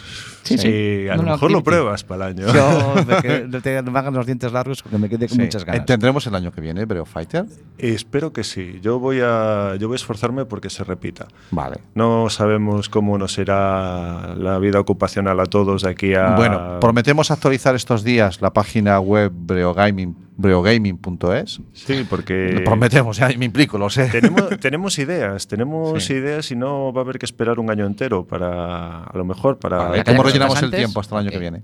Sí, 0.48 0.58
sí. 0.58 1.08
a 1.10 1.16
No, 1.16 1.24
lo 1.24 1.28
no, 1.30 1.32
mejor 1.36 1.52
lo 1.52 1.64
pruebas 1.64 2.04
para 2.04 2.30
el 2.30 2.38
año. 2.40 2.54
Yo 2.54 2.96
me, 3.06 3.62
te- 3.62 3.82
me 3.84 4.00
hagan 4.00 4.14
los 4.14 4.26
dientes 4.26 4.52
largos 4.52 4.82
porque 4.82 4.98
me 4.98 5.10
quedé 5.10 5.28
con 5.28 5.38
Sí. 5.38 5.44
muchas 5.44 5.66
ganas. 5.66 5.86
¿Tendremos 5.86 6.26
el 6.28 6.36
año 6.36 6.52
que 6.52 6.62
viene 6.62 6.86
Breo 6.86 7.06
Fighter? 7.06 7.46
Espero 7.78 8.32
que 8.34 8.44
sí. 8.44 8.80
Yo 8.82 9.00
voy 9.00 9.20
a, 9.24 9.76
yo 9.80 9.88
voy 9.88 9.96
a 9.96 9.98
esforzarme 9.98 10.46
porque 10.46 10.70
se 10.70 10.84
repita. 10.84 11.28
Vale. 11.52 11.78
No 11.96 12.30
sabemos 12.30 12.90
cómo 12.90 13.18
nos 13.18 13.34
será 13.34 14.36
la 14.38 14.58
vida 14.60 14.80
ocupacional 14.80 15.40
a 15.40 15.46
todos 15.46 15.84
de 15.84 15.90
aquí 15.90 16.14
a. 16.14 16.36
Bueno, 16.36 16.80
prometemos 16.80 17.32
actualizar 17.32 17.76
estos 17.76 18.04
días 18.04 18.42
la 18.42 18.52
página 18.54 19.00
web 19.00 19.32
breogaming, 19.34 20.16
breogaming.es. 20.38 21.62
Sí, 21.74 22.06
porque. 22.10 22.52
Lo 22.54 22.64
prometemos, 22.64 23.18
ya 23.18 23.30
me 23.38 23.46
implico, 23.46 23.78
lo 23.78 23.90
sé. 23.90 24.08
Tenemos, 24.10 24.50
tenemos 24.60 25.00
ideas, 25.00 25.48
tenemos 25.48 26.04
Sí. 26.04 26.14
ideas 26.14 26.52
y 26.52 26.56
no 26.56 26.94
va 26.94 27.02
a 27.02 27.04
haber 27.04 27.20
que 27.20 27.26
esperar 27.26 27.60
un 27.60 27.70
año 27.72 27.86
entero 27.86 28.26
para, 28.26 29.04
a 29.04 29.18
lo 29.18 29.26
mejor, 29.26 29.58
para... 29.60 29.78
Vale, 29.78 29.98
Ya 29.98 30.04
¿Cómo 30.04 30.24
tenemos 30.24 30.34
rellenamos 30.40 30.64
el 30.64 30.72
tiempo 30.72 31.00
hasta 31.00 31.16
el 31.16 31.22
año 31.22 31.32
que 31.32 31.40
viene? 31.40 31.62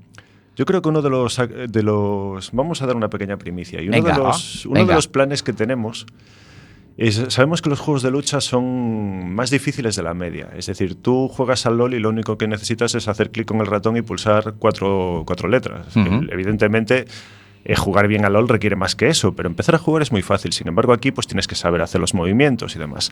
Yo 0.55 0.65
creo 0.65 0.81
que 0.81 0.89
uno 0.89 1.01
de 1.01 1.09
los, 1.09 1.39
ac- 1.39 1.67
de 1.67 1.83
los... 1.83 2.51
Vamos 2.51 2.81
a 2.81 2.85
dar 2.85 2.95
una 2.95 3.09
pequeña 3.09 3.37
primicia. 3.37 3.81
Y 3.81 3.87
uno, 3.87 3.97
Venga, 3.97 4.13
de, 4.13 4.19
los, 4.19 4.65
uno 4.67 4.85
de 4.85 4.93
los 4.93 5.07
planes 5.07 5.41
que 5.41 5.51
tenemos 5.53 6.05
es... 6.97 7.23
Sabemos 7.29 7.61
que 7.63 7.69
los 7.69 7.79
juegos 7.79 8.03
de 8.03 8.11
lucha 8.11 8.39
son 8.39 9.33
más 9.33 9.49
difíciles 9.49 9.95
de 9.95 10.03
la 10.03 10.13
media. 10.13 10.49
Es 10.55 10.67
decir, 10.67 10.93
tú 10.95 11.27
juegas 11.27 11.65
al 11.65 11.77
LOL 11.77 11.95
y 11.95 11.99
lo 11.99 12.09
único 12.09 12.37
que 12.37 12.47
necesitas 12.47 12.93
es 12.93 13.07
hacer 13.07 13.31
clic 13.31 13.47
con 13.47 13.61
el 13.61 13.65
ratón 13.65 13.97
y 13.97 14.03
pulsar 14.03 14.53
cuatro, 14.59 15.23
cuatro 15.25 15.47
letras. 15.49 15.87
Evidentemente... 16.31 17.05
eh, 17.65 17.75
jugar 17.77 18.07
bien 18.09 18.25
al 18.25 18.33
LOL 18.33 18.49
requiere 18.49 18.75
más 18.75 18.93
que 18.95 19.07
eso, 19.07 19.33
pero 19.35 19.47
empezar 19.47 19.73
a 19.75 19.77
jugar 19.77 20.01
es 20.03 20.11
muy 20.11 20.21
fácil. 20.21 20.51
Sin 20.51 20.67
embargo, 20.67 20.91
aquí 20.91 21.11
pues 21.11 21.27
tienes 21.27 21.47
que 21.47 21.55
saber 21.55 21.81
hacer 21.81 22.01
los 22.01 22.13
movimientos 22.13 22.75
y 22.75 22.79
demás. 22.79 23.09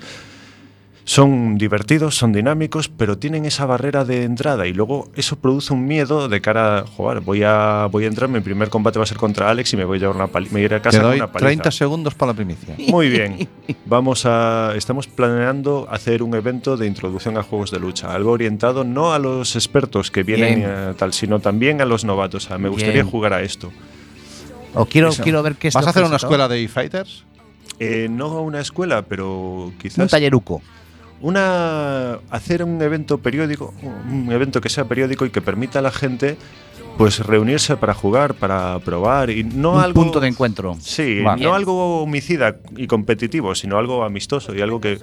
Son 1.04 1.58
divertidos, 1.58 2.16
son 2.16 2.32
dinámicos, 2.32 2.88
pero 2.88 3.18
tienen 3.18 3.46
esa 3.46 3.66
barrera 3.66 4.06
de 4.06 4.24
entrada 4.24 4.68
y 4.68 4.74
luego 4.74 5.10
eso 5.16 5.36
produce 5.36 5.74
un 5.74 5.86
miedo 5.86 6.30
de 6.30 6.42
cara 6.42 6.78
a 6.80 6.86
jugar. 6.86 7.22
Voy 7.22 7.42
a, 7.44 7.88
voy 7.92 8.06
a 8.06 8.08
entrar, 8.08 8.30
mi 8.30 8.40
primer 8.40 8.70
combate 8.70 9.00
va 9.00 9.04
a 9.04 9.08
ser 9.08 9.18
contra 9.18 9.50
Alex 9.50 9.74
y 9.74 9.78
me 9.78 9.84
voy 9.84 9.98
a 9.98 10.02
llevar 10.02 10.16
una 10.16 10.28
pali- 10.28 10.50
me 10.52 10.62
iré 10.62 10.76
a 10.76 10.80
Te 10.80 10.84
casa 10.84 11.00
con 11.00 11.08
doy 11.10 11.18
una 11.18 11.28
paliza. 11.32 11.48
30 11.48 11.72
segundos 11.72 12.14
para 12.14 12.32
la 12.32 12.36
primicia. 12.36 12.76
Muy 12.88 13.10
bien. 13.10 13.50
Vamos 13.86 14.26
a. 14.26 14.74
Estamos 14.76 15.08
planeando 15.08 15.88
hacer 15.90 16.22
un 16.22 16.36
evento 16.36 16.78
de 16.78 16.86
introducción 16.88 17.36
a 17.38 17.44
juegos 17.44 17.72
de 17.72 17.80
lucha. 17.80 18.14
Algo 18.14 18.32
orientado 18.32 18.84
no 18.84 19.12
a 19.12 19.20
los 19.20 19.56
expertos 19.56 20.12
que 20.12 20.22
vienen 20.24 20.60
Bien. 20.60 20.70
eh, 20.72 20.94
tal, 20.98 21.14
sino 21.14 21.40
también 21.40 21.82
a 21.82 21.86
los 21.86 22.06
novatos. 22.06 22.52
A, 22.52 22.58
me 22.60 22.70
gustaría 22.70 23.02
Bien. 23.02 23.10
jugar 23.10 23.34
a 23.34 23.42
esto. 23.42 23.72
O 24.76 24.86
quiero, 24.86 25.10
Eso. 25.10 25.24
quiero 25.24 25.42
ver 25.44 25.56
qué 25.56 25.68
es 25.70 25.74
¿Vas 25.74 25.88
a 25.88 25.90
hacer 25.90 26.04
una 26.04 26.16
escuela 26.18 26.48
de 26.48 26.64
e-fighters? 26.64 27.26
Eh, 27.80 28.08
no 28.10 28.42
una 28.44 28.62
escuela, 28.62 29.02
pero 29.02 29.64
Un 29.66 29.78
quizás. 29.80 30.10
talleruco. 30.12 30.62
Una 31.22 32.20
hacer 32.30 32.64
un 32.64 32.82
evento 32.82 33.18
periódico, 33.20 33.74
un 34.10 34.32
evento 34.32 34.62
que 34.62 34.70
sea 34.70 34.86
periódico 34.86 35.26
y 35.26 35.30
que 35.30 35.42
permita 35.42 35.80
a 35.80 35.82
la 35.82 35.92
gente 35.92 36.38
pues 36.98 37.20
reunirse 37.20 37.78
para 37.78 37.94
jugar, 37.94 38.34
para 38.36 38.78
probar 38.80 39.30
y 39.30 39.44
no 39.44 39.74
un 39.74 39.82
algo 39.82 40.02
punto 40.02 40.20
de 40.20 40.28
encuentro. 40.28 40.76
Sí, 40.82 41.22
no 41.40 41.54
algo 41.54 42.04
homicida 42.04 42.58
y 42.76 42.86
competitivo, 42.88 43.56
sino 43.56 43.78
algo 43.78 44.04
amistoso 44.04 44.54
y 44.54 44.62
algo 44.62 44.82
que 44.82 45.00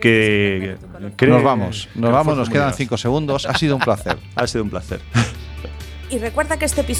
que, 0.00 0.76
que- 1.16 1.26
nos 1.26 1.42
vamos, 1.42 1.88
que 1.92 2.00
nos 2.00 2.10
vamos, 2.12 2.36
nos 2.36 2.48
quedan. 2.48 2.72
5 2.74 2.96
segundos. 2.96 3.46
Ha 3.46 3.54
sido 3.56 3.76
un 3.76 3.82
placer. 3.82 4.16
Ha 4.34 4.46
sido 4.46 4.64
un 4.64 4.70
placer. 4.70 5.00
Y 6.10 6.18
recuerda 6.18 6.58
que 6.58 6.64
este 6.64 6.80
episodio 6.80 6.98